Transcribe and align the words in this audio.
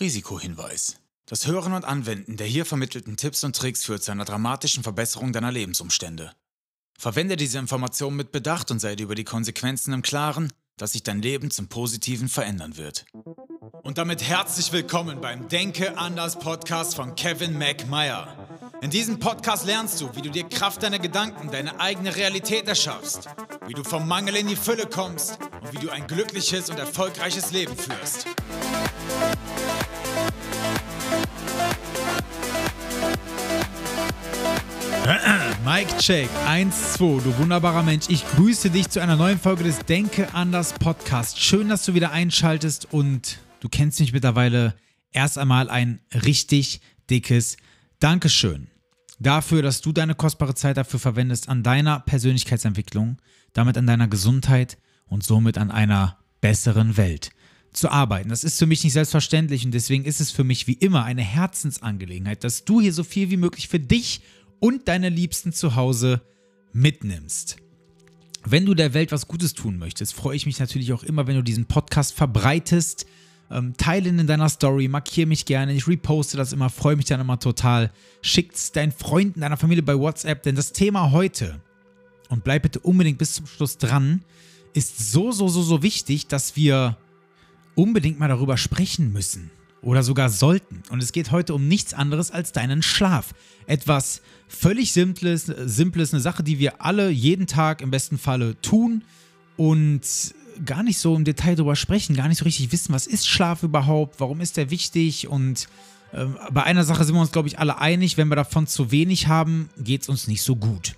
Risikohinweis. 0.00 0.96
Das 1.26 1.46
Hören 1.46 1.72
und 1.72 1.84
Anwenden 1.84 2.36
der 2.36 2.46
hier 2.46 2.66
vermittelten 2.66 3.16
Tipps 3.16 3.44
und 3.44 3.56
Tricks 3.56 3.84
führt 3.84 4.02
zu 4.02 4.10
einer 4.10 4.24
dramatischen 4.24 4.82
Verbesserung 4.82 5.32
deiner 5.32 5.52
Lebensumstände. 5.52 6.32
Verwende 6.98 7.36
diese 7.36 7.58
Informationen 7.58 8.16
mit 8.16 8.32
Bedacht 8.32 8.70
und 8.70 8.80
sei 8.80 8.96
dir 8.96 9.04
über 9.04 9.14
die 9.14 9.24
Konsequenzen 9.24 9.92
im 9.92 10.02
Klaren, 10.02 10.52
dass 10.76 10.92
sich 10.92 11.02
dein 11.02 11.22
Leben 11.22 11.50
zum 11.50 11.68
Positiven 11.68 12.28
verändern 12.28 12.76
wird. 12.76 13.04
Und 13.82 13.98
damit 13.98 14.22
herzlich 14.22 14.72
willkommen 14.72 15.20
beim 15.20 15.48
Denke 15.48 15.96
anders 15.96 16.38
Podcast 16.38 16.96
von 16.96 17.14
Kevin 17.14 17.56
McMeyer. 17.56 18.48
In 18.82 18.90
diesem 18.90 19.18
Podcast 19.18 19.64
lernst 19.64 20.00
du, 20.00 20.14
wie 20.14 20.22
du 20.22 20.30
dir 20.30 20.48
Kraft 20.48 20.82
deiner 20.82 20.98
Gedanken 20.98 21.50
deine 21.50 21.80
eigene 21.80 22.14
Realität 22.14 22.66
erschaffst, 22.66 23.28
wie 23.66 23.74
du 23.74 23.84
vom 23.84 24.06
Mangel 24.08 24.36
in 24.36 24.48
die 24.48 24.56
Fülle 24.56 24.86
kommst 24.86 25.38
und 25.62 25.72
wie 25.72 25.78
du 25.78 25.90
ein 25.90 26.06
glückliches 26.06 26.68
und 26.68 26.78
erfolgreiches 26.78 27.52
Leben 27.52 27.76
führst. 27.76 28.26
Mike 35.66 35.98
Check 35.98 36.30
1, 36.46 36.94
2, 36.94 37.22
du 37.22 37.36
wunderbarer 37.36 37.82
Mensch. 37.82 38.06
Ich 38.08 38.26
grüße 38.26 38.70
dich 38.70 38.88
zu 38.88 39.02
einer 39.02 39.16
neuen 39.16 39.38
Folge 39.38 39.62
des 39.62 39.80
Denke 39.80 40.32
anders 40.32 40.72
Podcast. 40.72 41.38
Schön, 41.38 41.68
dass 41.68 41.84
du 41.84 41.92
wieder 41.92 42.10
einschaltest 42.12 42.90
und 42.90 43.38
du 43.60 43.68
kennst 43.68 44.00
mich 44.00 44.14
mittlerweile. 44.14 44.74
Erst 45.12 45.36
einmal 45.36 45.68
ein 45.68 46.00
richtig 46.24 46.80
dickes 47.10 47.58
Dankeschön 48.00 48.68
dafür, 49.18 49.60
dass 49.60 49.82
du 49.82 49.92
deine 49.92 50.14
kostbare 50.14 50.54
Zeit 50.54 50.78
dafür 50.78 50.98
verwendest, 50.98 51.50
an 51.50 51.62
deiner 51.62 52.00
Persönlichkeitsentwicklung, 52.00 53.20
damit 53.52 53.76
an 53.76 53.86
deiner 53.86 54.08
Gesundheit 54.08 54.78
und 55.04 55.22
somit 55.22 55.58
an 55.58 55.70
einer 55.70 56.18
besseren 56.40 56.96
Welt 56.96 57.30
zu 57.74 57.90
arbeiten. 57.90 58.30
Das 58.30 58.42
ist 58.42 58.58
für 58.58 58.66
mich 58.66 58.82
nicht 58.82 58.94
selbstverständlich 58.94 59.66
und 59.66 59.72
deswegen 59.72 60.06
ist 60.06 60.22
es 60.22 60.30
für 60.30 60.44
mich 60.44 60.66
wie 60.66 60.72
immer 60.72 61.04
eine 61.04 61.22
Herzensangelegenheit, 61.22 62.42
dass 62.42 62.64
du 62.64 62.80
hier 62.80 62.92
so 62.94 63.04
viel 63.04 63.30
wie 63.30 63.36
möglich 63.36 63.68
für 63.68 63.80
dich 63.80 64.22
und 64.64 64.88
deine 64.88 65.10
Liebsten 65.10 65.52
zu 65.52 65.76
Hause 65.76 66.22
mitnimmst. 66.72 67.58
Wenn 68.46 68.64
du 68.64 68.72
der 68.72 68.94
Welt 68.94 69.12
was 69.12 69.28
Gutes 69.28 69.52
tun 69.52 69.76
möchtest, 69.76 70.14
freue 70.14 70.36
ich 70.36 70.46
mich 70.46 70.58
natürlich 70.58 70.94
auch 70.94 71.02
immer, 71.02 71.26
wenn 71.26 71.36
du 71.36 71.42
diesen 71.42 71.66
Podcast 71.66 72.14
verbreitest. 72.14 73.04
Ähm, 73.50 73.74
teile 73.76 74.08
ihn 74.08 74.18
in 74.18 74.26
deiner 74.26 74.48
Story, 74.48 74.88
markiere 74.88 75.26
mich 75.26 75.44
gerne, 75.44 75.74
ich 75.74 75.86
reposte 75.86 76.38
das 76.38 76.54
immer, 76.54 76.70
freue 76.70 76.96
mich 76.96 77.04
dann 77.04 77.20
immer 77.20 77.38
total. 77.38 77.92
Schick 78.22 78.54
es 78.54 78.72
deinen 78.72 78.92
Freunden, 78.92 79.40
deiner 79.42 79.58
Familie 79.58 79.82
bei 79.82 79.98
WhatsApp, 79.98 80.42
denn 80.44 80.54
das 80.54 80.72
Thema 80.72 81.12
heute, 81.12 81.60
und 82.30 82.42
bleib 82.42 82.62
bitte 82.62 82.80
unbedingt 82.80 83.18
bis 83.18 83.34
zum 83.34 83.46
Schluss 83.46 83.76
dran, 83.76 84.24
ist 84.72 85.12
so, 85.12 85.30
so, 85.30 85.48
so, 85.48 85.62
so 85.62 85.82
wichtig, 85.82 86.26
dass 86.26 86.56
wir 86.56 86.96
unbedingt 87.74 88.18
mal 88.18 88.28
darüber 88.28 88.56
sprechen 88.56 89.12
müssen 89.12 89.50
oder 89.84 90.02
sogar 90.02 90.30
sollten. 90.30 90.82
Und 90.90 91.02
es 91.02 91.12
geht 91.12 91.30
heute 91.30 91.54
um 91.54 91.68
nichts 91.68 91.94
anderes 91.94 92.30
als 92.30 92.52
deinen 92.52 92.82
Schlaf. 92.82 93.34
Etwas 93.66 94.22
völlig 94.48 94.92
Simples, 94.92 95.44
Simples, 95.44 96.12
eine 96.12 96.20
Sache, 96.20 96.42
die 96.42 96.58
wir 96.58 96.82
alle 96.82 97.10
jeden 97.10 97.46
Tag 97.46 97.80
im 97.80 97.90
besten 97.90 98.18
Falle 98.18 98.60
tun 98.62 99.02
und 99.56 100.02
gar 100.64 100.82
nicht 100.82 100.98
so 100.98 101.14
im 101.16 101.24
Detail 101.24 101.56
darüber 101.56 101.76
sprechen, 101.76 102.16
gar 102.16 102.28
nicht 102.28 102.38
so 102.38 102.44
richtig 102.44 102.70
wissen, 102.72 102.94
was 102.94 103.06
ist 103.06 103.26
Schlaf 103.26 103.62
überhaupt, 103.62 104.20
warum 104.20 104.40
ist 104.40 104.56
der 104.56 104.70
wichtig 104.70 105.28
und 105.28 105.68
äh, 106.12 106.26
bei 106.52 106.62
einer 106.62 106.84
Sache 106.84 107.04
sind 107.04 107.14
wir 107.14 107.20
uns, 107.20 107.32
glaube 107.32 107.48
ich, 107.48 107.58
alle 107.58 107.78
einig, 107.78 108.16
wenn 108.16 108.28
wir 108.28 108.36
davon 108.36 108.66
zu 108.66 108.90
wenig 108.90 109.26
haben, 109.26 109.68
geht 109.76 110.02
es 110.02 110.08
uns 110.08 110.28
nicht 110.28 110.42
so 110.42 110.56
gut. 110.56 110.94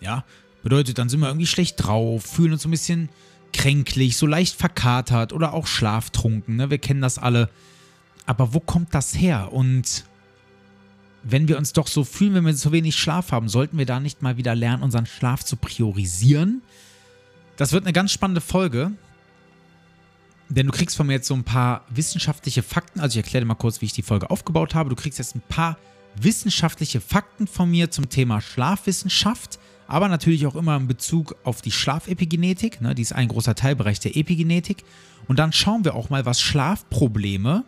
Ja, 0.00 0.24
bedeutet, 0.62 0.98
dann 0.98 1.08
sind 1.08 1.20
wir 1.20 1.28
irgendwie 1.28 1.46
schlecht 1.46 1.76
drauf, 1.78 2.24
fühlen 2.24 2.52
uns 2.52 2.62
so 2.62 2.68
ein 2.68 2.72
bisschen 2.72 3.08
kränklich, 3.52 4.16
so 4.16 4.26
leicht 4.26 4.56
verkatert 4.56 5.32
oder 5.32 5.54
auch 5.54 5.66
schlaftrunken. 5.66 6.56
Ne? 6.56 6.70
Wir 6.70 6.78
kennen 6.78 7.00
das 7.00 7.18
alle. 7.18 7.48
Aber 8.28 8.52
wo 8.52 8.60
kommt 8.60 8.94
das 8.94 9.16
her? 9.16 9.54
Und 9.54 10.04
wenn 11.22 11.48
wir 11.48 11.56
uns 11.56 11.72
doch 11.72 11.86
so 11.86 12.04
fühlen, 12.04 12.34
wenn 12.34 12.44
wir 12.44 12.52
so 12.52 12.72
wenig 12.72 12.94
Schlaf 12.94 13.32
haben, 13.32 13.48
sollten 13.48 13.78
wir 13.78 13.86
da 13.86 14.00
nicht 14.00 14.20
mal 14.20 14.36
wieder 14.36 14.54
lernen, 14.54 14.82
unseren 14.82 15.06
Schlaf 15.06 15.46
zu 15.46 15.56
priorisieren? 15.56 16.60
Das 17.56 17.72
wird 17.72 17.84
eine 17.84 17.94
ganz 17.94 18.12
spannende 18.12 18.42
Folge. 18.42 18.92
Denn 20.50 20.66
du 20.66 20.72
kriegst 20.72 20.94
von 20.94 21.06
mir 21.06 21.14
jetzt 21.14 21.26
so 21.26 21.32
ein 21.32 21.42
paar 21.42 21.86
wissenschaftliche 21.88 22.62
Fakten. 22.62 23.00
Also 23.00 23.18
ich 23.18 23.24
erkläre 23.24 23.44
dir 23.44 23.48
mal 23.48 23.54
kurz, 23.54 23.80
wie 23.80 23.86
ich 23.86 23.94
die 23.94 24.02
Folge 24.02 24.30
aufgebaut 24.30 24.74
habe. 24.74 24.90
Du 24.90 24.96
kriegst 24.96 25.18
jetzt 25.18 25.34
ein 25.34 25.42
paar 25.48 25.78
wissenschaftliche 26.14 27.00
Fakten 27.00 27.46
von 27.46 27.70
mir 27.70 27.90
zum 27.90 28.10
Thema 28.10 28.42
Schlafwissenschaft, 28.42 29.58
aber 29.86 30.08
natürlich 30.08 30.46
auch 30.46 30.54
immer 30.54 30.76
in 30.76 30.86
Bezug 30.86 31.34
auf 31.44 31.62
die 31.62 31.72
Schlafepigenetik. 31.72 32.82
Ne, 32.82 32.94
die 32.94 33.02
ist 33.02 33.14
ein 33.14 33.28
großer 33.28 33.54
Teilbereich 33.54 34.00
der 34.00 34.16
Epigenetik. 34.18 34.84
Und 35.28 35.38
dann 35.38 35.54
schauen 35.54 35.86
wir 35.86 35.94
auch 35.94 36.10
mal, 36.10 36.26
was 36.26 36.42
Schlafprobleme 36.42 37.64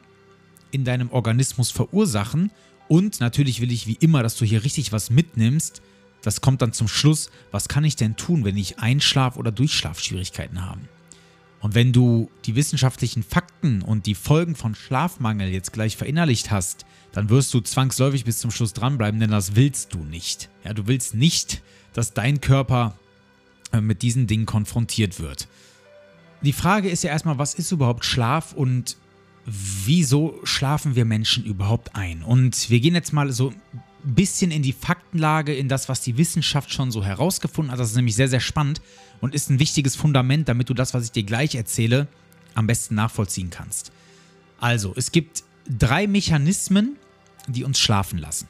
in 0.71 0.85
deinem 0.85 1.11
Organismus 1.11 1.71
verursachen. 1.71 2.51
Und 2.89 3.21
natürlich 3.21 3.61
will 3.61 3.71
ich 3.71 3.87
wie 3.87 3.99
immer, 4.01 4.23
dass 4.23 4.37
du 4.37 4.45
hier 4.45 4.65
richtig 4.65 4.93
was 4.93 5.11
mitnimmst. 5.11 5.83
Das 6.23 6.41
kommt 6.41 6.61
dann 6.63 6.73
zum 6.73 6.89
Schluss, 6.89 7.31
was 7.51 7.69
kann 7.69 7.85
ich 7.85 7.97
denn 7.97 8.17
tun, 8.17 8.45
wenn 8.45 8.57
ich 8.57 8.79
Einschlaf- 8.79 9.37
oder 9.37 9.53
Durchschlafschwierigkeiten 9.53 10.65
habe? 10.65 10.81
Und 11.61 11.75
wenn 11.75 11.93
du 11.93 12.31
die 12.47 12.57
wissenschaftlichen 12.57 13.23
Fakten 13.23 13.83
und 13.83 14.07
die 14.07 14.15
Folgen 14.15 14.57
von 14.57 14.75
Schlafmangel 14.75 15.49
jetzt 15.51 15.73
gleich 15.73 15.97
verinnerlicht 15.97 16.51
hast, 16.51 16.87
dann 17.13 17.29
wirst 17.29 17.53
du 17.53 17.61
zwangsläufig 17.61 18.25
bis 18.25 18.39
zum 18.39 18.51
Schluss 18.51 18.73
dranbleiben, 18.73 19.21
denn 19.21 19.31
das 19.31 19.57
willst 19.57 19.93
du 19.95 19.99
nicht. 19.99 20.49
Ja, 20.65 20.73
du 20.73 20.87
willst 20.87 21.15
nicht, 21.15 21.63
dass 21.93 22.15
dein 22.15 22.41
Körper 22.41 22.97
äh, 23.73 23.81
mit 23.81 24.03
diesen 24.03 24.27
Dingen 24.27 24.47
konfrontiert 24.47 25.21
wird. 25.21 25.49
Die 26.43 26.53
Frage 26.53 26.89
ist 26.89 27.05
ja 27.05 27.11
erstmal, 27.11 27.39
was 27.39 27.55
ist 27.55 27.73
überhaupt 27.73 28.05
Schlaf 28.05 28.55
und 28.55 28.97
wieso 29.47 30.39
schlafen 30.45 30.95
wir 30.95 31.05
Menschen 31.05 31.45
überhaupt 31.45 31.95
ein? 31.95 32.23
Und 32.23 32.71
wir 32.71 32.81
gehen 32.81 32.95
jetzt 32.95 33.13
mal 33.13 33.33
so 33.33 33.51
ein 33.51 34.15
bisschen 34.15 34.51
in 34.51 34.63
die 34.63 34.73
Faktenlage, 34.73 35.55
in 35.55 35.69
das, 35.69 35.89
was 35.89 36.01
die 36.01 36.17
Wissenschaft 36.17 36.73
schon 36.73 36.91
so 36.91 37.05
herausgefunden 37.05 37.73
hat. 37.73 37.81
Das 37.81 37.91
ist 37.91 37.97
nämlich 37.97 38.17
sehr, 38.17 38.29
sehr 38.29 38.41
spannend 38.41 38.81
und 39.21 39.35
ist 39.35 39.51
ein 39.51 39.59
wichtiges 39.59 39.97
Fundament, 39.97 40.49
damit 40.49 40.69
du 40.69 40.75
das, 40.75 40.95
was 40.95 41.05
ich 41.05 41.13
dir 41.13 41.25
gleich 41.25 41.55
erzähle, 41.55 42.07
am 42.55 42.67
besten 42.67 42.95
nachvollziehen 42.95 43.51
kannst. 43.51 43.93
Also, 44.59 44.93
es 44.97 45.13
gibt 45.13 45.45
drei 45.69 46.07
Mechanismen, 46.07 46.97
die 47.47 47.65
uns 47.65 47.79
schlafen 47.79 48.19
lassen. 48.19 48.49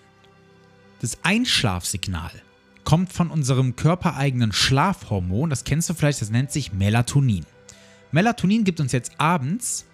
Das 1.01 1.19
Einschlafsignal 1.23 2.33
kommt 2.85 3.13
von 3.13 3.31
unserem 3.31 3.77
körpereigenen 3.77 4.53
Schlafhormon, 4.53 5.51
das 5.51 5.65
kennst 5.65 5.89
du 5.89 5.95
vielleicht, 5.95 6.21
das 6.21 6.31
nennt 6.31 6.51
sich 6.51 6.73
Melatonin. 6.73 7.47
Melatonin 8.13 8.65
gibt 8.65 8.81
uns 8.81 8.93
jetzt 8.93 9.13
abends 9.19 9.87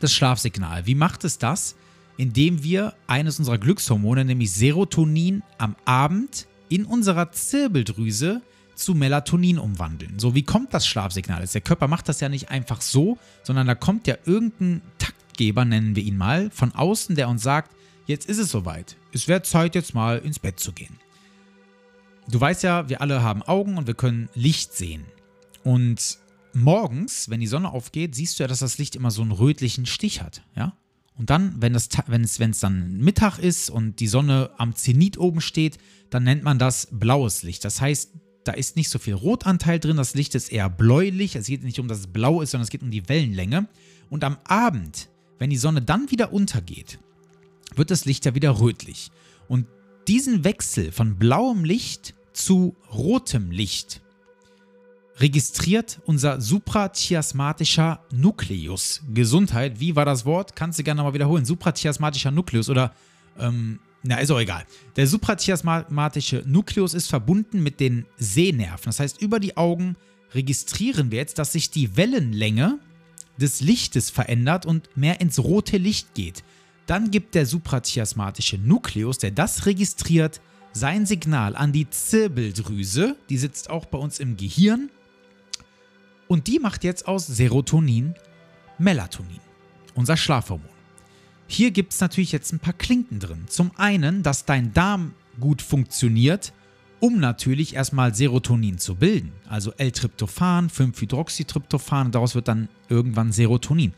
das 0.00 0.12
Schlafsignal. 0.12 0.86
Wie 0.86 0.94
macht 0.94 1.24
es 1.24 1.38
das? 1.38 1.76
Indem 2.16 2.62
wir 2.62 2.94
eines 3.06 3.38
unserer 3.38 3.58
Glückshormone, 3.58 4.24
nämlich 4.24 4.52
Serotonin, 4.52 5.42
am 5.58 5.76
Abend 5.84 6.46
in 6.68 6.84
unserer 6.84 7.30
Zirbeldrüse 7.32 8.42
zu 8.74 8.94
Melatonin 8.94 9.58
umwandeln. 9.58 10.18
So, 10.18 10.34
wie 10.34 10.42
kommt 10.42 10.74
das 10.74 10.86
Schlafsignal? 10.86 11.46
Der 11.46 11.60
Körper 11.60 11.88
macht 11.88 12.08
das 12.08 12.20
ja 12.20 12.28
nicht 12.28 12.50
einfach 12.50 12.80
so, 12.80 13.18
sondern 13.42 13.66
da 13.66 13.74
kommt 13.74 14.06
ja 14.06 14.16
irgendein 14.24 14.82
Taktgeber, 14.98 15.64
nennen 15.64 15.96
wir 15.96 16.02
ihn 16.02 16.16
mal, 16.16 16.50
von 16.50 16.74
außen, 16.74 17.16
der 17.16 17.28
uns 17.28 17.42
sagt, 17.42 17.74
jetzt 18.06 18.28
ist 18.28 18.38
es 18.38 18.50
soweit. 18.50 18.96
Es 19.12 19.28
wäre 19.28 19.42
Zeit, 19.42 19.74
jetzt 19.74 19.94
mal 19.94 20.18
ins 20.18 20.38
Bett 20.38 20.60
zu 20.60 20.72
gehen. 20.72 20.98
Du 22.28 22.40
weißt 22.40 22.62
ja, 22.64 22.88
wir 22.88 23.00
alle 23.00 23.22
haben 23.22 23.42
Augen 23.42 23.78
und 23.78 23.86
wir 23.86 23.94
können 23.94 24.28
Licht 24.34 24.74
sehen. 24.74 25.04
Und 25.62 26.18
morgens, 26.56 27.28
wenn 27.28 27.40
die 27.40 27.46
Sonne 27.46 27.70
aufgeht, 27.70 28.14
siehst 28.14 28.38
du 28.38 28.44
ja, 28.44 28.48
dass 28.48 28.60
das 28.60 28.78
Licht 28.78 28.96
immer 28.96 29.10
so 29.10 29.22
einen 29.22 29.32
rötlichen 29.32 29.86
Stich 29.86 30.22
hat, 30.22 30.42
ja? 30.56 30.76
Und 31.18 31.30
dann, 31.30 31.54
wenn, 31.62 31.72
das, 31.72 31.88
wenn, 32.08 32.22
es, 32.22 32.40
wenn 32.40 32.50
es 32.50 32.60
dann 32.60 32.98
Mittag 32.98 33.38
ist 33.38 33.70
und 33.70 34.00
die 34.00 34.06
Sonne 34.06 34.50
am 34.58 34.74
Zenit 34.74 35.16
oben 35.16 35.40
steht, 35.40 35.78
dann 36.10 36.24
nennt 36.24 36.42
man 36.42 36.58
das 36.58 36.88
blaues 36.90 37.42
Licht. 37.42 37.64
Das 37.64 37.80
heißt, 37.80 38.10
da 38.44 38.52
ist 38.52 38.76
nicht 38.76 38.90
so 38.90 38.98
viel 38.98 39.14
Rotanteil 39.14 39.80
drin, 39.80 39.96
das 39.96 40.14
Licht 40.14 40.34
ist 40.34 40.52
eher 40.52 40.68
bläulich. 40.68 41.34
Es 41.34 41.46
geht 41.46 41.64
nicht 41.64 41.78
um, 41.78 41.88
dass 41.88 42.00
es 42.00 42.06
blau 42.06 42.42
ist, 42.42 42.50
sondern 42.50 42.64
es 42.64 42.70
geht 42.70 42.82
um 42.82 42.90
die 42.90 43.08
Wellenlänge. 43.08 43.66
Und 44.10 44.24
am 44.24 44.36
Abend, 44.44 45.08
wenn 45.38 45.48
die 45.48 45.56
Sonne 45.56 45.80
dann 45.80 46.10
wieder 46.10 46.34
untergeht, 46.34 46.98
wird 47.74 47.90
das 47.90 48.04
Licht 48.04 48.26
ja 48.26 48.34
wieder 48.34 48.60
rötlich. 48.60 49.10
Und 49.48 49.66
diesen 50.06 50.44
Wechsel 50.44 50.92
von 50.92 51.16
blauem 51.16 51.64
Licht 51.64 52.14
zu 52.34 52.76
rotem 52.92 53.50
Licht, 53.50 54.02
registriert 55.18 56.00
unser 56.04 56.40
suprachiasmatischer 56.40 58.00
Nukleus. 58.12 59.02
Gesundheit, 59.12 59.80
wie 59.80 59.96
war 59.96 60.04
das 60.04 60.24
Wort? 60.24 60.54
Kannst 60.54 60.78
du 60.78 60.82
gerne 60.82 60.98
nochmal 60.98 61.14
wiederholen. 61.14 61.44
Suprachiasmatischer 61.44 62.30
Nukleus 62.30 62.68
oder, 62.68 62.92
ähm, 63.38 63.80
na, 64.02 64.18
ist 64.18 64.30
auch 64.30 64.40
egal. 64.40 64.64
Der 64.96 65.06
suprachiasmatische 65.06 66.44
Nukleus 66.46 66.94
ist 66.94 67.08
verbunden 67.08 67.62
mit 67.62 67.80
den 67.80 68.04
Sehnerven. 68.18 68.86
Das 68.86 69.00
heißt, 69.00 69.22
über 69.22 69.40
die 69.40 69.56
Augen 69.56 69.96
registrieren 70.34 71.10
wir 71.10 71.18
jetzt, 71.18 71.38
dass 71.38 71.52
sich 71.52 71.70
die 71.70 71.96
Wellenlänge 71.96 72.78
des 73.38 73.60
Lichtes 73.60 74.10
verändert 74.10 74.66
und 74.66 74.96
mehr 74.96 75.20
ins 75.20 75.38
rote 75.38 75.78
Licht 75.78 76.14
geht. 76.14 76.44
Dann 76.86 77.10
gibt 77.10 77.34
der 77.34 77.46
suprachiasmatische 77.46 78.58
Nukleus, 78.58 79.18
der 79.18 79.30
das 79.30 79.66
registriert, 79.66 80.40
sein 80.72 81.06
Signal 81.06 81.56
an 81.56 81.72
die 81.72 81.88
Zirbeldrüse, 81.88 83.16
die 83.30 83.38
sitzt 83.38 83.70
auch 83.70 83.86
bei 83.86 83.96
uns 83.96 84.20
im 84.20 84.36
Gehirn 84.36 84.90
und 86.28 86.46
die 86.46 86.58
macht 86.58 86.84
jetzt 86.84 87.06
aus 87.06 87.26
Serotonin 87.26 88.14
Melatonin, 88.78 89.40
unser 89.94 90.16
Schlafhormon. 90.16 90.68
Hier 91.48 91.70
gibt 91.70 91.92
es 91.92 92.00
natürlich 92.00 92.32
jetzt 92.32 92.52
ein 92.52 92.58
paar 92.58 92.72
Klinken 92.72 93.20
drin. 93.20 93.44
Zum 93.48 93.70
einen, 93.76 94.22
dass 94.22 94.44
dein 94.44 94.72
Darm 94.72 95.14
gut 95.40 95.62
funktioniert, 95.62 96.52
um 97.00 97.20
natürlich 97.20 97.74
erstmal 97.74 98.14
Serotonin 98.14 98.78
zu 98.78 98.96
bilden. 98.96 99.32
Also 99.48 99.72
L-Tryptophan, 99.72 100.68
5-Hydroxytryptophan 100.68 102.06
und 102.06 102.14
daraus 102.14 102.34
wird 102.34 102.48
dann 102.48 102.68
irgendwann 102.88 103.32
Serotonin. 103.32 103.92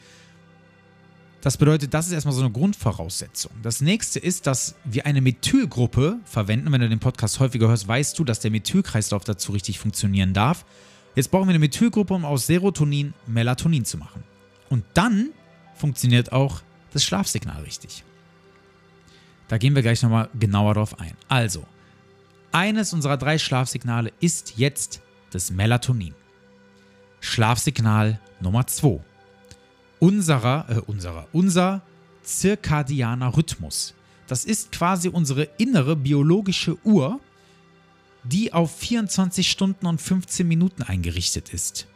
Das 1.40 1.56
bedeutet, 1.56 1.94
das 1.94 2.08
ist 2.08 2.12
erstmal 2.12 2.34
so 2.34 2.40
eine 2.40 2.50
Grundvoraussetzung. 2.50 3.52
Das 3.62 3.80
nächste 3.80 4.18
ist, 4.18 4.46
dass 4.48 4.74
wir 4.84 5.06
eine 5.06 5.20
Methylgruppe 5.20 6.18
verwenden. 6.24 6.72
Wenn 6.72 6.80
du 6.80 6.88
den 6.88 6.98
Podcast 6.98 7.38
häufiger 7.38 7.68
hörst, 7.68 7.86
weißt 7.86 8.18
du, 8.18 8.24
dass 8.24 8.40
der 8.40 8.50
Methylkreislauf 8.50 9.22
dazu 9.22 9.52
richtig 9.52 9.78
funktionieren 9.78 10.34
darf. 10.34 10.64
Jetzt 11.14 11.30
brauchen 11.30 11.46
wir 11.46 11.50
eine 11.50 11.58
Methylgruppe, 11.58 12.14
um 12.14 12.24
aus 12.24 12.46
Serotonin 12.46 13.14
Melatonin 13.26 13.84
zu 13.84 13.98
machen. 13.98 14.22
Und 14.68 14.84
dann 14.94 15.30
funktioniert 15.74 16.32
auch 16.32 16.62
das 16.92 17.04
Schlafsignal 17.04 17.62
richtig. 17.62 18.04
Da 19.48 19.58
gehen 19.58 19.74
wir 19.74 19.82
gleich 19.82 20.02
nochmal 20.02 20.28
genauer 20.38 20.74
drauf 20.74 21.00
ein. 21.00 21.14
Also, 21.28 21.64
eines 22.52 22.92
unserer 22.92 23.16
drei 23.16 23.38
Schlafsignale 23.38 24.12
ist 24.20 24.54
jetzt 24.56 25.00
das 25.30 25.50
Melatonin. 25.50 26.14
Schlafsignal 27.20 28.20
Nummer 28.40 28.66
2. 28.66 29.00
Unserer, 29.98 30.66
äh, 30.68 30.80
unserer, 30.80 31.26
unser 31.32 31.82
zirkadianer 32.22 33.36
Rhythmus. 33.36 33.94
Das 34.26 34.44
ist 34.44 34.70
quasi 34.72 35.08
unsere 35.08 35.44
innere 35.56 35.96
biologische 35.96 36.76
Uhr, 36.84 37.18
die 38.32 38.52
auf 38.52 38.76
24 38.76 39.50
Stunden 39.50 39.86
und 39.86 40.00
15 40.00 40.46
Minuten 40.46 40.82
eingerichtet 40.82 41.52
ist. 41.54 41.86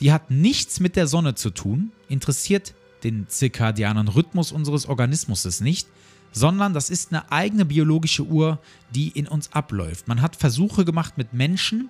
Die 0.00 0.12
hat 0.12 0.30
nichts 0.30 0.80
mit 0.80 0.96
der 0.96 1.06
Sonne 1.06 1.34
zu 1.34 1.50
tun, 1.50 1.92
interessiert 2.08 2.74
den 3.04 3.28
zirkadianen 3.28 4.08
Rhythmus 4.08 4.52
unseres 4.52 4.86
Organismus 4.86 5.60
nicht, 5.60 5.88
sondern 6.32 6.74
das 6.74 6.90
ist 6.90 7.10
eine 7.10 7.32
eigene 7.32 7.64
biologische 7.64 8.24
Uhr, 8.24 8.60
die 8.94 9.08
in 9.08 9.26
uns 9.26 9.52
abläuft. 9.52 10.08
Man 10.08 10.20
hat 10.20 10.36
Versuche 10.36 10.84
gemacht 10.84 11.16
mit 11.16 11.32
Menschen 11.32 11.88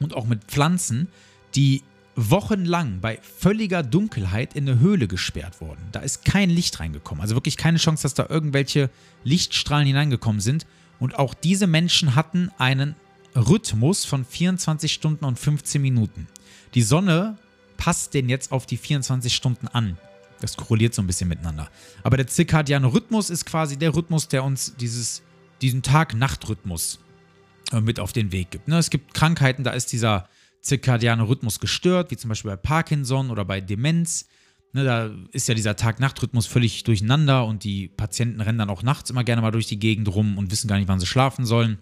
und 0.00 0.14
auch 0.14 0.26
mit 0.26 0.44
Pflanzen, 0.44 1.08
die 1.54 1.82
wochenlang 2.16 3.00
bei 3.00 3.18
völliger 3.22 3.82
Dunkelheit 3.82 4.54
in 4.54 4.68
eine 4.68 4.80
Höhle 4.80 5.06
gesperrt 5.06 5.60
wurden. 5.60 5.82
Da 5.92 6.00
ist 6.00 6.24
kein 6.24 6.50
Licht 6.50 6.80
reingekommen. 6.80 7.22
Also 7.22 7.36
wirklich 7.36 7.56
keine 7.56 7.78
Chance, 7.78 8.02
dass 8.02 8.14
da 8.14 8.26
irgendwelche 8.28 8.90
Lichtstrahlen 9.24 9.86
hineingekommen 9.86 10.40
sind. 10.40 10.66
Und 10.98 11.18
auch 11.18 11.32
diese 11.32 11.66
Menschen 11.66 12.14
hatten 12.16 12.50
einen 12.58 12.96
Rhythmus 13.36 14.04
von 14.04 14.24
24 14.24 14.92
Stunden 14.92 15.24
und 15.24 15.38
15 15.38 15.80
Minuten. 15.80 16.26
Die 16.74 16.82
Sonne 16.82 17.38
passt 17.76 18.14
den 18.14 18.28
jetzt 18.28 18.52
auf 18.52 18.66
die 18.66 18.76
24 18.76 19.34
Stunden 19.34 19.68
an. 19.68 19.98
Das 20.40 20.56
korreliert 20.56 20.94
so 20.94 21.02
ein 21.02 21.06
bisschen 21.06 21.28
miteinander. 21.28 21.70
Aber 22.02 22.16
der 22.16 22.26
zirkadiane 22.26 22.92
Rhythmus 22.92 23.30
ist 23.30 23.44
quasi 23.44 23.76
der 23.76 23.94
Rhythmus, 23.94 24.28
der 24.28 24.44
uns 24.44 24.74
dieses, 24.76 25.22
diesen 25.60 25.82
Tag-Nacht-Rhythmus 25.82 27.00
äh, 27.72 27.80
mit 27.80 28.00
auf 28.00 28.12
den 28.12 28.32
Weg 28.32 28.50
gibt. 28.50 28.68
Ne? 28.68 28.78
Es 28.78 28.90
gibt 28.90 29.14
Krankheiten, 29.14 29.64
da 29.64 29.72
ist 29.72 29.92
dieser 29.92 30.28
zirkadiane 30.62 31.28
Rhythmus 31.28 31.60
gestört, 31.60 32.10
wie 32.10 32.16
zum 32.16 32.28
Beispiel 32.28 32.50
bei 32.50 32.56
Parkinson 32.56 33.30
oder 33.30 33.44
bei 33.44 33.60
Demenz. 33.60 34.26
Ne, 34.72 34.84
da 34.84 35.10
ist 35.32 35.48
ja 35.48 35.54
dieser 35.54 35.74
Tag-Nacht-Rhythmus 35.74 36.46
völlig 36.46 36.84
durcheinander 36.84 37.44
und 37.44 37.64
die 37.64 37.88
Patienten 37.88 38.40
rennen 38.40 38.58
dann 38.58 38.70
auch 38.70 38.84
nachts 38.84 39.10
immer 39.10 39.24
gerne 39.24 39.42
mal 39.42 39.50
durch 39.50 39.66
die 39.66 39.80
Gegend 39.80 40.08
rum 40.14 40.38
und 40.38 40.52
wissen 40.52 40.68
gar 40.68 40.78
nicht, 40.78 40.86
wann 40.86 41.00
sie 41.00 41.06
schlafen 41.06 41.44
sollen. 41.44 41.78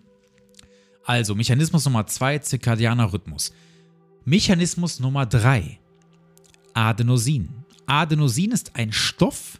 Also, 1.08 1.34
Mechanismus 1.34 1.86
Nummer 1.86 2.06
zwei, 2.06 2.38
zirkadianer 2.38 3.14
Rhythmus. 3.14 3.54
Mechanismus 4.26 5.00
Nummer 5.00 5.24
drei, 5.24 5.80
Adenosin. 6.74 7.48
Adenosin 7.86 8.52
ist 8.52 8.76
ein 8.76 8.92
Stoff, 8.92 9.58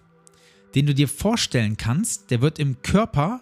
den 0.74 0.84
du 0.84 0.94
dir 0.94 1.08
vorstellen 1.08 1.78
kannst, 1.78 2.30
der 2.30 2.42
wird 2.42 2.58
im 2.58 2.82
Körper, 2.82 3.40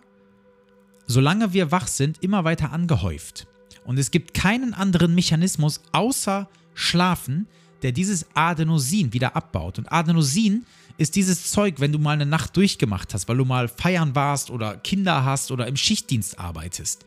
solange 1.09 1.53
wir 1.53 1.73
wach 1.73 1.89
sind, 1.89 2.23
immer 2.23 2.45
weiter 2.45 2.71
angehäuft. 2.71 3.49
Und 3.85 3.99
es 3.99 4.13
gibt 4.13 4.35
keinen 4.35 4.73
anderen 4.73 5.17
Mechanismus 5.17 5.81
außer 5.91 6.49
Schlafen, 6.75 7.49
der 7.83 7.91
dieses 7.91 8.27
Adenosin 8.35 9.15
wieder 9.15 9.35
abbaut. 9.35 9.81
Und 9.81 9.91
Adenosin 9.91 10.65
ist 10.97 11.17
dieses 11.17 11.51
Zeug, 11.51 11.81
wenn 11.81 11.91
du 11.91 11.99
mal 11.99 12.13
eine 12.13 12.25
Nacht 12.25 12.57
durchgemacht 12.57 13.15
hast, 13.15 13.27
weil 13.27 13.39
du 13.39 13.45
mal 13.45 13.67
feiern 13.67 14.15
warst 14.15 14.53
oder 14.53 14.77
Kinder 14.77 15.25
hast 15.25 15.51
oder 15.51 15.67
im 15.67 15.77
Schichtdienst 15.77 16.39
arbeitest. 16.39 17.05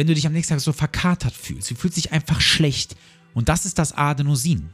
Wenn 0.00 0.06
du 0.06 0.14
dich 0.14 0.26
am 0.26 0.32
nächsten 0.32 0.54
Tag 0.54 0.62
so 0.62 0.72
verkatert 0.72 1.34
fühlst, 1.34 1.70
du 1.70 1.74
fühlst 1.74 1.98
dich 1.98 2.10
einfach 2.10 2.40
schlecht. 2.40 2.96
Und 3.34 3.50
das 3.50 3.66
ist 3.66 3.78
das 3.78 3.92
Adenosin. 3.92 4.70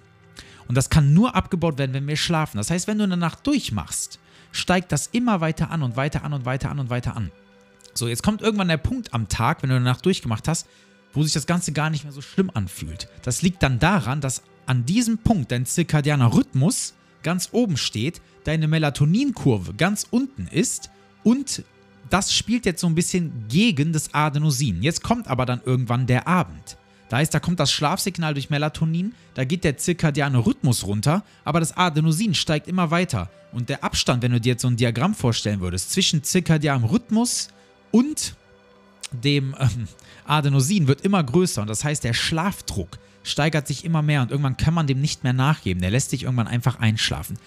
Und 0.68 0.76
das 0.76 0.88
kann 0.88 1.14
nur 1.14 1.34
abgebaut 1.34 1.78
werden, 1.78 1.94
wenn 1.94 2.06
wir 2.06 2.16
schlafen. 2.16 2.58
Das 2.58 2.70
heißt, 2.70 2.86
wenn 2.86 2.98
du 2.98 3.02
eine 3.02 3.16
Nacht 3.16 3.44
durchmachst, 3.44 4.20
steigt 4.52 4.92
das 4.92 5.08
immer 5.08 5.40
weiter 5.40 5.72
an 5.72 5.82
und 5.82 5.96
weiter 5.96 6.22
an 6.22 6.32
und 6.32 6.44
weiter 6.44 6.70
an 6.70 6.78
und 6.78 6.90
weiter 6.90 7.16
an. 7.16 7.32
So, 7.92 8.06
jetzt 8.06 8.22
kommt 8.22 8.40
irgendwann 8.40 8.68
der 8.68 8.76
Punkt 8.76 9.14
am 9.14 9.28
Tag, 9.28 9.64
wenn 9.64 9.70
du 9.70 9.74
eine 9.74 9.84
Nacht 9.84 10.06
durchgemacht 10.06 10.46
hast, 10.46 10.68
wo 11.12 11.24
sich 11.24 11.32
das 11.32 11.46
Ganze 11.46 11.72
gar 11.72 11.90
nicht 11.90 12.04
mehr 12.04 12.12
so 12.12 12.22
schlimm 12.22 12.52
anfühlt. 12.54 13.08
Das 13.22 13.42
liegt 13.42 13.64
dann 13.64 13.80
daran, 13.80 14.20
dass 14.20 14.44
an 14.66 14.86
diesem 14.86 15.18
Punkt 15.18 15.50
dein 15.50 15.66
zirkadianer 15.66 16.34
Rhythmus 16.34 16.94
ganz 17.24 17.48
oben 17.50 17.78
steht, 17.78 18.20
deine 18.44 18.68
Melatoninkurve 18.68 19.74
ganz 19.74 20.06
unten 20.08 20.46
ist 20.46 20.90
und 21.24 21.64
das 22.10 22.32
spielt 22.32 22.66
jetzt 22.66 22.80
so 22.80 22.86
ein 22.86 22.94
bisschen 22.94 23.46
gegen 23.48 23.92
das 23.92 24.14
Adenosin. 24.14 24.82
Jetzt 24.82 25.02
kommt 25.02 25.28
aber 25.28 25.46
dann 25.46 25.60
irgendwann 25.64 26.06
der 26.06 26.26
Abend. 26.26 26.76
Da 27.08 27.18
heißt, 27.18 27.32
da 27.32 27.38
kommt 27.38 27.60
das 27.60 27.70
Schlafsignal 27.70 28.34
durch 28.34 28.50
Melatonin, 28.50 29.14
da 29.34 29.44
geht 29.44 29.62
der 29.62 29.76
zirkadiane 29.76 30.44
Rhythmus 30.44 30.86
runter, 30.86 31.22
aber 31.44 31.60
das 31.60 31.76
Adenosin 31.76 32.34
steigt 32.34 32.66
immer 32.66 32.90
weiter. 32.90 33.30
Und 33.52 33.68
der 33.68 33.84
Abstand, 33.84 34.22
wenn 34.22 34.32
du 34.32 34.40
dir 34.40 34.52
jetzt 34.52 34.62
so 34.62 34.68
ein 34.68 34.76
Diagramm 34.76 35.14
vorstellen 35.14 35.60
würdest, 35.60 35.92
zwischen 35.92 36.24
zirkadianem 36.24 36.84
Rhythmus 36.84 37.48
und 37.92 38.34
dem 39.12 39.54
ähm, 39.58 39.86
Adenosin 40.26 40.88
wird 40.88 41.02
immer 41.02 41.22
größer. 41.22 41.62
Und 41.62 41.68
das 41.68 41.84
heißt, 41.84 42.02
der 42.02 42.12
Schlafdruck 42.12 42.98
steigert 43.22 43.66
sich 43.66 43.84
immer 43.84 44.02
mehr 44.02 44.22
und 44.22 44.30
irgendwann 44.30 44.56
kann 44.56 44.74
man 44.74 44.86
dem 44.86 45.00
nicht 45.00 45.24
mehr 45.24 45.32
nachgeben. 45.32 45.80
Der 45.80 45.90
lässt 45.90 46.10
sich 46.10 46.24
irgendwann 46.24 46.48
einfach 46.48 46.80
einschlafen. 46.80 47.38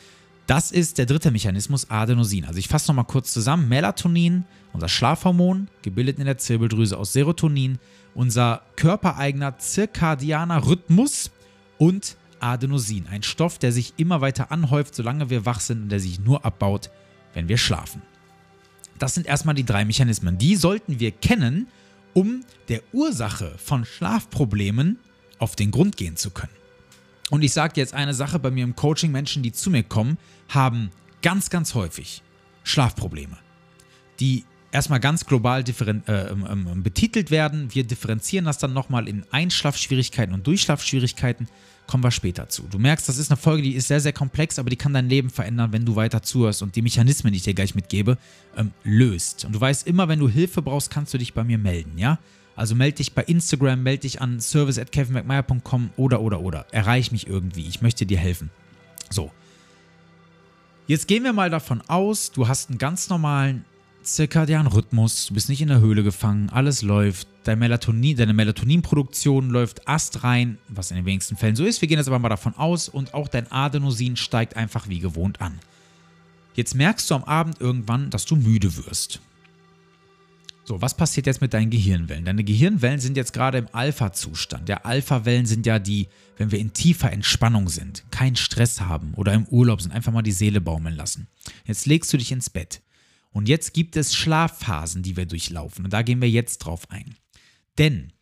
Das 0.50 0.72
ist 0.72 0.98
der 0.98 1.06
dritte 1.06 1.30
Mechanismus, 1.30 1.92
Adenosin. 1.92 2.44
Also 2.44 2.57
ich 2.57 2.68
fasse 2.68 2.88
nochmal 2.88 3.06
kurz 3.06 3.31
zusammen. 3.31 3.69
Melatonin, 3.69 4.46
unser 4.74 4.90
Schlafhormon, 4.90 5.68
gebildet 5.84 6.18
in 6.18 6.25
der 6.25 6.40
Zirbeldrüse 6.40 6.98
aus 6.98 7.13
Serotonin, 7.13 7.78
unser 8.16 8.63
körpereigener 8.75 9.60
zirkadianer 9.60 10.66
Rhythmus 10.66 11.30
und 11.78 12.18
Adenosin, 12.40 13.06
ein 13.12 13.22
Stoff, 13.22 13.60
der 13.60 13.72
sich 13.72 13.94
immer 13.98 14.22
weiter 14.22 14.51
anhäuft, 14.51 14.96
solange 14.96 15.30
wir 15.30 15.46
wach 15.46 15.60
sind 15.60 15.84
und 15.84 15.90
der 15.90 16.00
sich 16.00 16.19
nur 16.19 16.44
abbaut, 16.44 16.90
wenn 17.36 17.48
wir 17.48 17.60
schlafen. 17.60 18.01
Das 18.98 19.13
sind 19.13 19.28
erstmal 19.28 19.53
die 19.53 19.65
drei 19.65 19.86
Mechanismen. 19.86 20.39
Die 20.39 20.56
sollten 20.56 21.00
wir 21.00 21.12
kennen, 21.12 21.68
um 22.15 22.44
der 22.70 22.82
Ursache 22.91 23.53
von 23.60 23.86
Schlafproblemen 23.86 24.98
auf 25.38 25.56
den 25.56 25.70
Grund 25.70 25.96
gehen 25.96 26.15
zu 26.15 26.32
können. 26.32 26.59
Und 27.29 27.43
ich 27.43 27.53
sage 27.53 27.74
dir 27.74 27.81
jetzt 27.81 27.93
eine 27.93 28.13
Sache 28.13 28.39
bei 28.39 28.51
mir 28.51 28.63
im 28.63 28.75
Coaching, 28.75 29.12
Menschen, 29.12 29.43
die 29.43 29.51
zu 29.51 29.69
mir 29.69 29.83
kommen, 29.83 30.17
haben 30.50 30.89
ganz, 31.21 31.50
ganz 31.50 31.75
häufig 31.75 32.24
Schlafprobleme, 32.63 33.38
die 34.19 34.45
erstmal 34.71 35.00
ganz 35.00 35.25
global 35.25 35.63
äh, 35.63 35.81
ähm, 35.81 36.48
ähm, 36.50 36.83
betitelt 36.83 37.31
werden. 37.31 37.74
Wir 37.74 37.83
differenzieren 37.83 38.45
das 38.45 38.57
dann 38.57 38.74
nochmal 38.74 39.07
in 39.07 39.25
Einschlafschwierigkeiten 39.31 40.33
und 40.33 40.45
Durchschlafschwierigkeiten. 40.45 41.48
Kommen 41.88 42.03
wir 42.03 42.12
später 42.12 42.50
zu. 42.50 42.63
Du 42.69 42.77
merkst, 42.77 43.09
das 43.09 43.17
ist 43.17 43.31
eine 43.31 43.38
Folge, 43.38 43.63
die 43.63 43.74
ist 43.74 43.88
sehr, 43.88 44.00
sehr 44.00 44.13
komplex, 44.13 44.59
aber 44.59 44.69
die 44.69 44.75
kann 44.75 44.93
dein 44.93 45.09
Leben 45.09 45.31
verändern, 45.31 45.71
wenn 45.71 45.86
du 45.86 45.95
weiter 45.95 46.21
zuhörst 46.21 46.62
und 46.62 46.75
die 46.75 46.83
Mechanismen, 46.83 47.33
die 47.33 47.38
ich 47.38 47.43
dir 47.43 47.55
gleich 47.55 47.74
mitgebe, 47.74 48.17
ähm, 48.55 48.71
löst. 48.83 49.45
Und 49.45 49.53
du 49.53 49.62
weißt 49.62 49.88
immer, 49.88 50.07
wenn 50.07 50.19
du 50.19 50.29
Hilfe 50.29 50.62
brauchst, 50.62 50.91
kannst 50.91 51.13
du 51.13 51.17
dich 51.17 51.33
bei 51.33 51.43
mir 51.43 51.57
melden, 51.57 51.98
ja? 51.98 52.19
Also 52.60 52.75
melde 52.75 52.98
dich 52.98 53.13
bei 53.13 53.24
Instagram, 53.24 53.84
melde 53.84 54.01
dich 54.01 54.22
an 54.22 54.42
service 54.42 54.78
at 54.78 54.92
kevinmcmeyer.com 54.92 55.92
oder, 55.96 56.20
oder, 56.20 56.42
oder. 56.42 56.66
Erreich 56.74 57.10
mich 57.13 57.25
irgendwie. 57.25 57.66
Ich 57.66 57.82
möchte 57.82 58.06
dir 58.06 58.18
helfen. 58.18 58.50
So. 59.10 59.32
Jetzt 60.86 61.08
gehen 61.08 61.24
wir 61.24 61.32
mal 61.32 61.50
davon 61.50 61.82
aus, 61.88 62.34
du 62.34 62.50
hast 62.50 62.70
einen 62.70 62.78
ganz 62.78 63.08
normalen 63.08 63.63
zirkadianen 64.04 64.70
Rhythmus, 64.70 65.28
du 65.28 65.36
bist 65.36 65.48
nicht 65.48 65.62
in 65.62 65.70
der 65.70 65.80
Höhle 65.80 66.04
gefangen, 66.04 66.50
alles 66.50 66.82
läuft, 66.82 67.30
dein 67.46 67.60
Melatonin, 67.60 68.18
deine 68.18 68.34
Melatoninproduktion 68.34 69.51
läuft 69.51 69.88
astrein, 69.88 70.58
was 70.68 70.92
in 70.92 70.98
den 70.98 71.06
wenigsten 71.06 71.38
Fällen 71.38 71.56
so 71.56 71.63
ist. 71.63 71.80
Wir 71.80 71.88
gehen 71.88 71.98
jetzt 71.98 72.08
aber 72.08 72.20
mal 72.20 72.28
davon 72.28 72.56
aus 72.56 72.89
und 72.89 73.13
auch 73.13 73.30
dein 73.30 73.50
Adenosin 73.50 74.18
steigt 74.18 74.58
einfach 74.58 74.89
wie 74.89 75.00
gewohnt 75.00 75.39
an. 75.39 75.60
Jetzt 76.56 76.75
merkst 76.75 77.10
du 77.10 77.16
am 77.16 77.24
Abend 77.24 77.62
irgendwann, 77.62 78.10
dass 78.10 78.25
du 78.25 78.36
müde 78.36 78.75
wirst. 78.75 79.22
So, 80.69 80.79
was 80.83 80.95
passiert 80.95 81.25
jetzt 81.25 81.41
mit 81.41 81.55
deinen 81.55 81.71
Gehirnwellen? 81.71 82.25
Deine 82.25 82.43
Gehirnwellen 82.43 82.99
sind 82.99 83.17
jetzt 83.17 83.33
gerade 83.33 83.57
im 83.57 83.67
Alpha-Zustand. 83.71 84.69
Der 84.69 84.85
Alpha-Wellen 84.85 85.47
sind 85.47 85.65
ja 85.65 85.79
die, 85.79 86.09
wenn 86.38 86.51
wir 86.51 86.59
in 86.59 86.73
tiefer 86.73 87.11
Entspannung 87.11 87.69
sind, 87.69 88.03
keinen 88.11 88.35
Stress 88.35 88.79
haben 88.79 89.15
oder 89.15 89.33
im 89.33 89.47
Urlaub 89.47 89.81
sind, 89.81 89.93
einfach 89.93 90.11
mal 90.11 90.21
die 90.21 90.31
Seele 90.31 90.61
baumeln 90.61 90.95
lassen. 90.95 91.27
Jetzt 91.65 91.88
legst 91.88 92.13
du 92.13 92.17
dich 92.17 92.31
ins 92.31 92.51
Bett. 92.51 92.83
Und 93.31 93.49
jetzt 93.49 93.73
gibt 93.73 93.97
es 93.97 94.13
Schlafphasen, 94.13 95.01
die 95.01 95.17
wir 95.17 95.25
durchlaufen. 95.25 95.85
Und 95.85 95.91
da 95.91 96.03
gehen 96.03 96.21
wir 96.21 96.29
jetzt 96.29 96.59
drauf 96.59 96.88
ein. 96.91 97.15
Denn 97.79 98.13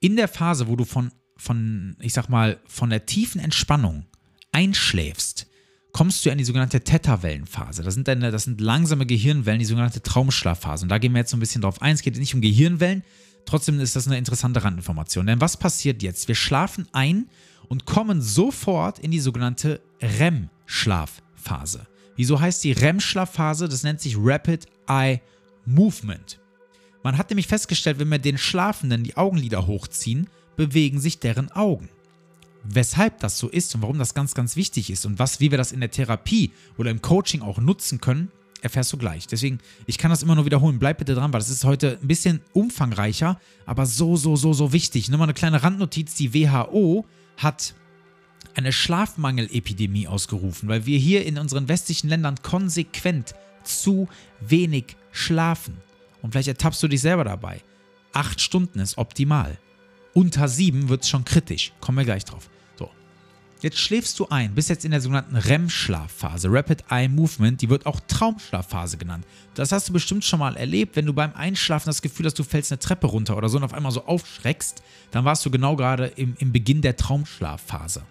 in 0.00 0.16
der 0.16 0.26
Phase, 0.26 0.66
wo 0.66 0.74
du 0.74 0.84
von, 0.84 1.12
von, 1.36 1.94
ich 2.00 2.14
sag 2.14 2.30
mal, 2.30 2.58
von 2.66 2.90
der 2.90 3.06
tiefen 3.06 3.40
Entspannung 3.40 4.06
einschläfst, 4.50 5.46
kommst 5.92 6.24
du 6.24 6.30
in 6.30 6.38
die 6.38 6.44
sogenannte 6.44 6.80
Theta-Wellenphase. 6.80 7.82
Das 7.82 7.94
sind, 7.94 8.08
das 8.08 8.44
sind 8.44 8.60
langsame 8.60 9.06
Gehirnwellen, 9.06 9.58
die 9.58 9.66
sogenannte 9.66 10.02
Traumschlafphase. 10.02 10.84
Und 10.84 10.88
da 10.88 10.98
gehen 10.98 11.12
wir 11.12 11.20
jetzt 11.20 11.30
so 11.30 11.36
ein 11.36 11.40
bisschen 11.40 11.62
drauf 11.62 11.82
ein. 11.82 11.94
Es 11.94 12.02
geht 12.02 12.16
nicht 12.16 12.34
um 12.34 12.40
Gehirnwellen, 12.40 13.02
trotzdem 13.44 13.78
ist 13.78 13.94
das 13.94 14.06
eine 14.06 14.18
interessante 14.18 14.64
Randinformation. 14.64 15.26
Denn 15.26 15.40
was 15.40 15.56
passiert 15.56 16.02
jetzt? 16.02 16.28
Wir 16.28 16.34
schlafen 16.34 16.88
ein 16.92 17.28
und 17.68 17.84
kommen 17.84 18.22
sofort 18.22 18.98
in 18.98 19.10
die 19.10 19.20
sogenannte 19.20 19.80
REM-Schlafphase. 20.00 21.86
Wieso 22.16 22.40
heißt 22.40 22.64
die 22.64 22.72
REM-Schlafphase? 22.72 23.68
Das 23.68 23.82
nennt 23.82 24.00
sich 24.00 24.16
Rapid 24.18 24.66
Eye 24.88 25.20
Movement. 25.64 26.40
Man 27.02 27.18
hat 27.18 27.30
nämlich 27.30 27.48
festgestellt, 27.48 27.98
wenn 27.98 28.10
wir 28.10 28.18
den 28.18 28.38
Schlafenden 28.38 29.04
die 29.04 29.16
Augenlider 29.16 29.66
hochziehen, 29.66 30.28
bewegen 30.56 31.00
sich 31.00 31.18
deren 31.18 31.50
Augen. 31.50 31.88
Weshalb 32.64 33.18
das 33.20 33.38
so 33.38 33.48
ist 33.48 33.74
und 33.74 33.82
warum 33.82 33.98
das 33.98 34.14
ganz, 34.14 34.34
ganz 34.34 34.56
wichtig 34.56 34.90
ist 34.90 35.04
und 35.04 35.18
was, 35.18 35.40
wie 35.40 35.50
wir 35.50 35.58
das 35.58 35.72
in 35.72 35.80
der 35.80 35.90
Therapie 35.90 36.52
oder 36.78 36.90
im 36.90 37.02
Coaching 37.02 37.42
auch 37.42 37.58
nutzen 37.58 38.00
können, 38.00 38.30
erfährst 38.60 38.92
du 38.92 38.96
gleich. 38.96 39.26
Deswegen, 39.26 39.58
ich 39.86 39.98
kann 39.98 40.10
das 40.10 40.22
immer 40.22 40.36
nur 40.36 40.46
wiederholen. 40.46 40.78
Bleib 40.78 40.98
bitte 40.98 41.14
dran, 41.14 41.32
weil 41.32 41.40
das 41.40 41.50
ist 41.50 41.64
heute 41.64 41.98
ein 42.00 42.06
bisschen 42.06 42.40
umfangreicher, 42.52 43.40
aber 43.66 43.86
so, 43.86 44.16
so, 44.16 44.36
so, 44.36 44.52
so 44.52 44.72
wichtig. 44.72 45.08
Nur 45.08 45.18
mal 45.18 45.24
eine 45.24 45.34
kleine 45.34 45.62
Randnotiz: 45.62 46.14
Die 46.14 46.32
WHO 46.32 47.04
hat 47.36 47.74
eine 48.54 48.72
Schlafmangelepidemie 48.72 50.06
ausgerufen, 50.06 50.68
weil 50.68 50.86
wir 50.86 50.98
hier 50.98 51.26
in 51.26 51.38
unseren 51.38 51.68
westlichen 51.68 52.08
Ländern 52.08 52.36
konsequent 52.42 53.34
zu 53.64 54.08
wenig 54.40 54.96
schlafen. 55.10 55.76
Und 56.20 56.32
vielleicht 56.32 56.48
ertappst 56.48 56.82
du 56.82 56.88
dich 56.88 57.00
selber 57.00 57.24
dabei. 57.24 57.60
Acht 58.12 58.40
Stunden 58.40 58.78
ist 58.78 58.98
optimal. 58.98 59.58
Unter 60.14 60.48
sieben 60.48 60.88
wird 60.88 61.02
es 61.02 61.08
schon 61.08 61.24
kritisch. 61.24 61.72
Kommen 61.80 61.98
wir 61.98 62.04
gleich 62.04 62.24
drauf. 62.24 62.50
So. 62.78 62.90
Jetzt 63.60 63.78
schläfst 63.78 64.18
du 64.18 64.28
ein, 64.28 64.54
bist 64.54 64.68
jetzt 64.68 64.84
in 64.84 64.90
der 64.90 65.00
sogenannten 65.00 65.36
REM-Schlafphase, 65.36 66.48
Rapid 66.50 66.84
Eye 66.90 67.08
Movement, 67.08 67.62
die 67.62 67.70
wird 67.70 67.86
auch 67.86 68.00
Traumschlafphase 68.08 68.98
genannt. 68.98 69.24
Das 69.54 69.72
hast 69.72 69.88
du 69.88 69.92
bestimmt 69.92 70.24
schon 70.24 70.40
mal 70.40 70.56
erlebt, 70.56 70.96
wenn 70.96 71.06
du 71.06 71.14
beim 71.14 71.32
Einschlafen 71.34 71.88
das 71.88 72.02
Gefühl 72.02 72.26
hast, 72.26 72.38
du 72.38 72.44
fällst 72.44 72.72
eine 72.72 72.78
Treppe 72.78 73.06
runter 73.06 73.36
oder 73.36 73.48
so 73.48 73.56
und 73.56 73.64
auf 73.64 73.72
einmal 73.74 73.92
so 73.92 74.04
aufschreckst, 74.04 74.82
dann 75.12 75.24
warst 75.24 75.46
du 75.46 75.50
genau 75.50 75.76
gerade 75.76 76.06
im, 76.06 76.34
im 76.38 76.52
Beginn 76.52 76.82
der 76.82 76.96
Traumschlafphase. 76.96 78.02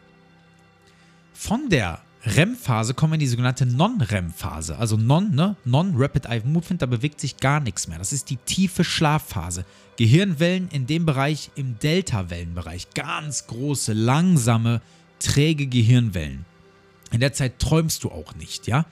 Von 1.34 1.70
der 1.70 2.02
REM-Phase 2.24 2.94
kommen 2.94 3.14
wir 3.14 3.16
in 3.16 3.22
die 3.22 3.28
sogenannte 3.28 3.66
Non-REM-Phase. 3.66 4.78
Also 4.78 4.96
Non, 4.96 5.34
ne? 5.34 5.56
Non-Rapid 5.66 6.28
Eye 6.28 6.42
Movement, 6.46 6.82
da 6.82 6.86
bewegt 6.86 7.20
sich 7.20 7.38
gar 7.38 7.60
nichts 7.60 7.88
mehr. 7.88 7.98
Das 7.98 8.14
ist 8.14 8.30
die 8.30 8.38
tiefe 8.38 8.84
Schlafphase. 8.84 9.66
Gehirnwellen 9.98 10.70
in 10.70 10.86
dem 10.86 11.06
Bereich, 11.06 11.50
im 11.56 11.80
Delta-Wellenbereich. 11.80 12.92
Ganz 12.94 13.48
große, 13.48 13.94
langsame, 13.94 14.82
träge 15.20 15.66
Gehirnwellen. 15.66 16.46
In 17.12 17.20
der 17.20 17.34
Zeit 17.34 17.60
träumst 17.60 18.04
du 18.04 18.10
auch 18.10 18.36
nicht, 18.36 18.68
ja? 18.68 18.86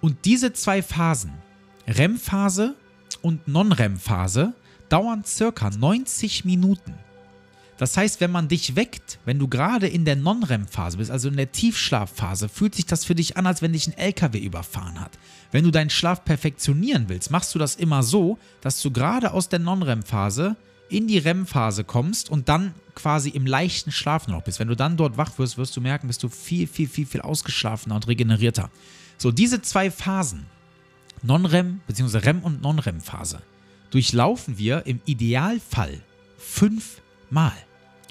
Und 0.00 0.24
diese 0.24 0.54
zwei 0.54 0.82
Phasen, 0.82 1.32
REM-Phase 1.86 2.74
und 3.20 3.48
Non-REM-Phase, 3.48 4.54
dauern 4.88 5.24
circa 5.24 5.70
90 5.70 6.46
Minuten. 6.46 6.94
Das 7.80 7.96
heißt, 7.96 8.20
wenn 8.20 8.30
man 8.30 8.46
dich 8.46 8.76
weckt, 8.76 9.18
wenn 9.24 9.38
du 9.38 9.48
gerade 9.48 9.88
in 9.88 10.04
der 10.04 10.14
Non-REM-Phase 10.14 10.98
bist, 10.98 11.10
also 11.10 11.30
in 11.30 11.38
der 11.38 11.50
Tiefschlafphase, 11.50 12.50
fühlt 12.50 12.74
sich 12.74 12.84
das 12.84 13.06
für 13.06 13.14
dich 13.14 13.38
an, 13.38 13.46
als 13.46 13.62
wenn 13.62 13.72
dich 13.72 13.86
ein 13.86 13.96
LKW 13.96 14.38
überfahren 14.38 15.00
hat. 15.00 15.18
Wenn 15.50 15.64
du 15.64 15.70
deinen 15.70 15.88
Schlaf 15.88 16.22
perfektionieren 16.22 17.08
willst, 17.08 17.30
machst 17.30 17.54
du 17.54 17.58
das 17.58 17.76
immer 17.76 18.02
so, 18.02 18.38
dass 18.60 18.82
du 18.82 18.90
gerade 18.90 19.32
aus 19.32 19.48
der 19.48 19.60
Non-REM-Phase 19.60 20.56
in 20.90 21.06
die 21.06 21.16
REM-Phase 21.16 21.84
kommst 21.84 22.28
und 22.28 22.50
dann 22.50 22.74
quasi 22.94 23.30
im 23.30 23.46
leichten 23.46 23.92
Schlaf 23.92 24.28
noch 24.28 24.42
bist. 24.42 24.60
Wenn 24.60 24.68
du 24.68 24.76
dann 24.76 24.98
dort 24.98 25.16
wach 25.16 25.38
wirst, 25.38 25.56
wirst 25.56 25.74
du 25.74 25.80
merken, 25.80 26.08
bist 26.08 26.22
du 26.22 26.28
viel, 26.28 26.66
viel, 26.66 26.86
viel, 26.86 27.06
viel 27.06 27.22
ausgeschlafener 27.22 27.94
und 27.94 28.06
regenerierter. 28.08 28.68
So, 29.16 29.32
diese 29.32 29.62
zwei 29.62 29.90
Phasen, 29.90 30.44
Non-REM 31.22 31.80
bzw. 31.86 32.18
REM 32.18 32.40
und 32.40 32.60
Non-REM-Phase, 32.60 33.40
durchlaufen 33.88 34.58
wir 34.58 34.84
im 34.84 35.00
Idealfall 35.06 36.02
fünfmal. 36.36 37.54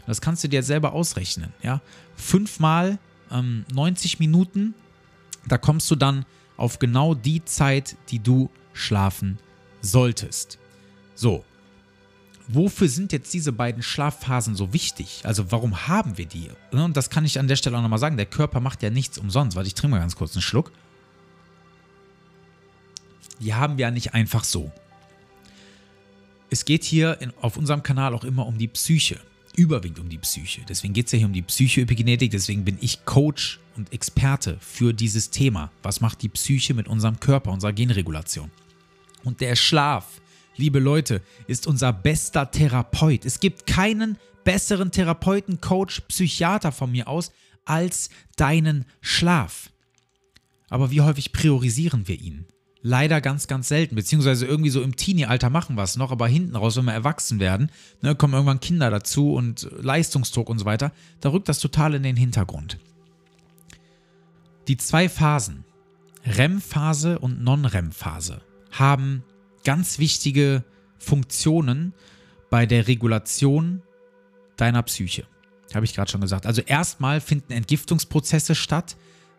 Das 0.10 0.22
kannst 0.22 0.44
du 0.44 0.48
dir 0.48 0.63
selber 0.63 0.94
ausrechnen. 0.94 1.54
Ja? 1.62 1.82
Fünfmal 2.16 2.98
ähm, 3.32 3.63
90 3.72 4.20
Minuten, 4.20 4.74
da 5.48 5.60
kommst 5.60 5.89
du 5.92 5.96
dann 5.96 6.25
auf 6.58 6.80
genau 6.80 7.13
die 7.13 7.46
Zeit, 7.46 7.96
die 8.10 8.20
du 8.20 8.50
schlafen 8.74 9.38
solltest. 9.82 10.58
So, 11.13 11.46
wofür 12.48 12.89
sind 12.89 13.12
jetzt 13.12 13.32
diese 13.34 13.51
beiden 13.51 13.84
Schlafphasen 13.84 14.56
so 14.56 14.74
wichtig? 14.74 15.22
Also 15.25 15.51
warum 15.51 15.88
haben 15.88 16.18
wir 16.18 16.25
die? 16.25 16.50
Ne, 16.72 16.84
und 16.84 16.98
das 16.98 17.12
kann 17.12 17.24
ich 17.24 17.39
an 17.39 17.48
der 17.48 17.56
Stelle 17.56 17.78
auch 17.78 17.82
nochmal 17.84 18.00
sagen. 18.00 18.18
Der 18.18 18.25
Körper 18.25 18.60
macht 18.60 18.82
ja 18.82 18.89
nichts 18.89 19.20
umsonst. 19.20 19.56
Warte, 19.56 19.68
ich 19.68 19.75
trinke 19.75 19.92
mal 19.92 20.00
ganz 20.00 20.16
kurz 20.16 20.34
einen 20.34 20.42
Schluck. 20.42 20.72
Die 23.39 23.54
haben 23.54 23.78
wir 23.78 23.84
ja 23.84 23.92
nicht 23.92 24.16
einfach 24.16 24.44
so. 24.44 24.72
Es 26.50 26.66
geht 26.66 26.84
hier 26.84 27.22
in, 27.22 27.32
auf 27.42 27.58
unserem 27.58 27.84
Kanal 27.84 28.16
auch 28.16 28.24
immer 28.24 28.48
um 28.48 28.58
die 28.58 28.68
Psyche 28.68 29.20
überwiegend 29.60 30.00
um 30.00 30.08
die 30.08 30.18
Psyche. 30.18 30.62
Deswegen 30.68 30.94
geht 30.94 31.08
es 31.08 31.12
ja 31.12 31.18
hier 31.18 31.28
um 31.28 31.34
die 31.34 31.42
Psychoepigenetik, 31.42 32.32
deswegen 32.32 32.63
bin 32.63 32.78
ich 32.80 33.04
Coach 33.04 33.60
und 33.75 33.92
Experte 33.92 34.58
für 34.62 34.94
dieses 34.94 35.32
Thema. 35.32 35.70
Was 35.84 36.00
macht 36.00 36.22
die 36.22 36.30
Psyche 36.30 36.74
mit 36.74 36.88
unserem 36.88 37.20
Körper, 37.20 37.51
unserer 37.51 37.74
Genregulation? 37.74 38.51
Und 39.25 39.42
der 39.42 39.58
Schlaf, 39.58 40.22
liebe 40.56 40.80
Leute, 40.80 41.22
ist 41.48 41.68
unser 41.68 41.92
bester 41.92 42.50
Therapeut. 42.50 43.25
Es 43.25 43.42
gibt 43.42 43.68
keinen 43.68 44.18
besseren 44.46 44.92
Therapeuten, 44.92 45.60
Coach, 45.60 46.01
Psychiater 46.08 46.72
von 46.72 46.92
mir 46.92 47.10
aus 47.10 47.34
als 47.66 48.10
deinen 48.38 48.86
Schlaf. 49.01 49.72
Aber 50.70 50.89
wie 50.89 51.01
häufig 51.01 51.34
priorisieren 51.34 52.08
wir 52.08 52.20
ihn? 52.20 52.46
Leider 52.81 53.21
ganz, 53.21 53.48
ganz 53.48 53.67
selten. 53.67 53.95
Beziehungsweise 53.95 54.45
irgendwie 54.45 54.69
so 54.69 54.81
im 54.81 54.95
Teenie-Alter 54.95 55.50
machen 55.50 55.75
wir 55.75 55.83
es 55.83 55.98
noch, 55.98 56.12
aber 56.12 56.27
hinten 56.27 56.55
raus, 56.55 56.77
wenn 56.77 56.86
wir 56.86 56.93
erwachsen 56.93 57.39
werden, 57.39 57.71
ne, 58.01 58.15
kommen 58.15 58.33
irgendwann 58.33 58.59
Kinder 58.59 58.89
dazu 58.89 59.33
und 59.33 59.69
Leistungsdruck 59.79 60.50
und 60.50 60.59
so 60.59 60.65
weiter. 60.65 60.91
Da 61.21 61.29
rückt 61.29 61.50
das 61.50 61.59
total 61.59 61.93
in 61.95 62.03
den 62.03 62.15
Hintergrund. 62.15 62.77
Die 64.67 64.77
zwei 64.77 65.09
Phasen, 65.09 65.65
REM-Phase 66.25 67.19
und 67.19 67.43
Non-REM-Phase, 67.43 68.41
haben 68.71 69.24
ganz 69.63 70.00
wichtige 70.00 70.63
Funktionen 71.00 71.93
bei 72.50 72.65
der 72.65 72.88
Regulation 72.88 73.81
deiner 74.57 74.83
Psyche. 74.83 75.25
Habe 75.74 75.86
ich 75.86 75.93
gerade 75.93 76.09
schon 76.09 76.21
gesagt. 76.21 76.45
Also 76.45 76.62
erstmal 76.62 77.21
finden 77.21 77.53
Entgiftungsprozesse 77.53 78.55
statt, 78.55 78.95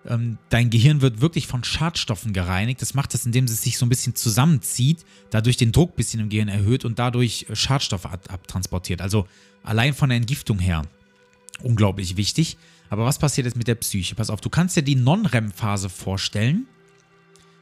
ähm, 0.07 0.39
dein 0.49 0.71
Gehirn 0.71 1.03
wird 1.03 1.21
wirklich 1.21 1.47
von 1.47 1.63
Schadstoffen 1.63 2.33
gereinigt. 2.33 2.81
Das 2.81 2.95
macht 2.95 3.15
es, 3.15 3.27
indem 3.27 3.45
es 3.45 3.63
sich 3.63 3.77
so 3.77 3.85
ein 3.87 3.91
bisschen 3.91 4.15
zusammenzieht, 4.15 5.05
dadurch 5.31 5.57
den 5.57 5.73
Druck 5.73 5.93
ein 5.93 5.97
bisschen 5.97 6.21
im 6.21 6.29
Gehirn 6.29 6.49
erhöht 6.49 6.85
und 6.85 6.99
dadurch 6.99 7.47
äh, 7.49 7.57
Schadstoffe 7.57 8.07
abtransportiert. 8.07 9.03
Also 9.03 9.27
allein 9.63 9.95
von 9.95 10.09
der 10.09 10.17
Entgiftung 10.17 10.59
her 10.59 10.83
unglaublich 11.63 12.17
wichtig. 12.17 12.57
Aber 12.89 13.05
was 13.05 13.19
passiert 13.19 13.45
jetzt 13.47 13.57
mit 13.57 13.69
der 13.69 13.75
Psyche? 13.77 14.15
Pass 14.15 14.31
auf, 14.31 14.41
du 14.41 14.51
kannst 14.51 14.77
dir 14.77 14.83
die 14.83 14.97
Non-REM-Phase 14.97 15.89
vorstellen, 15.89 16.67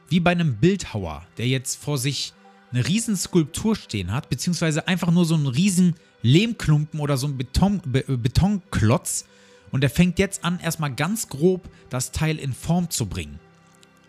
wie 0.09 0.19
bei 0.19 0.31
einem 0.31 0.55
Bildhauer, 0.55 1.25
der 1.37 1.47
jetzt 1.47 1.81
vor 1.83 1.97
sich 1.97 2.33
eine 2.71 2.87
riesen 2.87 3.15
Skulptur 3.15 3.75
stehen 3.75 4.11
hat, 4.11 4.29
beziehungsweise 4.29 4.87
einfach 4.87 5.11
nur 5.11 5.25
so 5.25 5.35
einen 5.35 5.47
riesen 5.47 5.95
Lehmklumpen 6.21 6.99
oder 6.99 7.17
so 7.17 7.27
einen 7.27 7.37
Beton, 7.37 7.81
Be 7.85 8.03
Betonklotz, 8.17 9.25
und 9.71 9.83
er 9.83 9.89
fängt 9.89 10.19
jetzt 10.19 10.43
an, 10.43 10.59
erstmal 10.59 10.93
ganz 10.93 11.29
grob 11.29 11.69
das 11.89 12.11
Teil 12.11 12.37
in 12.37 12.53
Form 12.53 12.89
zu 12.89 13.05
bringen. 13.05 13.39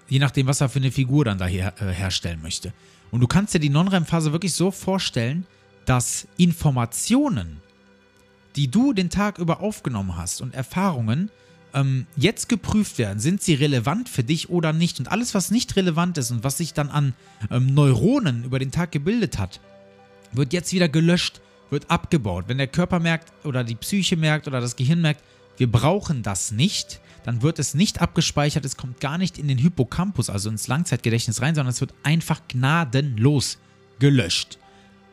Je 0.09 0.19
nachdem, 0.19 0.47
was 0.47 0.61
er 0.61 0.69
für 0.69 0.79
eine 0.79 0.91
Figur 0.91 1.25
dann 1.25 1.39
da 1.39 1.47
her, 1.47 1.75
äh, 1.81 1.93
herstellen 1.93 2.43
möchte. 2.43 2.73
Und 3.11 3.21
du 3.21 3.27
kannst 3.27 3.55
dir 3.55 3.61
die 3.61 3.69
Non-REM-Phase 3.69 4.33
wirklich 4.33 4.55
so 4.55 4.71
vorstellen, 4.71 5.47
dass 5.87 6.27
Informationen, 6.37 7.61
die 8.57 8.71
du 8.71 8.93
den 8.93 9.11
Tag 9.11 9.39
über 9.39 9.61
aufgenommen 9.61 10.17
hast 10.17 10.41
und 10.41 10.55
Erfahrungen, 10.55 11.31
ähm, 11.75 12.07
jetzt 12.17 12.49
geprüft 12.49 12.99
werden. 12.99 13.21
Sind 13.21 13.43
sie 13.43 13.55
relevant 13.55 14.09
für 14.09 14.25
dich 14.25 14.51
oder 14.51 14.73
nicht? 14.73 14.99
Und 14.99 15.11
alles, 15.11 15.35
was 15.35 15.51
nicht 15.51 15.77
relevant 15.77 16.19
ist 16.19 16.31
und 16.31 16.45
was 16.45 16.59
sich 16.59 16.75
dann 16.75 16.91
an 16.91 17.15
ähm, 17.51 17.75
Neuronen 17.75 18.45
über 18.45 18.59
den 18.59 18.71
Tag 18.71 18.93
gebildet 18.93 19.39
hat, 19.39 19.61
wird 20.33 20.53
jetzt 20.53 20.73
wieder 20.73 20.89
gelöscht, 20.89 21.41
wird 21.71 21.91
abgebaut. 21.91 22.45
Wenn 22.49 22.59
der 22.59 22.67
Körper 22.67 22.99
merkt 22.99 23.33
oder 23.45 23.65
die 23.65 23.75
Psyche 23.75 24.17
merkt 24.17 24.49
oder 24.49 24.61
das 24.61 24.77
Gehirn 24.77 25.01
merkt, 25.01 25.23
wir 25.61 25.71
brauchen 25.71 26.23
das 26.23 26.53
nicht, 26.53 27.01
dann 27.23 27.43
wird 27.43 27.59
es 27.59 27.75
nicht 27.75 28.01
abgespeichert, 28.01 28.65
es 28.65 28.79
kommt 28.79 28.99
gar 28.99 29.19
nicht 29.19 29.37
in 29.37 29.47
den 29.47 29.59
Hippocampus, 29.59 30.31
also 30.31 30.49
ins 30.49 30.69
Langzeitgedächtnis 30.69 31.43
rein, 31.43 31.55
sondern 31.55 31.71
es 31.71 31.83
wird 31.83 31.93
einfach 32.03 32.41
gnadenlos 32.49 33.59
gelöscht. 33.99 34.59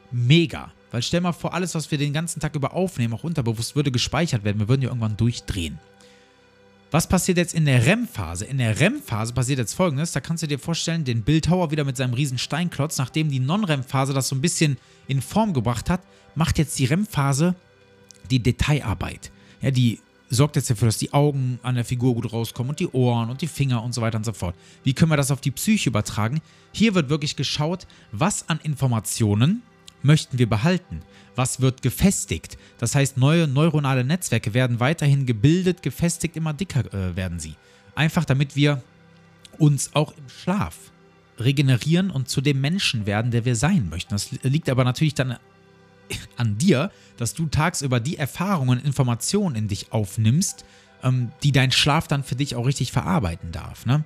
Mega. 0.10 0.72
Weil 0.90 1.02
stell 1.02 1.20
mal 1.20 1.34
vor, 1.34 1.54
alles, 1.54 1.76
was 1.76 1.92
wir 1.92 1.98
den 1.98 2.14
ganzen 2.14 2.40
Tag 2.40 2.56
über 2.56 2.74
aufnehmen, 2.74 3.14
auch 3.14 3.26
unterbewusst, 3.26 3.76
würde 3.76 3.92
gespeichert 3.92 4.46
werden. 4.46 4.60
Wir 4.60 4.70
würden 4.70 4.84
ja 4.84 4.88
irgendwann 4.88 5.18
durchdrehen. 5.18 5.80
Was 6.92 7.10
passiert 7.10 7.38
jetzt 7.38 7.54
in 7.54 7.66
der 7.66 7.86
REM-Phase? 7.86 8.46
In 8.46 8.60
der 8.60 8.80
REM-Phase 8.80 9.34
passiert 9.34 9.60
jetzt 9.60 9.74
folgendes: 9.74 10.14
Da 10.14 10.22
kannst 10.22 10.44
du 10.44 10.48
dir 10.48 10.60
vorstellen, 10.60 11.04
den 11.04 11.24
Bildhauer 11.24 11.72
wieder 11.72 11.84
mit 11.84 11.98
seinem 11.98 12.14
riesen 12.14 12.38
Steinklotz, 12.38 12.98
nachdem 12.98 13.30
die 13.30 13.42
Non-REM-Phase 13.42 14.14
das 14.14 14.30
so 14.30 14.36
ein 14.38 14.42
bisschen 14.42 14.78
in 15.10 15.22
Form 15.22 15.54
gebracht 15.54 15.90
hat, 15.90 16.00
macht 16.36 16.58
jetzt 16.58 16.80
die 16.80 16.86
REM-Phase 16.86 17.56
die 18.32 18.40
Detailarbeit. 18.40 19.32
Ja, 19.62 19.72
die 19.72 20.00
sorgt 20.30 20.56
jetzt 20.56 20.70
dafür, 20.70 20.88
dass 20.88 20.98
die 20.98 21.14
Augen 21.14 21.60
an 21.64 21.76
der 21.76 21.86
Figur 21.86 22.14
gut 22.14 22.32
rauskommen 22.32 22.72
und 22.72 22.80
die 22.80 22.88
Ohren 22.90 23.30
und 23.30 23.42
die 23.42 23.48
Finger 23.48 23.84
und 23.84 23.94
so 23.94 24.02
weiter 24.02 24.18
und 24.18 24.26
so 24.26 24.34
fort. 24.34 24.56
Wie 24.84 24.94
können 24.94 25.12
wir 25.12 25.18
das 25.18 25.32
auf 25.32 25.42
die 25.42 25.52
Psyche 25.52 25.90
übertragen? 25.90 26.42
Hier 26.74 26.96
wird 26.96 27.10
wirklich 27.10 27.36
geschaut, 27.36 27.88
was 28.12 28.50
an 28.50 28.60
Informationen 28.64 29.62
möchten 30.04 30.38
wir 30.38 30.50
behalten? 30.50 31.02
Was 31.36 31.62
wird 31.62 31.82
gefestigt? 31.82 32.58
Das 32.78 32.96
heißt, 32.96 33.18
neue 33.18 33.48
neuronale 33.48 34.04
Netzwerke 34.04 34.54
werden 34.54 34.80
weiterhin 34.80 35.26
gebildet, 35.26 35.82
gefestigt, 35.82 36.36
immer 36.36 36.54
dicker 36.54 36.92
äh, 36.94 37.16
werden 37.16 37.40
sie. 37.40 37.56
Einfach 37.96 38.26
damit 38.26 38.56
wir 38.56 38.82
uns 39.58 39.92
auch 39.94 40.14
im 40.18 40.30
Schlaf 40.30 40.76
regenerieren 41.40 42.10
und 42.10 42.30
zu 42.30 42.42
dem 42.42 42.62
Menschen 42.62 43.06
werden, 43.06 43.32
der 43.32 43.46
wir 43.46 43.56
sein 43.56 43.90
möchten. 43.90 44.14
Das 44.14 44.32
liegt 44.44 44.70
aber 44.70 44.84
natürlich 44.84 45.14
dann 45.14 45.38
an 46.38 46.58
dir, 46.58 46.92
dass 47.18 47.34
du 47.34 47.48
tagsüber 47.48 48.00
die 48.00 48.18
Erfahrungen, 48.18 48.84
Informationen 48.84 49.56
in 49.56 49.68
dich 49.68 49.92
aufnimmst, 49.92 50.66
ähm, 51.04 51.32
die 51.44 51.52
dein 51.52 51.72
Schlaf 51.72 52.08
dann 52.08 52.24
für 52.24 52.36
dich 52.36 52.56
auch 52.56 52.66
richtig 52.66 52.92
verarbeiten 52.92 53.52
darf. 53.52 53.86
Ne? 53.86 54.04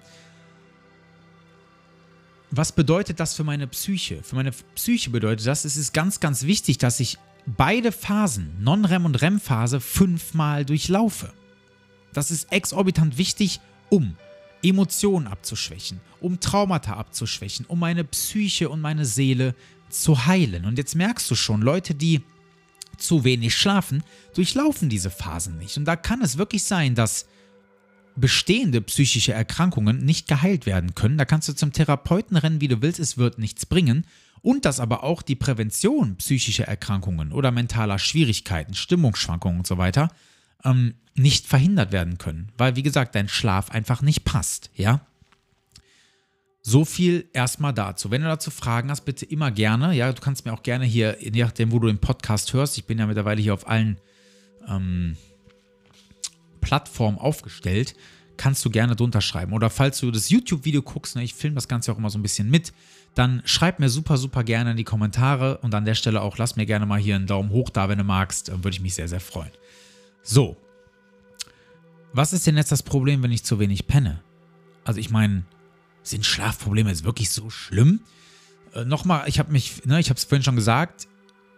Was 2.50 2.74
bedeutet 2.74 3.20
das 3.20 3.34
für 3.34 3.43
meine 3.43 3.67
Psyche? 3.67 4.24
Für 4.24 4.36
meine 4.36 4.51
Psyche 4.75 5.10
bedeutet 5.10 5.48
das, 5.48 5.65
es 5.65 5.77
ist 5.77 5.93
ganz, 5.93 6.20
ganz 6.20 6.43
wichtig, 6.43 6.77
dass 6.77 7.00
ich 7.00 7.17
beide 7.46 7.91
Phasen, 7.91 8.62
Non-REM 8.62 9.05
und 9.05 9.22
REM-Phase, 9.22 9.79
fünfmal 9.79 10.65
durchlaufe. 10.65 11.34
Das 12.13 12.29
ist 12.29 12.51
exorbitant 12.51 13.17
wichtig, 13.17 13.62
um 13.89 14.15
Emotionen 14.63 15.27
abzuschwächen, 15.27 16.01
um 16.20 16.39
Traumata 16.39 16.93
abzuschwächen, 16.93 17.65
um 17.65 17.79
meine 17.79 18.03
Psyche 18.03 18.70
und 18.70 18.81
meine 18.81 19.05
Seele 19.05 19.55
zu 19.91 20.25
heilen. 20.25 20.65
Und 20.65 20.77
jetzt 20.77 20.95
merkst 20.95 21.29
du 21.29 21.36
schon, 21.36 21.62
Leute, 21.62 21.93
die 21.95 22.21
zu 22.98 23.24
wenig 23.24 23.55
schlafen, 23.55 24.03
durchlaufen 24.36 24.89
diese 24.89 25.10
Phasen 25.10 25.57
nicht. 25.57 25.77
Und 25.77 25.86
da 25.86 25.95
kann 25.95 26.21
es 26.21 26.38
wirklich 26.38 26.63
sein, 26.63 26.95
dass 26.95 27.25
bestehende 28.15 28.81
psychische 28.81 29.33
Erkrankungen 29.33 30.03
nicht 30.03 30.27
geheilt 30.27 30.65
werden 30.65 30.95
können. 30.95 31.17
Da 31.17 31.25
kannst 31.25 31.48
du 31.50 31.53
zum 31.53 31.71
Therapeuten 31.71 32.38
rennen, 32.38 32.62
wie 32.62 32.67
du 32.67 32.81
willst, 32.81 33.00
es 33.00 33.17
wird 33.17 33.39
nichts 33.39 33.65
bringen. 33.65 34.05
Und 34.41 34.65
dass 34.65 34.79
aber 34.79 35.03
auch 35.03 35.21
die 35.21 35.36
Prävention 35.36 36.15
psychischer 36.17 36.65
Erkrankungen 36.65 37.31
oder 37.31 37.51
mentaler 37.51 38.00
Schwierigkeiten, 38.00 38.74
Stimmungsschwankungen 38.74 39.60
und 39.60 39.67
so 39.67 39.77
weiter 39.77 40.10
ähm, 40.63 40.95
nicht 41.15 41.45
verhindert 41.48 41.91
werden 41.91 42.17
können. 42.17 42.50
Weil, 42.57 42.75
wie 42.75 42.83
gesagt, 42.83 43.15
dein 43.15 43.27
Schlaf 43.27 43.69
einfach 43.71 44.01
nicht 44.01 44.24
passt, 44.24 44.71
ja? 44.75 45.01
So 46.63 46.86
viel 46.86 47.27
erstmal 47.34 47.74
dazu. 47.74 48.12
Wenn 48.12 48.22
du 48.22 48.27
dazu 48.27 48.51
Fragen 48.51 48.91
hast, 48.91 49.01
bitte 49.01 49.25
immer 49.25 49.50
gerne. 49.50 49.94
Ja, 49.96 50.12
du 50.12 50.22
kannst 50.22 50.46
mir 50.46 50.53
auch 50.53 50.62
gerne 50.62 50.86
hier, 50.86 51.18
je 51.20 51.44
nachdem, 51.44 51.72
wo 51.72 51.80
du 51.80 51.88
den 51.88 51.98
Podcast 51.98 52.53
hörst, 52.53 52.77
ich 52.77 52.86
bin 52.86 53.00
ja 53.00 53.08
mittlerweile 53.08 53.41
hier 53.41 53.53
auf 53.53 53.68
allen 53.68 53.98
ähm, 54.68 55.18
Plattformen 56.62 57.18
aufgestellt, 57.18 57.96
kannst 58.38 58.63
du 58.63 58.70
gerne 58.70 58.96
drunter 58.96 59.22
schreiben. 59.22 59.53
Oder 59.53 59.72
falls 59.72 60.00
du 60.00 60.12
das 60.12 60.30
YouTube-Video 60.30 60.84
guckst, 60.84 61.15
ne, 61.15 61.24
ich 61.24 61.34
filme 61.34 61.56
das 61.56 61.68
Ganze 61.68 61.91
auch 61.91 61.98
immer 61.98 62.12
so 62.12 62.20
ein 62.20 62.24
bisschen 62.24 62.50
mit, 62.50 62.74
dann 63.15 63.41
schreib 63.46 63.80
mir 63.80 63.89
super, 63.89 64.18
super 64.18 64.44
gerne 64.44 64.72
in 64.72 64.77
die 64.77 64.84
Kommentare 64.84 65.58
und 65.58 65.74
an 65.74 65.86
der 65.86 65.96
Stelle 65.96 66.22
auch 66.22 66.38
lass 66.38 66.56
mir 66.56 66.65
gerne 66.68 66.86
mal 66.86 67.00
hier 67.00 67.15
einen 67.15 67.27
Daumen 67.27 67.50
hoch 67.50 67.70
da, 67.72 67.89
wenn 67.89 67.98
du 67.98 68.03
magst. 68.03 68.51
Würde 68.51 68.70
ich 68.70 68.82
mich 68.82 68.94
sehr, 68.94 69.08
sehr 69.08 69.20
freuen. 69.20 69.51
So. 70.22 70.58
Was 72.13 72.34
ist 72.34 72.46
denn 72.46 72.58
jetzt 72.58 72.72
das 72.72 72.84
Problem, 72.84 73.24
wenn 73.24 73.32
ich 73.32 73.44
zu 73.44 73.60
wenig 73.60 73.88
penne? 73.88 74.22
Also 74.84 75.00
ich 75.00 75.10
meine, 75.10 75.44
sind 76.03 76.25
Schlafprobleme 76.25 76.89
jetzt 76.89 77.03
wirklich 77.03 77.29
so 77.29 77.50
schlimm? 77.50 78.01
Äh, 78.74 78.86
Nochmal, 78.86 79.27
ich 79.27 79.39
habe 79.39 79.51
mich, 79.51 79.86
ne, 79.86 80.00
ich 80.00 80.10
habe 80.10 80.17
es 80.17 80.24
vorhin 80.24 80.43
schon 80.43 80.55
gesagt, 80.55 81.08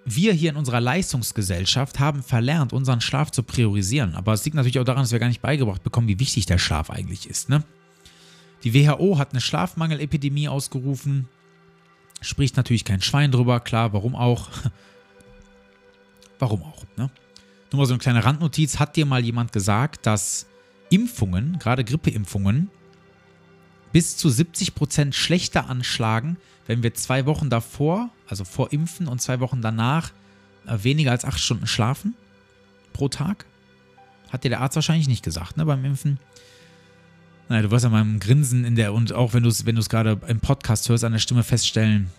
wir 0.06 0.34
hier 0.34 0.50
in 0.50 0.58
unserer 0.58 0.82
Leistungsgesellschaft 0.82 2.00
haben 2.00 2.24
verlernt, 2.24 2.74
unseren 2.74 3.02
Schlaf 3.02 3.32
zu 3.32 3.44
priorisieren. 3.44 4.16
Aber 4.16 4.34
es 4.34 4.44
liegt 4.44 4.56
natürlich 4.56 4.80
auch 4.80 4.84
daran, 4.84 5.04
dass 5.04 5.12
wir 5.12 5.20
gar 5.20 5.28
nicht 5.28 5.42
beigebracht 5.42 5.84
bekommen, 5.84 6.08
wie 6.08 6.20
wichtig 6.20 6.46
der 6.46 6.58
Schlaf 6.58 6.90
eigentlich 6.90 7.30
ist. 7.30 7.50
Ne? 7.50 7.64
Die 8.64 8.74
WHO 8.74 9.18
hat 9.18 9.32
eine 9.32 9.42
Schlafmangelepidemie 9.42 10.50
ausgerufen. 10.50 11.28
Spricht 12.22 12.58
natürlich 12.58 12.86
kein 12.86 13.02
Schwein 13.02 13.32
drüber, 13.32 13.60
klar, 13.60 13.94
warum 13.94 14.16
auch? 14.16 14.50
warum 16.40 16.64
auch? 16.64 16.84
Ne? 16.98 17.10
Nur 17.72 17.80
mal 17.80 17.86
so 17.86 17.94
eine 17.94 18.00
kleine 18.00 18.24
Randnotiz. 18.26 18.80
Hat 18.80 18.96
dir 18.96 19.06
mal 19.06 19.24
jemand 19.24 19.52
gesagt, 19.52 20.06
dass 20.06 20.48
Impfungen, 20.90 21.60
gerade 21.60 21.84
Grippeimpfungen, 21.84 22.70
bis 23.94 24.18
zu 24.18 24.28
70% 24.28 25.14
schlechter 25.14 25.70
anschlagen, 25.70 26.36
wenn 26.68 26.84
wir 26.84 26.94
zwei 26.94 27.26
Wochen 27.26 27.50
davor, 27.50 28.10
also 28.28 28.44
vor 28.44 28.74
Impfen 28.74 29.08
und 29.08 29.22
zwei 29.22 29.40
Wochen 29.40 29.62
danach, 29.62 30.12
äh, 30.68 30.84
weniger 30.84 31.12
als 31.12 31.24
acht 31.24 31.40
Stunden 31.40 31.68
schlafen 31.68 32.16
pro 32.92 33.08
Tag? 33.08 33.46
Hat 34.30 34.44
dir 34.44 34.50
der 34.50 34.62
Arzt 34.62 34.76
wahrscheinlich 34.76 35.08
nicht 35.08 35.24
gesagt, 35.24 35.58
ne, 35.58 35.66
beim 35.66 35.86
Impfen. 35.86 36.20
Naja, 37.50 37.62
du 37.62 37.72
wirst 37.72 37.86
an 37.86 37.92
meinem 37.92 38.20
Grinsen 38.20 38.66
in 38.66 38.76
der, 38.76 38.94
und 38.94 39.14
auch 39.14 39.34
wenn 39.34 39.44
du 39.44 39.50
es 39.50 39.66
wenn 39.66 39.76
gerade 39.76 40.20
im 40.28 40.40
Podcast 40.40 40.90
hörst, 40.90 41.04
an 41.04 41.12
der 41.12 41.20
Stimme 41.20 41.44
feststellen, 41.44 42.10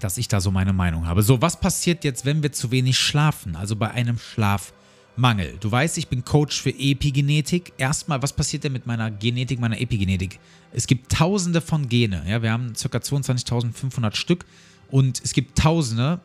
dass 0.00 0.18
ich 0.18 0.28
da 0.28 0.40
so 0.40 0.50
meine 0.50 0.72
Meinung 0.72 1.06
habe. 1.06 1.22
So, 1.22 1.40
was 1.40 1.60
passiert 1.60 2.04
jetzt, 2.04 2.24
wenn 2.24 2.42
wir 2.42 2.52
zu 2.52 2.70
wenig 2.70 2.98
schlafen? 2.98 3.56
Also 3.56 3.76
bei 3.76 3.90
einem 3.90 4.18
Schlaf. 4.18 4.72
Mangel. 5.16 5.56
Du 5.60 5.70
weißt, 5.70 5.98
ich 5.98 6.08
bin 6.08 6.24
Coach 6.24 6.60
für 6.60 6.70
Epigenetik. 6.70 7.72
Erstmal, 7.78 8.22
was 8.22 8.32
passiert 8.32 8.64
denn 8.64 8.72
mit 8.72 8.86
meiner 8.86 9.10
Genetik, 9.10 9.60
meiner 9.60 9.80
Epigenetik? 9.80 10.38
Es 10.72 10.86
gibt 10.86 11.12
tausende 11.12 11.60
von 11.60 11.88
Gene. 11.88 12.24
Ja, 12.26 12.42
wir 12.42 12.52
haben 12.52 12.72
ca. 12.72 12.98
22.500 12.98 14.14
Stück 14.14 14.44
und 14.90 15.20
es 15.22 15.32
gibt 15.32 15.58
tausende, 15.58 16.20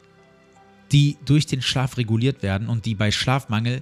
die 0.91 1.17
durch 1.25 1.45
den 1.45 1.61
Schlaf 1.61 1.97
reguliert 1.97 2.43
werden 2.43 2.69
und 2.69 2.85
die 2.85 2.95
bei 2.95 3.11
Schlafmangel 3.11 3.81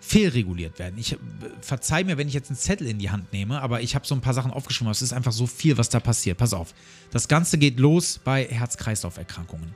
fehlreguliert 0.00 0.78
werden. 0.78 0.98
Ich 0.98 1.16
verzeih 1.60 2.04
mir, 2.04 2.16
wenn 2.16 2.26
ich 2.26 2.34
jetzt 2.34 2.50
einen 2.50 2.58
Zettel 2.58 2.86
in 2.86 2.98
die 2.98 3.10
Hand 3.10 3.32
nehme, 3.32 3.60
aber 3.60 3.82
ich 3.82 3.94
habe 3.94 4.06
so 4.06 4.14
ein 4.14 4.20
paar 4.20 4.34
Sachen 4.34 4.50
aufgeschrieben. 4.50 4.90
Es 4.90 5.02
ist 5.02 5.12
einfach 5.12 5.32
so 5.32 5.46
viel, 5.46 5.76
was 5.76 5.90
da 5.90 6.00
passiert. 6.00 6.38
Pass 6.38 6.54
auf. 6.54 6.74
Das 7.10 7.28
Ganze 7.28 7.58
geht 7.58 7.78
los 7.78 8.18
bei 8.22 8.46
Herz-Kreislauf-Erkrankungen. 8.46 9.74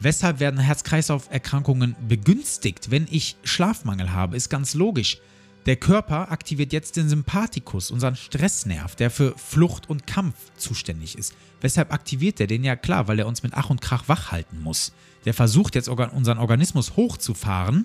Weshalb 0.00 0.38
werden 0.38 0.60
Herz-Kreislauf-Erkrankungen 0.60 1.96
begünstigt, 2.06 2.90
wenn 2.90 3.06
ich 3.10 3.36
Schlafmangel 3.42 4.12
habe? 4.12 4.36
Ist 4.36 4.48
ganz 4.48 4.74
logisch. 4.74 5.18
Der 5.66 5.76
Körper 5.76 6.30
aktiviert 6.30 6.72
jetzt 6.72 6.96
den 6.96 7.08
Sympathikus, 7.08 7.90
unseren 7.90 8.14
Stressnerv, 8.14 8.94
der 8.94 9.10
für 9.10 9.36
Flucht 9.36 9.90
und 9.90 10.06
Kampf 10.06 10.36
zuständig 10.56 11.18
ist. 11.18 11.34
Weshalb 11.60 11.92
aktiviert 11.92 12.40
er 12.40 12.46
den? 12.46 12.62
Ja 12.62 12.76
klar, 12.76 13.08
weil 13.08 13.18
er 13.18 13.26
uns 13.26 13.42
mit 13.42 13.54
Ach 13.54 13.70
und 13.70 13.80
Krach 13.80 14.04
wach 14.06 14.30
halten 14.30 14.62
muss. 14.62 14.92
Der 15.24 15.34
versucht 15.34 15.74
jetzt 15.74 15.88
unseren 15.88 16.38
Organismus 16.38 16.96
hochzufahren, 16.96 17.84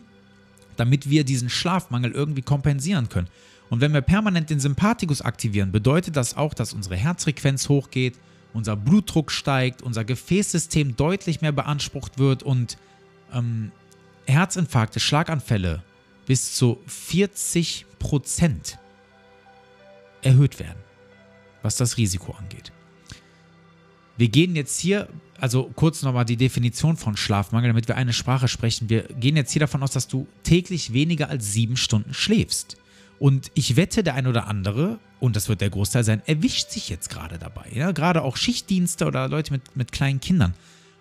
damit 0.78 1.10
wir 1.10 1.24
diesen 1.24 1.50
Schlafmangel 1.50 2.12
irgendwie 2.12 2.44
kompensieren 2.44 3.10
können. 3.10 3.28
Und 3.70 3.82
wenn 3.82 3.94
wir 3.94 4.02
permanent 4.02 4.52
den 4.52 4.60
Sympathikus 4.60 5.22
aktivieren, 5.22 5.72
bedeutet 5.72 6.16
das 6.16 6.38
auch, 6.38 6.54
dass 6.54 6.74
unsere 6.74 6.96
Herzfrequenz 6.96 7.70
hochgeht, 7.70 8.16
unser 8.54 8.76
Blutdruck 8.76 9.32
steigt, 9.32 9.82
unser 9.82 10.06
Gefäßsystem 10.06 10.96
deutlich 10.96 11.42
mehr 11.42 11.52
beansprucht 11.52 12.20
wird 12.20 12.44
und 12.44 12.78
ähm, 13.34 13.72
Herzinfarkte, 14.26 15.00
Schlaganfälle 15.00 15.84
bis 16.26 16.56
zu 16.56 16.80
40 16.88 17.86
Prozent 18.00 18.80
erhöht 20.22 20.60
werden, 20.60 20.80
was 21.62 21.76
das 21.76 21.98
Risiko 21.98 22.34
angeht. 22.34 22.72
Wir 24.16 24.30
gehen 24.30 24.56
jetzt 24.56 24.80
hier, 24.80 25.10
also 25.40 25.72
kurz 25.76 26.04
nochmal 26.04 26.26
die 26.26 26.38
Definition 26.38 26.98
von 26.98 27.18
Schlafmangel, 27.18 27.70
damit 27.70 27.88
wir 27.88 27.98
eine 27.98 28.14
Sprache 28.14 28.48
sprechen. 28.48 28.90
Wir 28.90 29.04
gehen 29.04 29.36
jetzt 29.36 29.52
hier 29.52 29.62
davon 29.62 29.82
aus, 29.82 29.92
dass 29.92 30.08
du 30.08 30.28
täglich 30.44 30.94
weniger 30.94 31.30
als 31.30 31.52
sieben 31.52 31.78
Stunden 31.78 32.14
schläfst. 32.14 32.78
Und 33.20 33.52
ich 33.54 33.76
wette, 33.76 34.04
der 34.04 34.16
ein 34.16 34.28
oder 34.28 34.48
andere, 34.48 35.00
und 35.20 35.36
das 35.36 35.48
wird 35.50 35.62
der 35.62 35.70
Großteil 35.70 36.04
sein, 36.04 36.22
erwischt 36.26 36.70
sich 36.72 36.90
jetzt 36.90 37.10
gerade 37.10 37.38
dabei. 37.38 37.70
Ja? 37.74 37.92
Gerade 37.92 38.22
auch 38.24 38.38
Schichtdienste 38.38 39.06
oder 39.06 39.28
Leute 39.28 39.54
mit, 39.54 39.76
mit 39.76 39.92
kleinen 39.92 40.20
Kindern. 40.20 40.54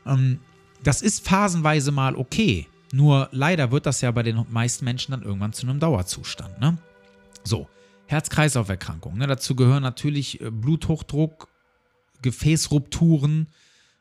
Ähm, 0.06 0.38
das 0.82 1.02
ist 1.02 1.26
phasenweise 1.26 1.92
mal 1.92 2.16
okay. 2.16 2.68
Nur 2.92 3.28
leider 3.32 3.72
wird 3.72 3.86
das 3.86 4.00
ja 4.00 4.10
bei 4.10 4.22
den 4.22 4.44
meisten 4.50 4.84
Menschen 4.84 5.12
dann 5.12 5.22
irgendwann 5.22 5.52
zu 5.52 5.66
einem 5.66 5.80
Dauerzustand. 5.80 6.60
Ne? 6.60 6.78
So, 7.42 7.68
Herz-Kreislauf-Erkrankungen. 8.06 9.18
Ne? 9.18 9.26
Dazu 9.26 9.56
gehören 9.56 9.82
natürlich 9.82 10.40
äh, 10.40 10.50
Bluthochdruck, 10.50 11.48
Gefäßrupturen, 12.20 13.48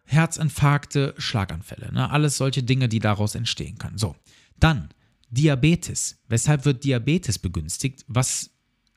Herzinfarkte, 0.04 1.16
Schlaganfälle. 1.18 1.94
Ne? 1.94 2.10
Alles 2.10 2.38
solche 2.38 2.64
Dinge, 2.64 2.90
die 2.90 3.00
daraus 3.00 3.36
entstehen 3.36 3.78
können. 3.78 3.98
So, 3.98 4.16
dann 4.60 4.90
Diabetes. 5.32 6.18
Weshalb 6.28 6.66
wird 6.66 6.84
Diabetes 6.84 7.40
begünstigt? 7.40 8.06
Was 8.08 8.52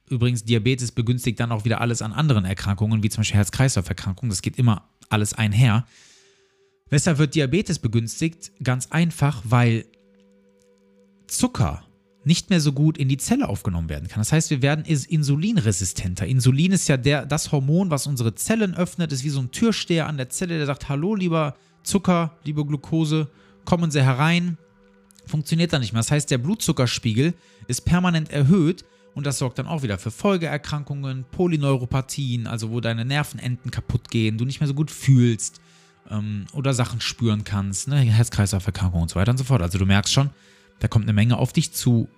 übrigens 0.08 0.44
Diabetes 0.44 0.92
begünstigt 0.92 1.40
dann 1.40 1.52
auch 1.52 1.64
wieder 1.64 1.80
alles 1.80 2.02
an 2.02 2.12
anderen 2.12 2.44
Erkrankungen, 2.44 3.02
wie 3.02 3.08
zum 3.08 3.22
Beispiel 3.22 3.36
Herz-Kreislauf-Erkrankungen. 3.38 4.30
Das 4.30 4.42
geht 4.42 4.58
immer 4.58 4.88
alles 5.08 5.32
einher. 5.32 5.86
Weshalb 6.90 7.18
wird 7.18 7.34
Diabetes 7.34 7.78
begünstigt? 7.78 8.52
Ganz 8.62 8.88
einfach, 8.90 9.42
weil 9.44 9.86
Zucker 11.26 11.84
nicht 12.24 12.50
mehr 12.50 12.60
so 12.60 12.72
gut 12.72 12.96
in 12.96 13.08
die 13.08 13.16
Zelle 13.18 13.48
aufgenommen 13.48 13.88
werden 13.88 14.08
kann. 14.08 14.20
Das 14.20 14.32
heißt, 14.32 14.50
wir 14.50 14.62
werden 14.62 14.84
insulinresistenter. 14.84 16.26
Insulin 16.26 16.72
ist 16.72 16.88
ja 16.88 16.96
der, 16.96 17.26
das 17.26 17.52
Hormon, 17.52 17.90
was 17.90 18.06
unsere 18.06 18.34
Zellen 18.34 18.74
öffnet, 18.74 19.12
ist 19.12 19.24
wie 19.24 19.30
so 19.30 19.40
ein 19.40 19.50
Türsteher 19.50 20.06
an 20.06 20.16
der 20.16 20.30
Zelle, 20.30 20.56
der 20.56 20.66
sagt, 20.66 20.88
hallo 20.88 21.14
lieber 21.14 21.54
Zucker, 21.82 22.38
liebe 22.44 22.64
Glucose, 22.64 23.28
kommen 23.66 23.90
Sie 23.90 24.02
herein, 24.02 24.56
funktioniert 25.26 25.72
dann 25.72 25.80
nicht 25.80 25.92
mehr. 25.92 26.00
Das 26.00 26.10
heißt, 26.10 26.30
der 26.30 26.38
Blutzuckerspiegel 26.38 27.34
ist 27.66 27.82
permanent 27.82 28.30
erhöht 28.30 28.84
und 29.14 29.26
das 29.26 29.38
sorgt 29.38 29.58
dann 29.58 29.66
auch 29.66 29.82
wieder 29.82 29.98
für 29.98 30.10
Folgeerkrankungen, 30.10 31.24
Polyneuropathien, 31.30 32.46
also 32.46 32.70
wo 32.70 32.80
deine 32.80 33.04
Nervenenden 33.04 33.70
kaputt 33.70 34.10
gehen, 34.10 34.38
du 34.38 34.44
nicht 34.44 34.60
mehr 34.60 34.66
so 34.66 34.74
gut 34.74 34.90
fühlst 34.90 35.60
ähm, 36.10 36.46
oder 36.52 36.74
Sachen 36.74 37.00
spüren 37.00 37.44
kannst, 37.44 37.88
ne? 37.88 37.96
Herz-Kreislauf-Erkrankungen 38.00 39.02
und 39.02 39.10
so 39.10 39.16
weiter 39.16 39.30
und 39.30 39.38
so 39.38 39.44
fort. 39.44 39.62
Also 39.62 39.78
du 39.78 39.86
merkst 39.86 40.12
schon, 40.12 40.30
da 40.80 40.88
kommt 40.88 41.04
eine 41.04 41.12
Menge 41.12 41.38
auf 41.38 41.52
dich 41.52 41.72
zu, 41.72 42.08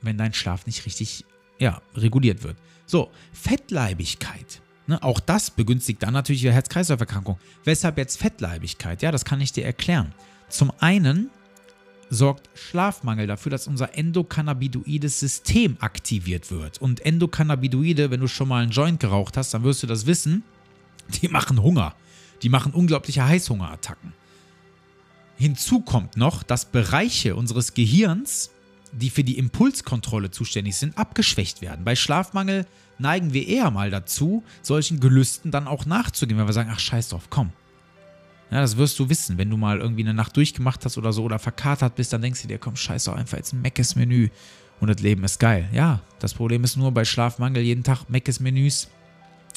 wenn 0.00 0.16
dein 0.16 0.32
Schlaf 0.32 0.66
nicht 0.66 0.86
richtig 0.86 1.24
ja, 1.58 1.82
reguliert 1.94 2.42
wird. 2.42 2.56
So, 2.86 3.10
Fettleibigkeit. 3.32 4.62
Ne, 4.86 5.02
auch 5.02 5.20
das 5.20 5.50
begünstigt 5.50 6.02
dann 6.02 6.14
natürlich 6.14 6.40
die 6.40 6.50
Herz-Kreislauf-Erkrankung. 6.50 7.38
Weshalb 7.64 7.98
jetzt 7.98 8.16
Fettleibigkeit? 8.18 9.02
Ja, 9.02 9.12
das 9.12 9.26
kann 9.26 9.40
ich 9.42 9.52
dir 9.52 9.66
erklären. 9.66 10.14
Zum 10.48 10.72
einen 10.80 11.30
sorgt 12.10 12.48
Schlafmangel 12.54 13.26
dafür, 13.26 13.50
dass 13.50 13.66
unser 13.66 13.96
endokannabinoides 13.96 15.20
System 15.20 15.76
aktiviert 15.80 16.50
wird. 16.50 16.78
Und 16.78 17.00
Endokannabinoide, 17.00 18.10
wenn 18.10 18.20
du 18.20 18.28
schon 18.28 18.48
mal 18.48 18.62
einen 18.62 18.72
Joint 18.72 19.00
geraucht 19.00 19.36
hast, 19.36 19.54
dann 19.54 19.64
wirst 19.64 19.82
du 19.82 19.86
das 19.86 20.06
wissen, 20.06 20.42
die 21.20 21.28
machen 21.28 21.62
Hunger. 21.62 21.94
Die 22.42 22.48
machen 22.48 22.72
unglaubliche 22.72 23.26
Heißhungerattacken. 23.26 24.12
Hinzu 25.36 25.80
kommt 25.80 26.16
noch, 26.16 26.42
dass 26.42 26.64
Bereiche 26.66 27.36
unseres 27.36 27.74
Gehirns, 27.74 28.50
die 28.92 29.10
für 29.10 29.24
die 29.24 29.38
Impulskontrolle 29.38 30.30
zuständig 30.30 30.76
sind, 30.76 30.96
abgeschwächt 30.98 31.60
werden. 31.60 31.84
Bei 31.84 31.94
Schlafmangel 31.94 32.66
neigen 32.98 33.32
wir 33.32 33.46
eher 33.46 33.70
mal 33.70 33.90
dazu, 33.90 34.42
solchen 34.62 35.00
Gelüsten 35.00 35.50
dann 35.50 35.66
auch 35.66 35.86
nachzugehen, 35.86 36.38
weil 36.38 36.48
wir 36.48 36.52
sagen, 36.52 36.70
ach 36.72 36.80
scheiß 36.80 37.10
drauf, 37.10 37.28
komm, 37.30 37.52
ja, 38.50 38.60
das 38.60 38.76
wirst 38.76 38.98
du 38.98 39.08
wissen, 39.08 39.38
wenn 39.38 39.50
du 39.50 39.56
mal 39.56 39.78
irgendwie 39.78 40.02
eine 40.02 40.14
Nacht 40.14 40.36
durchgemacht 40.36 40.84
hast 40.84 40.96
oder 40.96 41.12
so 41.12 41.24
oder 41.24 41.38
verkatert 41.38 41.96
bist, 41.96 42.12
dann 42.12 42.22
denkst 42.22 42.42
du 42.42 42.48
dir, 42.48 42.58
komm, 42.58 42.76
scheiß 42.76 43.04
doch 43.04 43.14
einfach 43.14 43.36
jetzt 43.36 43.52
ein 43.52 43.60
Meckes-Menü 43.60 44.28
und 44.80 44.88
das 44.88 45.00
Leben 45.00 45.24
ist 45.24 45.38
geil. 45.38 45.68
Ja, 45.72 46.00
das 46.18 46.34
Problem 46.34 46.64
ist 46.64 46.76
nur 46.76 46.92
bei 46.92 47.04
Schlafmangel 47.04 47.62
jeden 47.62 47.84
Tag 47.84 48.08
Meckes-Menüs 48.08 48.88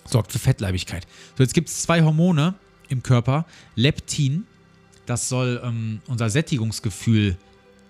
sorgt 0.05 0.31
für 0.31 0.39
Fettleibigkeit. 0.39 1.07
So, 1.37 1.43
jetzt 1.43 1.53
gibt 1.53 1.69
es 1.69 1.83
zwei 1.83 2.03
Hormone 2.03 2.55
im 2.89 3.03
Körper. 3.03 3.45
Leptin, 3.75 4.45
das 5.05 5.29
soll 5.29 5.61
ähm, 5.63 6.01
unser 6.07 6.29
Sättigungsgefühl 6.29 7.37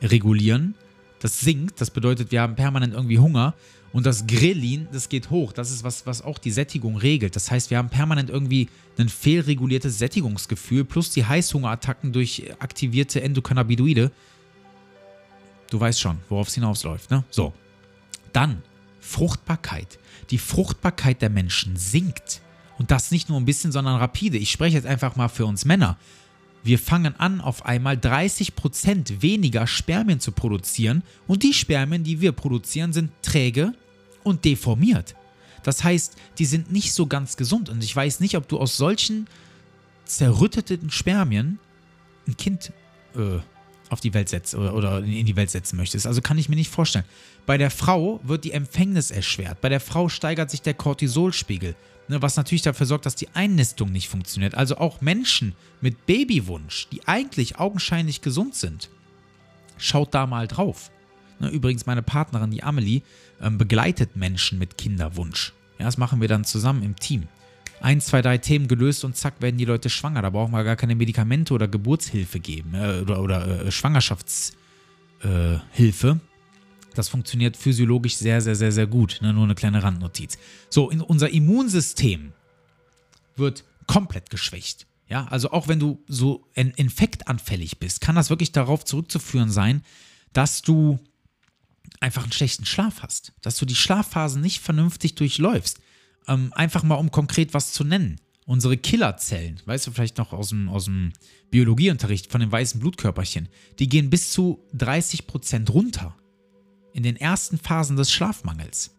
regulieren. 0.02 0.76
Das 1.20 1.40
sinkt, 1.40 1.80
das 1.80 1.92
bedeutet, 1.92 2.32
wir 2.32 2.42
haben 2.42 2.56
permanent 2.56 2.94
irgendwie 2.94 3.20
Hunger. 3.20 3.54
Und 3.94 4.06
das 4.06 4.26
Grelin, 4.26 4.88
das 4.92 5.10
geht 5.10 5.30
hoch. 5.30 5.52
Das 5.52 5.70
ist 5.70 5.84
was, 5.84 6.06
was 6.06 6.22
auch 6.22 6.38
die 6.38 6.52
Sättigung 6.52 6.96
regelt. 6.98 7.36
Das 7.36 7.52
heißt, 7.52 7.70
wir 7.70 7.78
haben 7.78 7.90
permanent 7.90 8.30
irgendwie 8.30 8.70
ein 8.98 9.10
fehlreguliertes 9.10 9.98
Sättigungsgefühl 9.98 10.86
plus 10.86 11.12
die 11.12 11.26
Heißhungerattacken 11.26 12.14
durch 12.14 12.44
aktivierte 12.60 13.22
Endokannabinoide. 13.22 14.12
Du 15.70 15.80
weißt 15.80 16.00
schon, 16.00 16.20
worauf 16.30 16.48
es 16.48 16.56
hinausläuft, 16.56 17.12
ne? 17.12 17.24
So. 17.30 17.54
Dann 18.34 18.62
Fruchtbarkeit. 19.02 20.00
Die 20.30 20.38
Fruchtbarkeit 20.38 21.22
der 21.22 21.30
Menschen 21.30 21.76
sinkt. 21.76 22.42
Und 22.78 22.92
das 22.92 23.12
nicht 23.12 23.30
nur 23.30 23.40
ein 23.40 23.46
bisschen, 23.46 23.72
sondern 23.72 23.98
rapide. 23.98 24.38
Ich 24.38 24.52
spreche 24.52 24.78
jetzt 24.78 24.88
einfach 24.88 25.16
mal 25.16 25.28
für 25.28 25.46
uns 25.46 25.66
Männer. 25.66 25.98
Wir 26.64 26.78
fangen 26.78 27.20
an, 27.20 27.42
auf 27.42 27.66
einmal 27.66 27.96
30% 27.96 29.22
weniger 29.22 29.66
Spermien 29.66 30.20
zu 30.20 30.32
produzieren 30.32 31.04
und 31.28 31.44
die 31.44 31.54
Spermien, 31.54 32.04
die 32.04 32.22
wir 32.22 32.32
produzieren, 32.32 32.94
sind 32.94 33.12
träge 33.24 33.74
und 34.24 34.46
deformiert. 34.46 35.16
Das 35.64 35.84
heißt, 35.84 36.16
die 36.38 36.46
sind 36.46 36.72
nicht 36.72 36.94
so 36.94 37.08
ganz 37.08 37.38
gesund 37.38 37.70
und 37.70 37.84
ich 37.84 37.96
weiß 37.96 38.20
nicht, 38.20 38.36
ob 38.38 38.48
du 38.48 38.60
aus 38.60 38.78
solchen 38.78 39.28
zerrütteten 40.06 40.92
Spermien 40.92 41.60
ein 42.28 42.38
Kind 42.38 42.72
äh, 43.16 43.40
auf 43.90 44.00
die 44.00 44.14
Welt 44.14 44.30
setzen 44.30 44.60
oder, 44.60 44.74
oder 44.74 45.00
in 45.00 45.26
die 45.26 45.36
Welt 45.36 45.50
setzen 45.50 45.78
möchtest. 45.78 46.08
Also 46.08 46.22
kann 46.22 46.38
ich 46.38 46.50
mir 46.50 46.56
nicht 46.56 46.70
vorstellen. 46.70 47.06
Bei 47.46 47.58
der 47.58 47.72
Frau 47.72 48.20
wird 48.24 48.44
die 48.44 48.52
Empfängnis 48.52 49.12
erschwert. 49.12 49.62
Bei 49.62 49.70
der 49.70 49.80
Frau 49.80 50.10
steigert 50.10 50.50
sich 50.50 50.62
der 50.62 50.74
Cortisolspiegel 50.74 51.76
ne, 52.08 52.22
was 52.22 52.38
natürlich 52.38 52.62
dafür 52.62 52.86
sorgt, 52.86 53.06
dass 53.06 53.16
die 53.16 53.30
Einnistung 53.34 53.92
nicht 53.92 54.10
funktioniert. 54.10 54.56
Also 54.56 54.78
auch 54.78 55.02
Menschen 55.02 55.54
mit 55.82 56.06
Babywunsch, 56.06 56.88
die 56.92 57.08
eigentlich 57.08 57.60
augenscheinlich 57.60 58.22
gesund 58.22 58.56
sind, 58.56 58.90
schaut 59.78 60.14
da 60.14 60.28
mal 60.28 60.48
drauf. 60.48 60.92
Ne, 61.40 61.50
übrigens, 61.50 61.86
meine 61.86 62.04
Partnerin, 62.04 62.52
die 62.52 62.64
Amelie, 62.64 63.02
ähm, 63.42 63.58
begleitet 63.58 64.16
Menschen 64.16 64.60
mit 64.60 64.78
Kinderwunsch. 64.78 65.54
Ja, 65.80 65.86
das 65.86 65.98
machen 65.98 66.22
wir 66.22 66.28
dann 66.28 66.44
zusammen 66.44 66.84
im 66.84 66.96
Team. 66.96 67.28
Ein, 67.82 68.00
zwei, 68.00 68.22
drei 68.22 68.38
Themen 68.38 68.68
gelöst 68.68 69.04
und 69.04 69.18
zack, 69.18 69.42
werden 69.42 69.58
die 69.58 69.66
Leute 69.66 69.90
schwanger. 69.90 70.22
Da 70.22 70.30
brauchen 70.30 70.52
wir 70.52 70.64
gar 70.64 70.76
keine 70.76 70.94
Medikamente 70.94 71.54
oder 71.54 71.68
Geburtshilfe 71.68 72.40
geben 72.40 72.76
äh, 72.76 73.02
oder, 73.02 73.22
oder 73.22 73.66
äh, 73.66 73.72
Schwangerschaftshilfe. 73.72 76.20
Das 76.94 77.10
funktioniert 77.10 77.58
physiologisch 77.58 78.16
sehr, 78.16 78.42
sehr, 78.42 78.56
sehr, 78.56 78.72
sehr 78.72 78.88
gut. 78.88 79.20
Ne? 79.22 79.34
Nur 79.34 79.46
eine 79.46 79.56
kleine 79.56 79.82
Randnotiz. 79.84 80.38
So, 80.70 80.90
in 80.90 81.02
unser 81.02 81.30
Immunsystem 81.30 82.34
wird 83.36 83.64
komplett 83.88 84.30
geschwächt. 84.30 84.88
Ja, 85.08 85.26
also 85.26 85.52
auch 85.52 85.68
wenn 85.68 85.80
du 85.80 86.02
so 86.08 86.48
infektanfällig 86.56 87.80
bist, 87.80 88.00
kann 88.00 88.16
das 88.16 88.30
wirklich 88.30 88.54
darauf 88.54 88.86
zurückzuführen 88.86 89.52
sein, 89.52 89.84
dass 90.32 90.62
du 90.62 91.00
einfach 92.00 92.24
einen 92.24 92.32
schlechten 92.32 92.66
Schlaf 92.66 93.02
hast, 93.02 93.34
dass 93.42 93.58
du 93.58 93.66
die 93.66 93.76
Schlafphasen 93.76 94.42
nicht 94.42 94.62
vernünftig 94.62 95.16
durchläufst. 95.16 95.80
Ähm, 96.28 96.54
einfach 96.56 96.84
mal, 96.84 96.96
um 96.96 97.12
konkret 97.12 97.54
was 97.54 97.74
zu 97.74 97.84
nennen. 97.84 98.22
Unsere 98.46 98.78
Killerzellen, 98.78 99.62
weißt 99.66 99.88
du 99.88 99.92
vielleicht 99.92 100.18
noch 100.18 100.32
aus 100.32 100.50
dem, 100.50 100.70
aus 100.70 100.86
dem 100.86 101.12
Biologieunterricht 101.52 102.32
von 102.32 102.42
den 102.42 102.52
weißen 102.52 102.80
Blutkörperchen, 102.80 103.50
die 103.80 103.90
gehen 103.90 104.10
bis 104.10 104.32
zu 104.32 104.64
30% 104.78 105.70
runter 105.70 106.16
in 106.94 107.04
den 107.04 107.16
ersten 107.16 107.58
Phasen 107.58 107.96
des 107.98 108.12
Schlafmangels. 108.12 108.96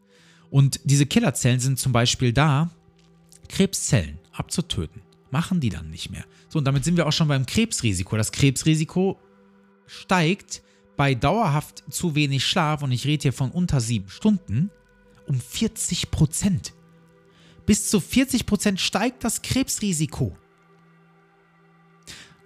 Und 0.51 0.81
diese 0.85 1.07
Killerzellen 1.07 1.61
sind 1.61 1.79
zum 1.79 1.93
Beispiel 1.93 2.33
da, 2.33 2.71
Krebszellen 3.49 4.19
abzutöten. 4.33 5.03
Machen 5.31 5.61
die 5.61 5.71
dann 5.71 5.91
nicht 5.91 6.11
mehr. 6.11 6.25
So, 6.49 6.59
und 6.59 6.67
damit 6.67 6.85
sind 6.85 6.97
wir 6.97 7.07
auch 7.07 7.13
schon 7.13 7.29
beim 7.29 7.47
Krebsrisiko. 7.47 8.17
Das 8.17 8.33
Krebsrisiko 8.33 9.19
steigt 9.87 10.63
bei 10.97 11.15
dauerhaft 11.15 11.85
zu 11.91 12.15
wenig 12.15 12.45
Schlaf, 12.45 12.83
und 12.83 12.93
ich 12.93 13.07
rede 13.07 13.23
hier 13.23 13.33
von 13.33 13.51
unter 13.51 13.81
sieben 13.81 14.11
Stunden, 14.11 14.71
um 15.27 15.41
40 15.41 16.11
Prozent. 16.11 16.75
Bis 17.65 17.89
zu 17.89 18.01
40 18.01 18.45
Prozent 18.45 18.81
steigt 18.81 19.25
das 19.25 19.41
Krebsrisiko. 19.41 20.37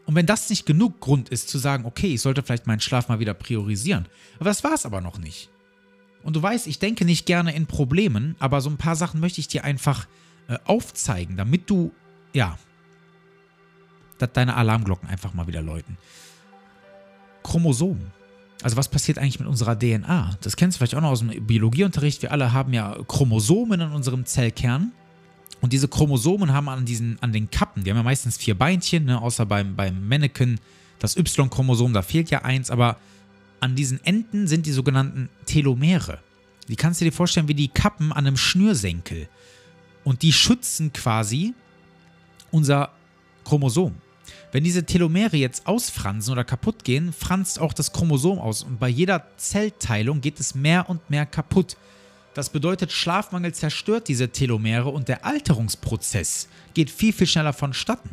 Und 0.06 0.14
wenn 0.14 0.26
das 0.26 0.48
nicht 0.48 0.66
genug 0.66 1.00
Grund 1.00 1.28
ist 1.28 1.48
zu 1.48 1.58
sagen, 1.58 1.84
okay, 1.84 2.14
ich 2.14 2.20
sollte 2.20 2.42
vielleicht 2.42 2.66
meinen 2.66 2.80
Schlaf 2.80 3.08
mal 3.08 3.18
wieder 3.18 3.34
priorisieren. 3.34 4.06
Aber 4.36 4.46
das 4.46 4.62
war 4.62 4.72
es 4.72 4.86
aber 4.86 5.00
noch 5.00 5.18
nicht. 5.18 5.50
Und 6.22 6.36
du 6.36 6.42
weißt, 6.42 6.68
ich 6.68 6.78
denke 6.78 7.04
nicht 7.04 7.26
gerne 7.26 7.54
in 7.54 7.66
Problemen, 7.66 8.36
aber 8.38 8.60
so 8.60 8.70
ein 8.70 8.78
paar 8.78 8.96
Sachen 8.96 9.20
möchte 9.20 9.40
ich 9.40 9.48
dir 9.48 9.64
einfach 9.64 10.06
äh, 10.48 10.58
aufzeigen, 10.64 11.36
damit 11.36 11.68
du, 11.68 11.92
ja, 12.32 12.56
dass 14.18 14.32
deine 14.32 14.54
Alarmglocken 14.54 15.08
einfach 15.08 15.34
mal 15.34 15.46
wieder 15.46 15.62
läuten. 15.62 15.98
Chromosomen. 17.42 18.12
Also 18.62 18.76
was 18.76 18.88
passiert 18.88 19.18
eigentlich 19.18 19.38
mit 19.38 19.48
unserer 19.48 19.78
DNA? 19.78 20.36
Das 20.40 20.56
kennst 20.56 20.76
du 20.76 20.78
vielleicht 20.78 20.94
auch 20.94 21.00
noch 21.00 21.10
aus 21.10 21.20
dem 21.20 21.46
Biologieunterricht. 21.46 22.22
Wir 22.22 22.32
alle 22.32 22.52
haben 22.52 22.72
ja 22.72 22.96
Chromosomen 23.06 23.80
in 23.80 23.90
unserem 23.92 24.24
Zellkern. 24.24 24.92
Und 25.60 25.72
diese 25.72 25.88
Chromosomen 25.88 26.52
haben 26.52 26.68
an, 26.68 26.84
diesen, 26.84 27.18
an 27.22 27.32
den 27.32 27.50
Kappen, 27.50 27.82
die 27.82 27.90
haben 27.90 27.96
ja 27.96 28.02
meistens 28.02 28.36
vier 28.36 28.54
Beinchen, 28.54 29.06
ne, 29.06 29.20
außer 29.20 29.46
beim, 29.46 29.74
beim 29.74 30.06
Mannequin 30.06 30.60
das 30.98 31.16
Y-Chromosom, 31.16 31.92
da 31.92 32.02
fehlt 32.02 32.30
ja 32.30 32.42
eins, 32.42 32.70
aber 32.70 32.96
an 33.60 33.74
diesen 33.74 34.02
Enden 34.04 34.46
sind 34.46 34.66
die 34.66 34.72
sogenannten 34.72 35.28
Telomere. 35.44 36.20
Die 36.68 36.76
kannst 36.76 37.00
du 37.00 37.04
dir 37.04 37.12
vorstellen 37.12 37.48
wie 37.48 37.54
die 37.54 37.68
Kappen 37.68 38.12
an 38.12 38.26
einem 38.26 38.36
Schnürsenkel. 38.36 39.28
Und 40.04 40.22
die 40.22 40.32
schützen 40.32 40.92
quasi 40.92 41.54
unser 42.50 42.92
Chromosom. 43.44 43.94
Wenn 44.52 44.64
diese 44.64 44.84
Telomere 44.84 45.36
jetzt 45.36 45.66
ausfransen 45.66 46.32
oder 46.32 46.44
kaputt 46.44 46.84
gehen, 46.84 47.12
franzt 47.12 47.58
auch 47.58 47.72
das 47.72 47.92
Chromosom 47.92 48.38
aus. 48.38 48.62
Und 48.62 48.78
bei 48.78 48.88
jeder 48.88 49.26
Zellteilung 49.36 50.20
geht 50.20 50.40
es 50.40 50.54
mehr 50.54 50.88
und 50.88 51.08
mehr 51.10 51.26
kaputt. 51.26 51.76
Das 52.36 52.50
bedeutet, 52.50 52.92
Schlafmangel 52.92 53.54
zerstört 53.54 54.08
diese 54.08 54.28
Telomere 54.28 54.90
und 54.90 55.08
der 55.08 55.24
Alterungsprozess 55.24 56.48
geht 56.74 56.90
viel, 56.90 57.14
viel 57.14 57.26
schneller 57.26 57.54
vonstatten. 57.54 58.10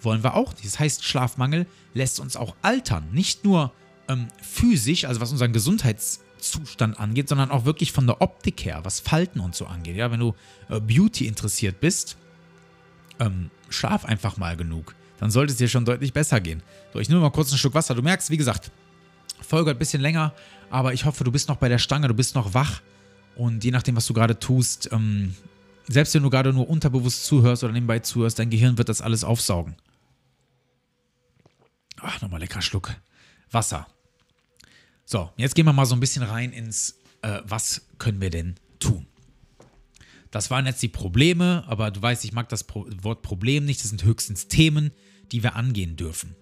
Wollen 0.00 0.22
wir 0.22 0.34
auch 0.34 0.54
nicht. 0.54 0.64
Das 0.64 0.78
heißt, 0.78 1.04
Schlafmangel 1.04 1.66
lässt 1.92 2.18
uns 2.18 2.36
auch 2.36 2.56
altern. 2.62 3.06
Nicht 3.12 3.44
nur 3.44 3.74
ähm, 4.08 4.28
physisch, 4.40 5.04
also 5.04 5.20
was 5.20 5.30
unseren 5.30 5.52
Gesundheitszustand 5.52 6.98
angeht, 6.98 7.28
sondern 7.28 7.50
auch 7.50 7.66
wirklich 7.66 7.92
von 7.92 8.06
der 8.06 8.22
Optik 8.22 8.64
her, 8.64 8.80
was 8.84 9.00
Falten 9.00 9.40
und 9.40 9.54
so 9.54 9.66
angeht. 9.66 9.96
Ja, 9.96 10.10
wenn 10.10 10.20
du 10.20 10.34
äh, 10.70 10.80
Beauty 10.80 11.26
interessiert 11.26 11.78
bist, 11.78 12.16
ähm, 13.20 13.50
schlaf 13.68 14.06
einfach 14.06 14.38
mal 14.38 14.56
genug. 14.56 14.94
Dann 15.18 15.30
sollte 15.30 15.52
es 15.52 15.58
dir 15.58 15.68
schon 15.68 15.84
deutlich 15.84 16.14
besser 16.14 16.40
gehen. 16.40 16.62
So, 16.94 16.98
ich 16.98 17.10
nehme 17.10 17.20
mal 17.20 17.28
kurz 17.28 17.50
einen 17.50 17.58
Schluck 17.58 17.74
Wasser. 17.74 17.94
Du 17.94 18.00
merkst, 18.00 18.30
wie 18.30 18.38
gesagt, 18.38 18.70
Folge 19.46 19.72
ein 19.72 19.78
bisschen 19.78 20.00
länger, 20.00 20.32
aber 20.70 20.94
ich 20.94 21.04
hoffe, 21.04 21.24
du 21.24 21.30
bist 21.30 21.50
noch 21.50 21.56
bei 21.56 21.68
der 21.68 21.78
Stange, 21.78 22.08
du 22.08 22.14
bist 22.14 22.34
noch 22.34 22.54
wach. 22.54 22.80
Und 23.36 23.64
je 23.64 23.70
nachdem, 23.70 23.96
was 23.96 24.06
du 24.06 24.14
gerade 24.14 24.38
tust, 24.38 24.90
ähm, 24.92 25.34
selbst 25.88 26.14
wenn 26.14 26.22
du 26.22 26.30
gerade 26.30 26.52
nur 26.52 26.68
unterbewusst 26.68 27.24
zuhörst 27.24 27.62
oder 27.62 27.72
nebenbei 27.72 28.00
zuhörst, 28.00 28.38
dein 28.38 28.50
Gehirn 28.50 28.78
wird 28.78 28.88
das 28.88 29.02
alles 29.02 29.24
aufsaugen. 29.24 29.76
Ach, 32.00 32.20
nochmal 32.20 32.40
lecker 32.40 32.62
Schluck 32.62 32.94
Wasser. 33.50 33.86
So, 35.04 35.30
jetzt 35.36 35.54
gehen 35.54 35.66
wir 35.66 35.72
mal 35.72 35.86
so 35.86 35.94
ein 35.94 36.00
bisschen 36.00 36.24
rein 36.24 36.52
ins, 36.52 36.98
äh, 37.22 37.40
was 37.44 37.86
können 37.98 38.20
wir 38.20 38.30
denn 38.30 38.56
tun? 38.80 39.06
Das 40.30 40.50
waren 40.50 40.66
jetzt 40.66 40.82
die 40.82 40.88
Probleme, 40.88 41.64
aber 41.68 41.90
du 41.90 42.02
weißt, 42.02 42.24
ich 42.24 42.32
mag 42.32 42.48
das 42.48 42.64
Pro 42.64 42.86
Wort 43.02 43.22
Problem 43.22 43.64
nicht. 43.64 43.80
Das 43.80 43.90
sind 43.90 44.02
höchstens 44.02 44.48
Themen, 44.48 44.90
die 45.32 45.42
wir 45.42 45.54
angehen 45.54 45.96
dürfen. 45.96 46.34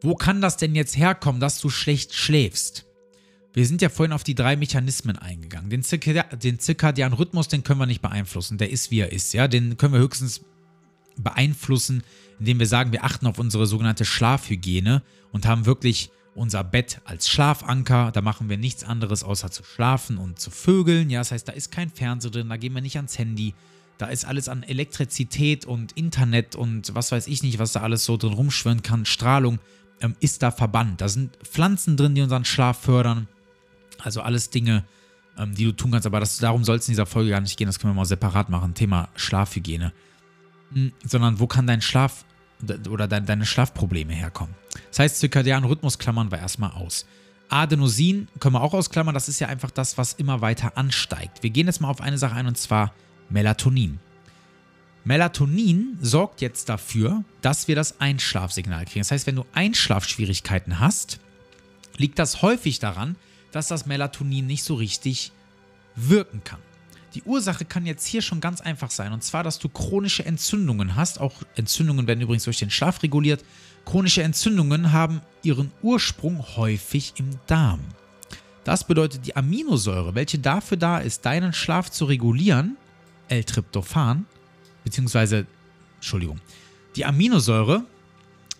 Wo 0.00 0.14
kann 0.14 0.40
das 0.40 0.56
denn 0.56 0.74
jetzt 0.74 0.96
herkommen, 0.96 1.40
dass 1.40 1.60
du 1.60 1.70
schlecht 1.70 2.14
schläfst? 2.14 2.87
Wir 3.54 3.66
sind 3.66 3.82
ja 3.82 3.88
vorhin 3.88 4.12
auf 4.12 4.24
die 4.24 4.34
drei 4.34 4.56
Mechanismen 4.56 5.18
eingegangen. 5.18 5.70
Den, 5.70 5.82
Zirka 5.82 6.22
den 6.36 6.58
zirkadianen 6.58 7.16
Rhythmus, 7.16 7.48
den 7.48 7.64
können 7.64 7.80
wir 7.80 7.86
nicht 7.86 8.02
beeinflussen. 8.02 8.58
Der 8.58 8.70
ist, 8.70 8.90
wie 8.90 9.00
er 9.00 9.12
ist. 9.12 9.32
Ja? 9.32 9.48
Den 9.48 9.76
können 9.76 9.94
wir 9.94 10.00
höchstens 10.00 10.42
beeinflussen, 11.16 12.02
indem 12.38 12.58
wir 12.58 12.66
sagen, 12.66 12.92
wir 12.92 13.04
achten 13.04 13.26
auf 13.26 13.38
unsere 13.38 13.66
sogenannte 13.66 14.04
Schlafhygiene 14.04 15.02
und 15.32 15.46
haben 15.46 15.66
wirklich 15.66 16.10
unser 16.34 16.62
Bett 16.62 17.00
als 17.04 17.28
Schlafanker. 17.28 18.12
Da 18.12 18.20
machen 18.20 18.48
wir 18.48 18.56
nichts 18.56 18.84
anderes 18.84 19.24
außer 19.24 19.50
zu 19.50 19.64
schlafen 19.64 20.18
und 20.18 20.38
zu 20.38 20.50
vögeln. 20.50 21.10
Ja, 21.10 21.20
das 21.20 21.32
heißt, 21.32 21.48
da 21.48 21.52
ist 21.52 21.72
kein 21.72 21.90
Fernseher 21.90 22.30
drin, 22.30 22.48
da 22.48 22.56
gehen 22.56 22.74
wir 22.74 22.82
nicht 22.82 22.96
ans 22.96 23.18
Handy. 23.18 23.54
Da 23.98 24.06
ist 24.06 24.24
alles 24.24 24.48
an 24.48 24.62
Elektrizität 24.62 25.64
und 25.64 25.92
Internet 25.92 26.54
und 26.54 26.94
was 26.94 27.10
weiß 27.10 27.26
ich 27.26 27.42
nicht, 27.42 27.58
was 27.58 27.72
da 27.72 27.80
alles 27.80 28.04
so 28.04 28.16
drin 28.16 28.32
rumschwirren 28.32 28.82
kann. 28.82 29.04
Strahlung 29.04 29.58
ähm, 30.00 30.14
ist 30.20 30.42
da 30.44 30.52
verbannt. 30.52 31.00
Da 31.00 31.08
sind 31.08 31.36
Pflanzen 31.42 31.96
drin, 31.96 32.14
die 32.14 32.22
unseren 32.22 32.44
Schlaf 32.44 32.78
fördern. 32.78 33.26
Also 34.02 34.20
alles 34.20 34.50
Dinge, 34.50 34.84
ähm, 35.36 35.54
die 35.54 35.64
du 35.64 35.72
tun 35.72 35.90
kannst. 35.90 36.06
Aber 36.06 36.20
das, 36.20 36.38
darum 36.38 36.64
soll 36.64 36.76
es 36.76 36.88
in 36.88 36.92
dieser 36.92 37.06
Folge 37.06 37.30
gar 37.30 37.40
nicht 37.40 37.56
gehen. 37.56 37.66
Das 37.66 37.78
können 37.78 37.92
wir 37.92 37.96
mal 37.96 38.04
separat 38.04 38.48
machen. 38.48 38.74
Thema 38.74 39.08
Schlafhygiene. 39.16 39.92
Mhm, 40.70 40.92
sondern 41.04 41.40
wo 41.40 41.46
kann 41.46 41.66
dein 41.66 41.80
Schlaf 41.80 42.24
oder 42.88 43.06
deine 43.06 43.46
Schlafprobleme 43.46 44.12
herkommen. 44.12 44.54
Das 44.88 44.98
heißt, 44.98 45.18
zirkadianen 45.20 45.68
Rhythmus 45.68 45.98
klammern 45.98 46.30
wir 46.30 46.38
erstmal 46.38 46.72
aus. 46.72 47.06
Adenosin 47.48 48.28
können 48.40 48.54
wir 48.54 48.62
auch 48.62 48.74
ausklammern, 48.74 49.14
das 49.14 49.28
ist 49.28 49.38
ja 49.38 49.48
einfach 49.48 49.70
das, 49.70 49.96
was 49.96 50.12
immer 50.14 50.40
weiter 50.40 50.76
ansteigt. 50.76 51.42
Wir 51.42 51.50
gehen 51.50 51.66
jetzt 51.66 51.80
mal 51.80 51.88
auf 51.88 52.00
eine 52.00 52.18
Sache 52.18 52.34
ein 52.34 52.46
und 52.46 52.58
zwar 52.58 52.92
Melatonin. 53.30 54.00
Melatonin 55.04 55.98
sorgt 56.02 56.42
jetzt 56.42 56.68
dafür, 56.68 57.24
dass 57.40 57.68
wir 57.68 57.76
das 57.76 58.00
Einschlafsignal 58.00 58.84
kriegen. 58.84 59.00
Das 59.00 59.10
heißt, 59.10 59.26
wenn 59.26 59.36
du 59.36 59.46
Einschlafschwierigkeiten 59.54 60.80
hast, 60.80 61.20
liegt 61.96 62.18
das 62.18 62.42
häufig 62.42 62.78
daran, 62.78 63.16
dass 63.52 63.68
das 63.68 63.86
Melatonin 63.86 64.46
nicht 64.46 64.62
so 64.62 64.74
richtig 64.74 65.32
wirken 65.94 66.42
kann. 66.44 66.60
Die 67.14 67.22
Ursache 67.22 67.64
kann 67.64 67.86
jetzt 67.86 68.06
hier 68.06 68.22
schon 68.22 68.40
ganz 68.40 68.60
einfach 68.60 68.90
sein. 68.90 69.12
Und 69.12 69.24
zwar, 69.24 69.42
dass 69.42 69.58
du 69.58 69.68
chronische 69.68 70.24
Entzündungen 70.24 70.94
hast. 70.94 71.20
Auch 71.20 71.32
Entzündungen 71.56 72.06
werden 72.06 72.20
übrigens 72.20 72.44
durch 72.44 72.58
den 72.58 72.70
Schlaf 72.70 73.02
reguliert. 73.02 73.44
Chronische 73.84 74.22
Entzündungen 74.22 74.92
haben 74.92 75.22
ihren 75.42 75.72
Ursprung 75.82 76.44
häufig 76.56 77.14
im 77.16 77.30
Darm. 77.46 77.80
Das 78.64 78.84
bedeutet, 78.84 79.26
die 79.26 79.34
Aminosäure, 79.34 80.14
welche 80.14 80.38
dafür 80.38 80.76
da 80.76 80.98
ist, 80.98 81.24
deinen 81.24 81.54
Schlaf 81.54 81.90
zu 81.90 82.04
regulieren, 82.04 82.76
L-Tryptophan, 83.28 84.26
beziehungsweise, 84.84 85.46
Entschuldigung, 85.96 86.38
die 86.94 87.06
Aminosäure, 87.06 87.84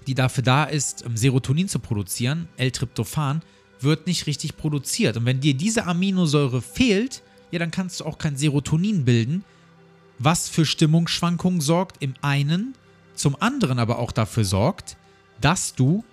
die 0.07 0.14
dafür 0.14 0.42
da 0.42 0.64
ist, 0.64 1.05
Serotonin 1.14 1.68
zu 1.68 1.79
produzieren, 1.79 2.48
L-Tryptophan, 2.57 3.42
wird 3.80 4.06
nicht 4.06 4.26
richtig 4.26 4.56
produziert. 4.56 5.16
Und 5.16 5.24
wenn 5.24 5.40
dir 5.40 5.54
diese 5.54 5.86
Aminosäure 5.86 6.62
fehlt, 6.62 7.22
ja, 7.50 7.58
dann 7.58 7.70
kannst 7.70 8.00
du 8.00 8.04
auch 8.04 8.18
kein 8.18 8.36
Serotonin 8.36 9.04
bilden, 9.04 9.44
was 10.18 10.48
für 10.48 10.66
Stimmungsschwankungen 10.66 11.60
sorgt 11.60 12.02
im 12.02 12.14
einen, 12.20 12.74
zum 13.14 13.40
anderen 13.40 13.78
aber 13.78 13.98
auch 13.98 14.12
dafür 14.12 14.44
sorgt, 14.44 14.96
dass 15.40 15.74
du 15.74 16.04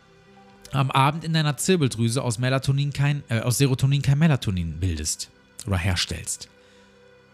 am 0.71 0.91
Abend 0.91 1.23
in 1.23 1.33
deiner 1.33 1.57
Zirbeldrüse 1.57 2.21
aus, 2.21 2.39
Melatonin 2.39 2.93
kein, 2.93 3.23
äh, 3.29 3.39
aus 3.39 3.57
Serotonin 3.57 4.01
kein 4.01 4.19
Melatonin 4.19 4.79
bildest 4.79 5.29
oder 5.65 5.77
herstellst. 5.77 6.49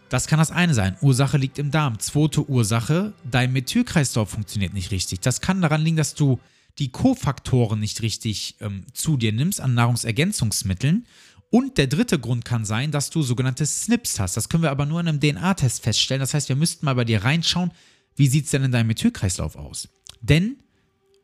Das 0.08 0.26
kann 0.26 0.38
das 0.38 0.50
eine 0.50 0.74
sein. 0.74 0.96
Ursache 1.00 1.38
liegt 1.38 1.58
im 1.58 1.70
Darm. 1.70 1.98
Zweite 1.98 2.48
Ursache, 2.48 3.14
dein 3.30 3.52
Methylkreislauf 3.52 4.28
funktioniert 4.28 4.74
nicht 4.74 4.90
richtig. 4.90 5.20
Das 5.20 5.40
kann 5.40 5.62
daran 5.62 5.80
liegen, 5.80 5.96
dass 5.96 6.14
du 6.14 6.38
die 6.78 6.90
Kofaktoren 6.90 7.80
nicht 7.80 8.02
richtig 8.02 8.56
ähm, 8.60 8.86
zu 8.92 9.16
dir 9.16 9.32
nimmst 9.32 9.60
an 9.60 9.74
Nahrungsergänzungsmitteln 9.74 11.06
und 11.52 11.76
der 11.76 11.86
dritte 11.86 12.18
Grund 12.18 12.46
kann 12.46 12.64
sein, 12.64 12.92
dass 12.92 13.10
du 13.10 13.20
sogenannte 13.20 13.66
SNPs 13.66 14.18
hast. 14.18 14.38
Das 14.38 14.48
können 14.48 14.62
wir 14.62 14.70
aber 14.70 14.86
nur 14.86 15.00
in 15.00 15.08
einem 15.08 15.20
DNA-Test 15.20 15.82
feststellen. 15.82 16.20
Das 16.20 16.32
heißt, 16.32 16.48
wir 16.48 16.56
müssten 16.56 16.86
mal 16.86 16.94
bei 16.94 17.04
dir 17.04 17.24
reinschauen, 17.24 17.72
wie 18.16 18.26
sieht 18.26 18.46
es 18.46 18.52
denn 18.52 18.64
in 18.64 18.72
deinem 18.72 18.86
Methylkreislauf 18.86 19.56
aus? 19.56 19.90
Denn 20.22 20.56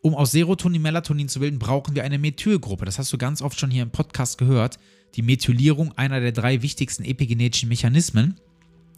um 0.02 0.14
aus 0.14 0.32
Serotonin 0.32 0.82
Melatonin 0.82 1.30
zu 1.30 1.40
bilden, 1.40 1.58
brauchen 1.58 1.94
wir 1.94 2.04
eine 2.04 2.18
Methylgruppe. 2.18 2.84
Das 2.84 2.98
hast 2.98 3.10
du 3.10 3.16
ganz 3.16 3.40
oft 3.40 3.58
schon 3.58 3.70
hier 3.70 3.82
im 3.82 3.90
Podcast 3.90 4.36
gehört. 4.36 4.78
Die 5.14 5.22
Methylierung, 5.22 5.96
einer 5.96 6.20
der 6.20 6.32
drei 6.32 6.60
wichtigsten 6.60 7.04
epigenetischen 7.04 7.70
Mechanismen. 7.70 8.38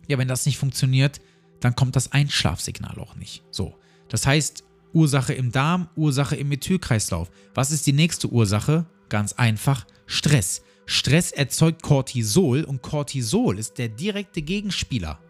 Ja, 0.09 0.19
wenn 0.19 0.27
das 0.27 0.47
nicht 0.47 0.59
funktioniert, 0.59 1.21
dann 1.61 1.77
kommt 1.77 1.95
das 1.95 2.11
Einschlafsignal 2.11 2.99
auch 2.99 3.15
nicht. 3.15 3.45
So. 3.53 3.79
Das 4.09 4.27
heißt, 4.27 4.65
Ursache 4.93 5.35
im 5.35 5.53
Darm, 5.53 5.89
Ursache 5.97 6.37
im 6.37 6.49
Methylkreislauf. 6.49 7.31
Was 7.55 7.71
ist 7.71 7.87
die 7.87 7.93
nächste 7.93 8.29
Ursache? 8.29 8.87
Ganz 9.09 9.33
einfach, 9.35 9.87
Stress. 10.07 10.63
Stress 10.87 11.31
erzeugt 11.31 11.83
Cortisol 11.83 12.65
und 12.65 12.83
Cortisol 12.83 13.59
ist 13.59 13.79
der 13.79 13.89
direkte 13.89 14.43
Gegenspieler 14.43 15.21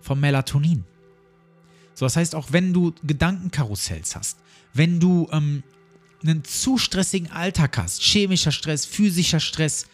vom 0.00 0.20
Melatonin. 0.20 0.84
So, 1.94 2.06
das 2.06 2.16
heißt, 2.16 2.34
auch 2.34 2.52
wenn 2.52 2.72
du 2.72 2.92
Gedankenkarussells 3.04 4.16
hast, 4.16 4.38
wenn 4.74 4.98
du 4.98 5.28
ähm, 5.30 5.62
einen 6.22 6.44
zu 6.44 6.78
stressigen 6.78 7.30
Alltag 7.30 7.78
hast, 7.78 8.02
chemischer 8.02 8.52
Stress, 8.52 8.86
physischer 8.86 9.40
Stress, 9.40 9.86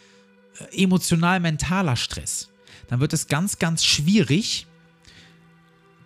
äh, 0.71 0.83
emotional-mentaler 0.83 1.95
Stress, 1.95 2.49
dann 2.87 2.99
wird 2.99 3.13
es 3.13 3.27
ganz, 3.27 3.59
ganz 3.59 3.85
schwierig, 3.85 4.65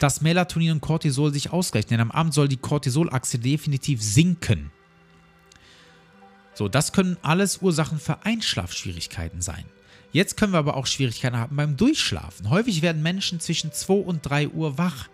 dass 0.03 0.19
Melatonin 0.19 0.71
und 0.71 0.81
Cortisol 0.81 1.31
sich 1.31 1.53
ausgleichen. 1.53 1.91
Denn 1.91 2.01
am 2.01 2.11
Abend 2.11 2.33
soll 2.33 2.49
die 2.49 2.57
Cortisolachse 2.57 3.39
definitiv 3.39 4.03
sinken. 4.03 4.69
So, 6.55 6.67
das 6.67 6.91
können 6.91 7.15
alles 7.21 7.61
Ursachen 7.61 7.99
für 7.99 8.25
Einschlafschwierigkeiten 8.25 9.41
sein. 9.41 9.63
Jetzt 10.11 10.35
können 10.35 10.51
wir 10.51 10.57
aber 10.57 10.75
auch 10.75 10.87
Schwierigkeiten 10.87 11.37
haben 11.37 11.55
beim 11.55 11.77
Durchschlafen. 11.77 12.49
Häufig 12.49 12.81
werden 12.81 13.01
Menschen 13.01 13.39
zwischen 13.39 13.71
2 13.71 13.93
und 13.93 14.23
3 14.23 14.49
Uhr 14.49 14.77
wach. 14.77 15.07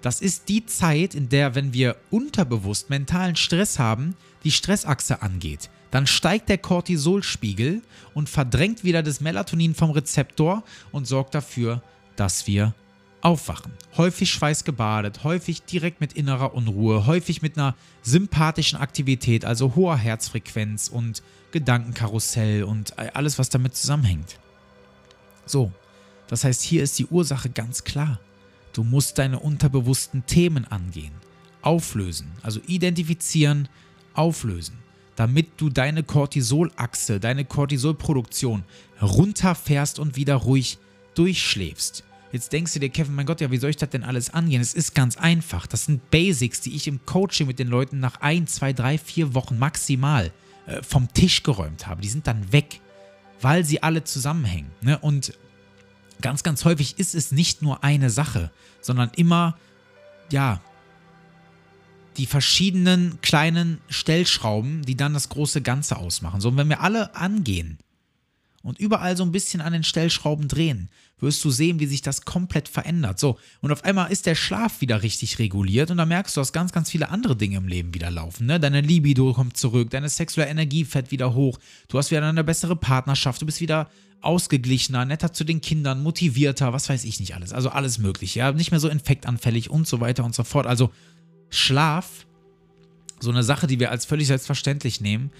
Das 0.00 0.20
ist 0.20 0.48
die 0.48 0.64
Zeit, 0.64 1.16
in 1.16 1.28
der, 1.28 1.56
wenn 1.56 1.72
wir 1.72 1.96
unterbewusst 2.12 2.88
mentalen 2.88 3.34
Stress 3.34 3.80
haben, 3.80 4.14
die 4.44 4.52
Stressachse 4.52 5.22
angeht. 5.22 5.70
Dann 5.90 6.06
steigt 6.06 6.50
der 6.50 6.58
Cortisolspiegel 6.58 7.82
und 8.14 8.28
verdrängt 8.28 8.84
wieder 8.84 9.02
das 9.02 9.20
Melatonin 9.20 9.74
vom 9.74 9.90
Rezeptor 9.90 10.62
und 10.92 11.08
sorgt 11.08 11.34
dafür, 11.34 11.82
dass 12.14 12.46
wir 12.46 12.74
Aufwachen. 13.26 13.72
Häufig 13.96 14.30
schweißgebadet, 14.30 15.24
häufig 15.24 15.62
direkt 15.62 16.00
mit 16.00 16.12
innerer 16.12 16.54
Unruhe, 16.54 17.06
häufig 17.06 17.42
mit 17.42 17.58
einer 17.58 17.74
sympathischen 18.02 18.78
Aktivität, 18.78 19.44
also 19.44 19.74
hoher 19.74 19.96
Herzfrequenz 19.96 20.86
und 20.86 21.24
Gedankenkarussell 21.50 22.62
und 22.62 22.96
alles, 22.96 23.36
was 23.40 23.48
damit 23.48 23.74
zusammenhängt. 23.74 24.38
So, 25.44 25.72
das 26.28 26.44
heißt, 26.44 26.62
hier 26.62 26.84
ist 26.84 27.00
die 27.00 27.06
Ursache 27.06 27.50
ganz 27.50 27.82
klar. 27.82 28.20
Du 28.72 28.84
musst 28.84 29.18
deine 29.18 29.40
unterbewussten 29.40 30.24
Themen 30.26 30.64
angehen, 30.64 31.14
auflösen, 31.62 32.30
also 32.44 32.60
identifizieren, 32.68 33.68
auflösen, 34.14 34.78
damit 35.16 35.48
du 35.56 35.68
deine 35.68 36.04
Cortisolachse, 36.04 37.18
deine 37.18 37.44
Cortisolproduktion 37.44 38.62
runterfährst 39.02 39.98
und 39.98 40.14
wieder 40.14 40.36
ruhig 40.36 40.78
durchschläfst. 41.16 42.04
Jetzt 42.32 42.52
denkst 42.52 42.72
du 42.74 42.80
dir, 42.80 42.90
Kevin, 42.90 43.14
mein 43.14 43.26
Gott, 43.26 43.40
ja, 43.40 43.50
wie 43.50 43.56
soll 43.56 43.70
ich 43.70 43.76
das 43.76 43.90
denn 43.90 44.04
alles 44.04 44.30
angehen? 44.30 44.60
Es 44.60 44.74
ist 44.74 44.94
ganz 44.94 45.16
einfach. 45.16 45.66
Das 45.66 45.84
sind 45.84 46.10
Basics, 46.10 46.60
die 46.60 46.74
ich 46.74 46.88
im 46.88 47.04
Coaching 47.06 47.46
mit 47.46 47.58
den 47.58 47.68
Leuten 47.68 48.00
nach 48.00 48.20
ein, 48.20 48.46
zwei, 48.46 48.72
drei, 48.72 48.98
vier 48.98 49.34
Wochen 49.34 49.58
maximal 49.58 50.32
äh, 50.66 50.82
vom 50.82 51.12
Tisch 51.12 51.42
geräumt 51.42 51.86
habe. 51.86 52.02
Die 52.02 52.08
sind 52.08 52.26
dann 52.26 52.52
weg, 52.52 52.80
weil 53.40 53.64
sie 53.64 53.82
alle 53.82 54.04
zusammenhängen. 54.04 54.70
Ne? 54.80 54.98
Und 54.98 55.32
ganz, 56.20 56.42
ganz 56.42 56.64
häufig 56.64 56.98
ist 56.98 57.14
es 57.14 57.32
nicht 57.32 57.62
nur 57.62 57.84
eine 57.84 58.10
Sache, 58.10 58.50
sondern 58.80 59.10
immer, 59.16 59.56
ja, 60.30 60.60
die 62.16 62.26
verschiedenen 62.26 63.20
kleinen 63.20 63.80
Stellschrauben, 63.88 64.82
die 64.82 64.96
dann 64.96 65.14
das 65.14 65.28
große 65.28 65.60
Ganze 65.62 65.96
ausmachen. 65.96 66.40
So, 66.40 66.48
und 66.48 66.56
wenn 66.56 66.68
wir 66.68 66.80
alle 66.80 67.14
angehen 67.14 67.78
und 68.62 68.78
überall 68.78 69.16
so 69.16 69.22
ein 69.22 69.32
bisschen 69.32 69.60
an 69.60 69.72
den 69.72 69.84
Stellschrauben 69.84 70.48
drehen, 70.48 70.88
wirst 71.18 71.44
du 71.44 71.50
sehen, 71.50 71.80
wie 71.80 71.86
sich 71.86 72.02
das 72.02 72.22
komplett 72.22 72.68
verändert. 72.68 73.18
So, 73.18 73.38
und 73.60 73.72
auf 73.72 73.84
einmal 73.84 74.12
ist 74.12 74.26
der 74.26 74.34
Schlaf 74.34 74.80
wieder 74.80 75.02
richtig 75.02 75.38
reguliert 75.38 75.90
und 75.90 75.96
dann 75.96 76.08
merkst 76.08 76.36
du, 76.36 76.40
dass 76.40 76.52
ganz, 76.52 76.72
ganz 76.72 76.90
viele 76.90 77.08
andere 77.08 77.36
Dinge 77.36 77.56
im 77.56 77.68
Leben 77.68 77.94
wieder 77.94 78.10
laufen. 78.10 78.46
Ne? 78.46 78.60
Deine 78.60 78.82
Libido 78.82 79.32
kommt 79.32 79.56
zurück, 79.56 79.90
deine 79.90 80.08
sexuelle 80.08 80.50
Energie 80.50 80.84
fährt 80.84 81.10
wieder 81.10 81.34
hoch, 81.34 81.58
du 81.88 81.98
hast 81.98 82.10
wieder 82.10 82.26
eine 82.26 82.44
bessere 82.44 82.76
Partnerschaft, 82.76 83.40
du 83.40 83.46
bist 83.46 83.60
wieder 83.60 83.88
ausgeglichener, 84.20 85.04
netter 85.04 85.32
zu 85.32 85.44
den 85.44 85.60
Kindern, 85.60 86.02
motivierter, 86.02 86.72
was 86.72 86.88
weiß 86.88 87.04
ich 87.04 87.20
nicht 87.20 87.34
alles. 87.34 87.52
Also 87.52 87.70
alles 87.70 87.98
mögliche, 87.98 88.40
ja, 88.40 88.52
nicht 88.52 88.70
mehr 88.70 88.80
so 88.80 88.88
infektanfällig 88.88 89.70
und 89.70 89.86
so 89.86 90.00
weiter 90.00 90.24
und 90.24 90.34
so 90.34 90.44
fort. 90.44 90.66
Also 90.66 90.90
Schlaf, 91.48 92.26
so 93.20 93.30
eine 93.30 93.42
Sache, 93.42 93.66
die 93.66 93.80
wir 93.80 93.90
als 93.90 94.04
völlig 94.04 94.26
selbstverständlich 94.26 95.00
nehmen, 95.00 95.30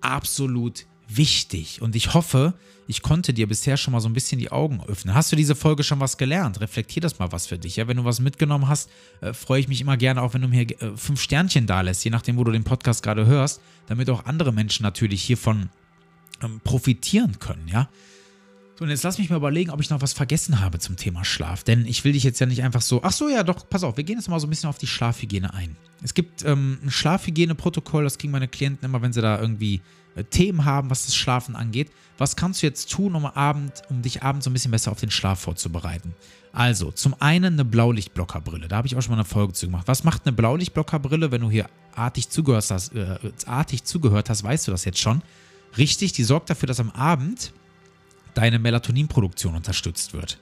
absolut 0.00 0.86
wichtig. 1.08 1.82
Und 1.82 1.96
ich 1.96 2.14
hoffe, 2.14 2.54
ich 2.86 3.02
konnte 3.02 3.32
dir 3.32 3.46
bisher 3.46 3.76
schon 3.76 3.92
mal 3.92 4.00
so 4.00 4.08
ein 4.08 4.12
bisschen 4.12 4.38
die 4.38 4.50
Augen 4.50 4.82
öffnen. 4.86 5.14
Hast 5.14 5.32
du 5.32 5.36
diese 5.36 5.54
Folge 5.54 5.82
schon 5.82 6.00
was 6.00 6.16
gelernt? 6.16 6.60
Reflektier 6.60 7.02
das 7.02 7.18
mal 7.18 7.32
was 7.32 7.46
für 7.46 7.58
dich. 7.58 7.76
Ja? 7.76 7.88
Wenn 7.88 7.96
du 7.96 8.04
was 8.04 8.20
mitgenommen 8.20 8.68
hast, 8.68 8.90
äh, 9.20 9.32
freue 9.32 9.60
ich 9.60 9.68
mich 9.68 9.80
immer 9.80 9.96
gerne 9.96 10.22
auch, 10.22 10.34
wenn 10.34 10.42
du 10.42 10.48
mir 10.48 10.62
äh, 10.62 10.96
fünf 10.96 11.20
Sternchen 11.20 11.66
da 11.66 11.80
lässt, 11.80 12.04
je 12.04 12.10
nachdem, 12.10 12.36
wo 12.36 12.44
du 12.44 12.52
den 12.52 12.64
Podcast 12.64 13.02
gerade 13.02 13.26
hörst, 13.26 13.60
damit 13.86 14.08
auch 14.10 14.26
andere 14.26 14.52
Menschen 14.52 14.82
natürlich 14.82 15.22
hiervon 15.22 15.70
ähm, 16.42 16.60
profitieren 16.62 17.38
können. 17.38 17.68
Ja. 17.68 17.88
So, 18.78 18.84
und 18.84 18.90
jetzt 18.90 19.02
lass 19.02 19.18
mich 19.18 19.28
mal 19.28 19.36
überlegen, 19.36 19.70
ob 19.70 19.80
ich 19.80 19.90
noch 19.90 20.00
was 20.00 20.12
vergessen 20.12 20.60
habe 20.60 20.78
zum 20.78 20.96
Thema 20.96 21.24
Schlaf. 21.24 21.64
Denn 21.64 21.84
ich 21.84 22.04
will 22.04 22.12
dich 22.12 22.22
jetzt 22.22 22.38
ja 22.38 22.46
nicht 22.46 22.62
einfach 22.62 22.82
so. 22.82 23.02
Ach 23.02 23.12
so, 23.12 23.28
ja, 23.28 23.42
doch, 23.42 23.68
pass 23.68 23.82
auf, 23.82 23.96
wir 23.96 24.04
gehen 24.04 24.18
jetzt 24.18 24.28
mal 24.28 24.38
so 24.38 24.46
ein 24.46 24.50
bisschen 24.50 24.68
auf 24.68 24.78
die 24.78 24.86
Schlafhygiene 24.86 25.52
ein. 25.52 25.76
Es 26.02 26.14
gibt 26.14 26.44
ähm, 26.44 26.78
ein 26.84 26.90
Schlafhygieneprotokoll, 26.90 28.04
das 28.04 28.18
kriegen 28.18 28.30
meine 28.30 28.46
Klienten 28.46 28.88
immer, 28.88 29.02
wenn 29.02 29.12
sie 29.12 29.20
da 29.20 29.40
irgendwie 29.40 29.80
Themen 30.24 30.64
haben, 30.64 30.90
was 30.90 31.06
das 31.06 31.14
Schlafen 31.14 31.56
angeht. 31.56 31.90
Was 32.16 32.36
kannst 32.36 32.62
du 32.62 32.66
jetzt 32.66 32.90
tun, 32.90 33.14
um, 33.14 33.26
Abend, 33.26 33.82
um 33.88 34.02
dich 34.02 34.22
abends 34.22 34.44
so 34.44 34.50
ein 34.50 34.52
bisschen 34.52 34.70
besser 34.70 34.90
auf 34.90 35.00
den 35.00 35.10
Schlaf 35.10 35.40
vorzubereiten? 35.40 36.14
Also, 36.52 36.90
zum 36.90 37.14
einen 37.20 37.54
eine 37.54 37.64
Blaulichtblockerbrille. 37.64 38.68
Da 38.68 38.76
habe 38.76 38.86
ich 38.86 38.96
auch 38.96 39.02
schon 39.02 39.12
mal 39.12 39.18
eine 39.18 39.24
Folge 39.24 39.52
zu 39.52 39.66
gemacht. 39.66 39.86
Was 39.86 40.04
macht 40.04 40.26
eine 40.26 40.34
Blaulichtblockerbrille, 40.34 41.30
wenn 41.30 41.42
du 41.42 41.50
hier 41.50 41.68
artig 41.94 42.30
zugehört 42.30 42.70
hast, 42.70 42.94
äh, 42.94 43.18
artig 43.46 43.84
zugehört 43.84 44.30
hast, 44.30 44.42
weißt 44.42 44.66
du 44.66 44.70
das 44.72 44.84
jetzt 44.84 44.98
schon? 44.98 45.22
Richtig, 45.76 46.12
die 46.12 46.24
sorgt 46.24 46.50
dafür, 46.50 46.66
dass 46.66 46.80
am 46.80 46.90
Abend 46.90 47.52
deine 48.34 48.58
Melatoninproduktion 48.58 49.54
unterstützt 49.54 50.14
wird. 50.14 50.38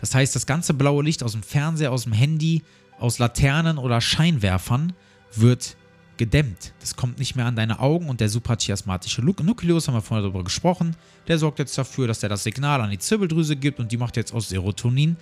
Das 0.00 0.14
heißt, 0.14 0.34
das 0.34 0.46
ganze 0.46 0.74
blaue 0.74 1.02
Licht 1.02 1.22
aus 1.22 1.32
dem 1.32 1.42
Fernseher, 1.42 1.92
aus 1.92 2.04
dem 2.04 2.12
Handy, 2.12 2.62
aus 2.98 3.18
Laternen 3.18 3.78
oder 3.78 4.00
Scheinwerfern 4.00 4.92
wird 5.34 5.76
gedämmt. 6.16 6.72
Das 6.80 6.96
kommt 6.96 7.18
nicht 7.18 7.34
mehr 7.34 7.46
an 7.46 7.56
deine 7.56 7.80
Augen 7.80 8.08
und 8.08 8.20
der 8.20 8.28
suprachiasmatische 8.28 9.22
Nukleus, 9.22 9.88
haben 9.88 9.94
wir 9.94 10.02
vorher 10.02 10.22
darüber 10.22 10.44
gesprochen, 10.44 10.96
der 11.28 11.38
sorgt 11.38 11.58
jetzt 11.58 11.76
dafür, 11.76 12.06
dass 12.06 12.22
er 12.22 12.28
das 12.28 12.44
Signal 12.44 12.80
an 12.80 12.90
die 12.90 12.98
Zirbeldrüse 12.98 13.56
gibt 13.56 13.80
und 13.80 13.90
die 13.90 13.96
macht 13.96 14.16
jetzt 14.16 14.32
aus 14.32 14.48
Serotonin 14.48 15.16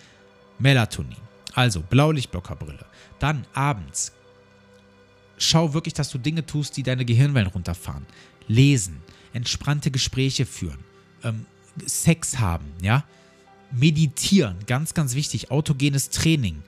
Melatonin. 0.59 1.17
Also 1.55 1.81
Blaulichtblockerbrille. 1.81 2.85
Dann 3.19 3.47
abends. 3.55 4.13
Schau 5.39 5.75
wirklich, 5.75 5.95
dass 5.95 6.11
du 6.11 6.19
Dinge 6.19 6.47
tust, 6.47 6.77
die 6.77 6.83
deine 6.83 7.05
Gehirnwellen 7.05 7.49
runterfahren. 7.49 8.07
Lesen, 8.49 9.01
entspannte 9.33 9.91
Gespräche 9.91 10.47
führen, 10.47 10.79
ähm, 11.25 11.47
Sex 11.85 12.39
haben, 12.39 12.67
ja. 12.81 13.05
Meditieren, 13.71 14.57
ganz, 14.67 14.93
ganz 14.93 15.15
wichtig. 15.15 15.51
Autogenes 15.51 16.11
Training 16.11 16.63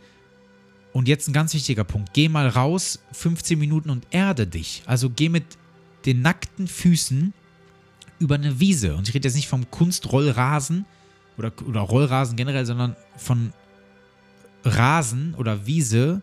und 0.94 1.09
jetzt 1.09 1.28
ein 1.28 1.33
ganz 1.33 1.52
wichtiger 1.54 1.83
Punkt. 1.83 2.14
Geh 2.14 2.28
mal 2.28 2.48
raus, 2.48 3.00
15 3.12 3.59
Minuten 3.59 3.90
und 3.90 4.07
erde 4.12 4.46
dich. 4.46 4.85
Also 4.87 5.11
geh 5.11 5.28
mit 5.28 5.44
den 6.07 6.22
nackten 6.22 6.68
Füßen 6.68 7.35
über 8.20 8.37
eine 8.37 8.61
Wiese. 8.61 8.94
Und 8.94 9.09
ich 9.09 9.14
rede 9.14 9.26
jetzt 9.26 9.35
nicht 9.35 9.48
vom 9.48 9.68
Kunstrollrasen 9.72 10.87
oder, 11.37 11.52
oder 11.66 11.80
Rollrasen 11.80 12.37
generell, 12.37 12.64
sondern 12.64 12.94
von 13.16 13.52
Rasen 14.64 15.35
oder 15.35 15.66
Wiese, 15.66 16.22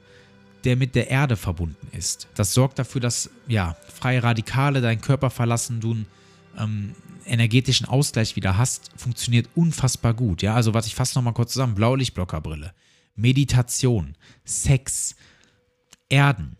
der 0.64 0.78
mit 0.78 0.96
der 0.96 1.10
Erde 1.10 1.36
verbunden 1.36 1.90
ist. 1.92 2.30
Das 2.36 2.54
sorgt 2.54 2.80
dafür, 2.80 3.02
dass 3.02 3.30
ja, 3.50 3.76
freie 3.94 4.24
Radikale 4.24 4.80
deinen 4.80 5.02
Körper 5.02 5.30
verlassen, 5.30 5.82
du 5.82 5.92
einen 5.92 6.06
ähm, 6.58 6.96
energetischen 7.26 7.88
Ausgleich 7.88 8.38
wieder 8.38 8.58
hast. 8.58 8.90
Funktioniert 8.96 9.50
unfassbar 9.54 10.14
gut. 10.14 10.42
Ja, 10.42 10.56
also 10.56 10.74
was 10.74 10.88
ich 10.88 10.96
fasse 10.96 11.18
nochmal 11.18 11.34
kurz 11.34 11.52
zusammen: 11.52 11.76
Blaulichtblockerbrille. 11.76 12.74
Meditation, 13.22 14.16
Sex, 14.44 15.16
Erden. 16.10 16.58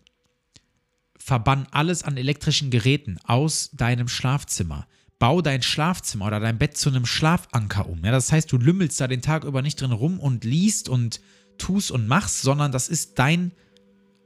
Verbann 1.18 1.66
alles 1.70 2.02
an 2.02 2.16
elektrischen 2.16 2.70
Geräten 2.70 3.18
aus 3.24 3.70
deinem 3.72 4.08
Schlafzimmer. 4.08 4.86
Bau 5.18 5.40
dein 5.40 5.62
Schlafzimmer 5.62 6.26
oder 6.26 6.40
dein 6.40 6.58
Bett 6.58 6.76
zu 6.76 6.88
einem 6.88 7.06
Schlafanker 7.06 7.88
um. 7.88 8.04
Ja, 8.04 8.10
das 8.10 8.32
heißt, 8.32 8.50
du 8.50 8.58
lümmelst 8.58 9.00
da 9.00 9.06
den 9.06 9.22
Tag 9.22 9.44
über 9.44 9.62
nicht 9.62 9.80
drin 9.80 9.92
rum 9.92 10.18
und 10.18 10.42
liest 10.44 10.88
und 10.88 11.20
tust 11.58 11.92
und 11.92 12.08
machst, 12.08 12.42
sondern 12.42 12.72
das 12.72 12.88
ist 12.88 13.18
dein 13.20 13.52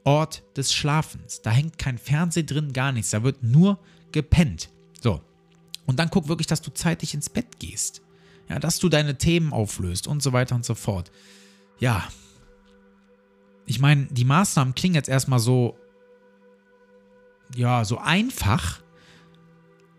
Ort 0.05 0.43
des 0.57 0.73
Schlafens. 0.73 1.43
Da 1.43 1.51
hängt 1.51 1.77
kein 1.77 1.99
Fernseh 1.99 2.45
drin, 2.45 2.73
gar 2.73 2.93
nichts. 2.93 3.11
Da 3.11 3.23
wird 3.23 3.43
nur 3.43 3.79
gepennt. 4.13 4.71
So. 5.03 5.21
Und 5.85 5.99
dann 5.99 6.09
guck 6.11 6.29
wirklich, 6.29 6.47
dass 6.47 6.63
du 6.63 6.73
zeitig 6.73 7.13
ins 7.13 7.29
Bett 7.29 7.59
gehst. 7.59 8.01
Ja, 8.49 8.59
dass 8.59 8.79
du 8.79 8.89
deine 8.89 9.19
Themen 9.19 9.53
auflöst 9.53 10.07
und 10.07 10.23
so 10.23 10.33
weiter 10.33 10.55
und 10.55 10.65
so 10.65 10.75
fort 10.75 11.11
ja, 11.79 12.05
ich 13.67 13.81
meine, 13.81 14.07
die 14.07 14.25
Maßnahmen 14.25 14.75
klingen 14.75 14.95
jetzt 14.95 15.09
erstmal 15.09 15.41
so, 15.41 15.77
ja, 17.55 17.85
so 17.85 17.99
einfach, 17.99 18.81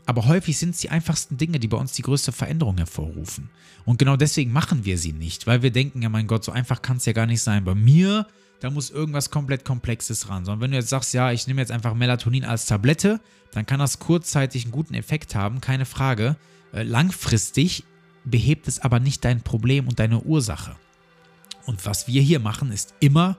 aber 0.05 0.25
häufig 0.25 0.57
sind 0.57 0.69
es 0.69 0.79
die 0.79 0.89
einfachsten 0.89 1.37
Dinge, 1.37 1.59
die 1.59 1.67
bei 1.67 1.77
uns 1.77 1.91
die 1.91 2.01
größte 2.01 2.31
Veränderung 2.31 2.77
hervorrufen. 2.77 3.49
Und 3.85 3.99
genau 3.99 4.15
deswegen 4.15 4.53
machen 4.53 4.85
wir 4.85 4.97
sie 4.97 5.11
nicht, 5.11 5.47
weil 5.47 5.61
wir 5.61 5.71
denken, 5.71 6.01
ja 6.01 6.07
mein 6.07 6.27
Gott, 6.27 6.45
so 6.45 6.51
einfach 6.53 6.81
kann 6.81 6.97
es 6.97 7.05
ja 7.05 7.11
gar 7.11 7.25
nicht 7.25 7.41
sein. 7.41 7.65
Bei 7.65 7.75
mir, 7.75 8.25
da 8.61 8.69
muss 8.69 8.89
irgendwas 8.89 9.29
komplett 9.31 9.65
Komplexes 9.65 10.29
ran. 10.29 10.45
Sondern 10.45 10.61
wenn 10.61 10.71
du 10.71 10.77
jetzt 10.77 10.89
sagst, 10.89 11.13
ja, 11.13 11.33
ich 11.33 11.45
nehme 11.47 11.61
jetzt 11.61 11.71
einfach 11.71 11.93
Melatonin 11.93 12.45
als 12.45 12.65
Tablette, 12.65 13.19
dann 13.51 13.65
kann 13.65 13.79
das 13.79 13.99
kurzzeitig 13.99 14.63
einen 14.63 14.71
guten 14.71 14.93
Effekt 14.93 15.35
haben, 15.35 15.59
keine 15.59 15.85
Frage. 15.85 16.37
Äh, 16.71 16.83
langfristig 16.83 17.83
behebt 18.23 18.67
es 18.69 18.79
aber 18.79 18.99
nicht 19.01 19.25
dein 19.25 19.41
Problem 19.41 19.89
und 19.89 19.99
deine 19.99 20.21
Ursache. 20.21 20.77
Und 21.65 21.85
was 21.85 22.07
wir 22.07 22.21
hier 22.21 22.39
machen, 22.39 22.71
ist 22.71 22.93
immer 23.01 23.37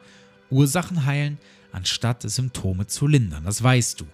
Ursachen 0.51 1.05
heilen, 1.05 1.39
anstatt 1.73 2.23
Symptome 2.23 2.87
zu 2.87 3.07
lindern. 3.07 3.45
Das 3.45 3.63
weißt 3.63 4.01
du. 4.01 4.07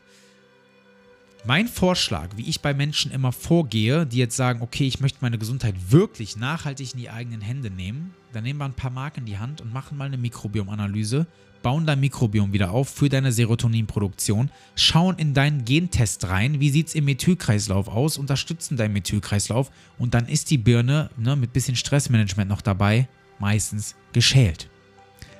Mein 1.46 1.68
Vorschlag, 1.68 2.30
wie 2.36 2.48
ich 2.48 2.62
bei 2.62 2.72
Menschen 2.72 3.10
immer 3.12 3.30
vorgehe, 3.30 4.06
die 4.06 4.16
jetzt 4.16 4.36
sagen, 4.36 4.62
okay, 4.62 4.86
ich 4.86 5.00
möchte 5.00 5.18
meine 5.20 5.36
Gesundheit 5.36 5.74
wirklich 5.90 6.36
nachhaltig 6.36 6.94
in 6.94 7.00
die 7.00 7.10
eigenen 7.10 7.42
Hände 7.42 7.70
nehmen, 7.70 8.14
dann 8.32 8.44
nehmen 8.44 8.60
wir 8.60 8.64
ein 8.64 8.72
paar 8.72 8.90
Mark 8.90 9.18
in 9.18 9.26
die 9.26 9.36
Hand 9.36 9.60
und 9.60 9.70
machen 9.70 9.98
mal 9.98 10.06
eine 10.06 10.16
Mikrobiomanalyse, 10.16 11.26
bauen 11.62 11.84
dein 11.84 12.00
Mikrobiom 12.00 12.54
wieder 12.54 12.70
auf 12.70 12.88
für 12.88 13.10
deine 13.10 13.30
Serotoninproduktion, 13.30 14.50
schauen 14.74 15.18
in 15.18 15.34
deinen 15.34 15.66
Gentest 15.66 16.24
rein, 16.28 16.60
wie 16.60 16.70
sieht 16.70 16.88
es 16.88 16.94
im 16.94 17.04
Methylkreislauf 17.04 17.88
aus, 17.88 18.16
unterstützen 18.16 18.78
deinen 18.78 18.94
Methylkreislauf 18.94 19.70
und 19.98 20.14
dann 20.14 20.26
ist 20.26 20.50
die 20.50 20.58
Birne 20.58 21.10
ne, 21.18 21.36
mit 21.36 21.52
bisschen 21.52 21.76
Stressmanagement 21.76 22.48
noch 22.48 22.62
dabei 22.62 23.06
meistens 23.38 23.96
geschält. 24.14 24.70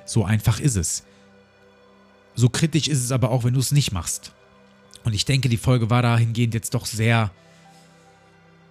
So 0.05 0.23
einfach 0.23 0.59
ist 0.59 0.75
es. 0.75 1.03
So 2.35 2.49
kritisch 2.49 2.87
ist 2.87 3.03
es 3.03 3.11
aber 3.11 3.31
auch, 3.31 3.43
wenn 3.43 3.53
du 3.53 3.59
es 3.59 3.71
nicht 3.71 3.91
machst. 3.91 4.33
Und 5.03 5.13
ich 5.13 5.25
denke, 5.25 5.49
die 5.49 5.57
Folge 5.57 5.89
war 5.89 6.01
dahingehend 6.01 6.53
jetzt 6.53 6.73
doch 6.73 6.85
sehr 6.85 7.31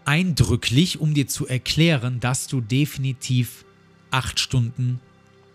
eindrücklich, 0.04 1.00
um 1.00 1.14
dir 1.14 1.26
zu 1.26 1.46
erklären, 1.46 2.20
dass 2.20 2.46
du 2.46 2.60
definitiv 2.60 3.64
acht 4.10 4.38
Stunden 4.38 5.00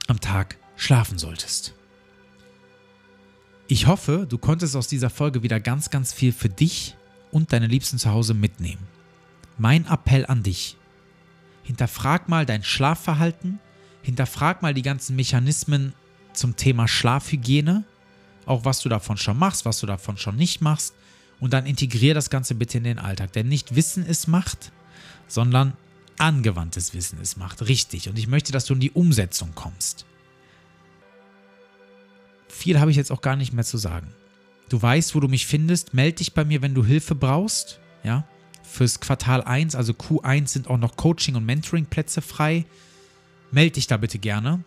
am 0.07 0.19
Tag 0.19 0.57
schlafen 0.75 1.17
solltest. 1.17 1.73
Ich 3.67 3.85
hoffe, 3.85 4.25
du 4.27 4.39
konntest 4.39 4.75
aus 4.75 4.87
dieser 4.87 5.11
Folge 5.11 5.43
wieder 5.43 5.59
ganz, 5.59 5.91
ganz 5.91 6.11
viel 6.11 6.31
für 6.31 6.49
dich 6.49 6.95
und 7.31 7.53
deine 7.53 7.67
Liebsten 7.67 7.99
zu 7.99 8.09
Hause 8.09 8.33
mitnehmen. 8.33 8.81
Mein 9.57 9.85
Appell 9.85 10.25
an 10.25 10.41
dich. 10.41 10.75
Hinterfrag 11.63 12.29
mal 12.29 12.47
dein 12.47 12.63
Schlafverhalten, 12.63 13.59
hinterfrag 14.01 14.61
mal 14.61 14.73
die 14.73 14.81
ganzen 14.81 15.15
Mechanismen 15.15 15.93
zum 16.33 16.55
Thema 16.55 16.87
Schlafhygiene, 16.87 17.83
auch 18.45 18.65
was 18.65 18.79
du 18.79 18.89
davon 18.89 19.17
schon 19.17 19.37
machst, 19.37 19.65
was 19.65 19.79
du 19.79 19.85
davon 19.85 20.17
schon 20.17 20.35
nicht 20.35 20.61
machst 20.61 20.93
und 21.39 21.53
dann 21.53 21.65
integrier 21.65 22.13
das 22.13 22.29
Ganze 22.29 22.55
bitte 22.55 22.77
in 22.77 22.83
den 22.83 22.99
Alltag. 22.99 23.33
Denn 23.33 23.47
nicht 23.47 23.75
Wissen 23.75 24.05
ist 24.05 24.27
Macht, 24.27 24.71
sondern 25.27 25.73
angewandtes 26.17 26.93
Wissen 26.93 27.19
ist 27.21 27.37
Macht. 27.37 27.67
Richtig. 27.67 28.09
Und 28.09 28.17
ich 28.17 28.27
möchte, 28.27 28.51
dass 28.51 28.65
du 28.65 28.73
in 28.73 28.79
die 28.79 28.91
Umsetzung 28.91 29.51
kommst. 29.55 30.05
Viel 32.47 32.79
habe 32.79 32.91
ich 32.91 32.97
jetzt 32.97 33.11
auch 33.11 33.21
gar 33.21 33.35
nicht 33.35 33.53
mehr 33.53 33.63
zu 33.63 33.77
sagen. 33.77 34.13
Du 34.67 34.81
weißt, 34.81 35.15
wo 35.15 35.19
du 35.19 35.27
mich 35.27 35.45
findest. 35.45 35.93
Meld 35.93 36.19
dich 36.19 36.33
bei 36.33 36.43
mir, 36.43 36.61
wenn 36.61 36.73
du 36.73 36.83
Hilfe 36.83 37.15
brauchst. 37.15 37.79
Ja, 38.03 38.27
Fürs 38.69 38.99
Quartal 38.99 39.43
1, 39.43 39.75
also 39.75 39.93
Q1, 39.93 40.47
sind 40.47 40.67
auch 40.67 40.77
noch 40.77 40.95
Coaching- 40.95 41.35
und 41.35 41.45
Mentoring-Plätze 41.45 42.21
frei. 42.21 42.65
Meld 43.51 43.75
dich 43.75 43.87
da 43.87 43.97
bitte 43.97 44.19
gerne. 44.19 44.63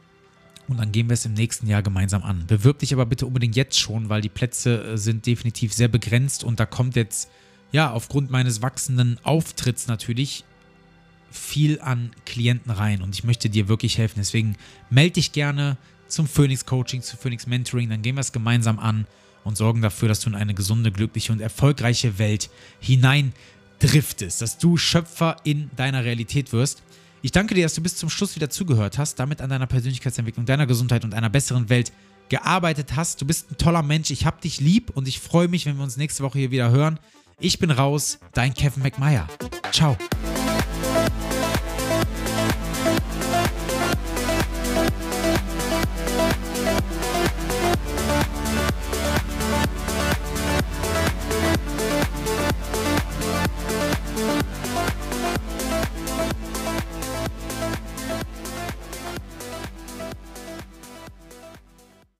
Und 0.68 0.78
dann 0.78 0.92
gehen 0.92 1.08
wir 1.08 1.14
es 1.14 1.26
im 1.26 1.34
nächsten 1.34 1.66
Jahr 1.66 1.82
gemeinsam 1.82 2.22
an. 2.22 2.46
Bewirb 2.46 2.78
dich 2.78 2.92
aber 2.92 3.04
bitte 3.04 3.26
unbedingt 3.26 3.56
jetzt 3.56 3.78
schon, 3.78 4.08
weil 4.08 4.20
die 4.20 4.28
Plätze 4.28 4.82
äh, 4.82 4.98
sind 4.98 5.26
definitiv 5.26 5.72
sehr 5.72 5.88
begrenzt 5.88 6.44
und 6.44 6.60
da 6.60 6.66
kommt 6.66 6.96
jetzt, 6.96 7.30
ja, 7.72 7.90
aufgrund 7.90 8.30
meines 8.30 8.62
wachsenden 8.62 9.18
Auftritts 9.22 9.86
natürlich 9.88 10.44
viel 11.30 11.80
an 11.80 12.10
Klienten 12.26 12.70
rein 12.70 13.02
und 13.02 13.14
ich 13.14 13.24
möchte 13.24 13.50
dir 13.50 13.68
wirklich 13.68 13.98
helfen. 13.98 14.18
Deswegen 14.18 14.56
melde 14.90 15.14
dich 15.14 15.32
gerne 15.32 15.76
zum 16.06 16.26
Phoenix 16.26 16.66
Coaching, 16.66 17.02
zu 17.02 17.16
Phoenix 17.16 17.46
Mentoring, 17.46 17.88
dann 17.88 18.02
gehen 18.02 18.16
wir 18.16 18.20
es 18.20 18.32
gemeinsam 18.32 18.78
an 18.78 19.06
und 19.44 19.56
sorgen 19.56 19.82
dafür, 19.82 20.08
dass 20.08 20.20
du 20.20 20.30
in 20.30 20.36
eine 20.36 20.54
gesunde, 20.54 20.92
glückliche 20.92 21.32
und 21.32 21.40
erfolgreiche 21.40 22.18
Welt 22.18 22.50
hinein 22.80 23.32
driftest, 23.78 24.42
dass 24.42 24.58
du 24.58 24.76
Schöpfer 24.76 25.36
in 25.44 25.70
deiner 25.76 26.04
Realität 26.04 26.52
wirst. 26.52 26.82
Ich 27.24 27.30
danke 27.30 27.54
dir, 27.54 27.64
dass 27.64 27.74
du 27.74 27.82
bis 27.82 27.96
zum 27.96 28.10
Schluss 28.10 28.34
wieder 28.34 28.50
zugehört 28.50 28.98
hast, 28.98 29.14
damit 29.20 29.40
an 29.40 29.48
deiner 29.48 29.68
Persönlichkeitsentwicklung, 29.68 30.44
deiner 30.44 30.66
Gesundheit 30.66 31.04
und 31.04 31.14
einer 31.14 31.30
besseren 31.30 31.68
Welt 31.68 31.92
gearbeitet 32.28 32.96
hast. 32.96 33.20
Du 33.20 33.26
bist 33.26 33.50
ein 33.50 33.58
toller 33.58 33.82
Mensch, 33.82 34.10
ich 34.10 34.26
hab 34.26 34.40
dich 34.40 34.60
lieb 34.60 34.90
und 34.94 35.06
ich 35.06 35.20
freue 35.20 35.46
mich, 35.46 35.64
wenn 35.66 35.76
wir 35.76 35.84
uns 35.84 35.96
nächste 35.96 36.24
Woche 36.24 36.40
hier 36.40 36.50
wieder 36.50 36.70
hören. 36.70 36.98
Ich 37.38 37.60
bin 37.60 37.70
raus, 37.70 38.18
dein 38.34 38.54
Kevin 38.54 38.82
McMeyer. 38.82 39.28
Ciao. 39.70 39.96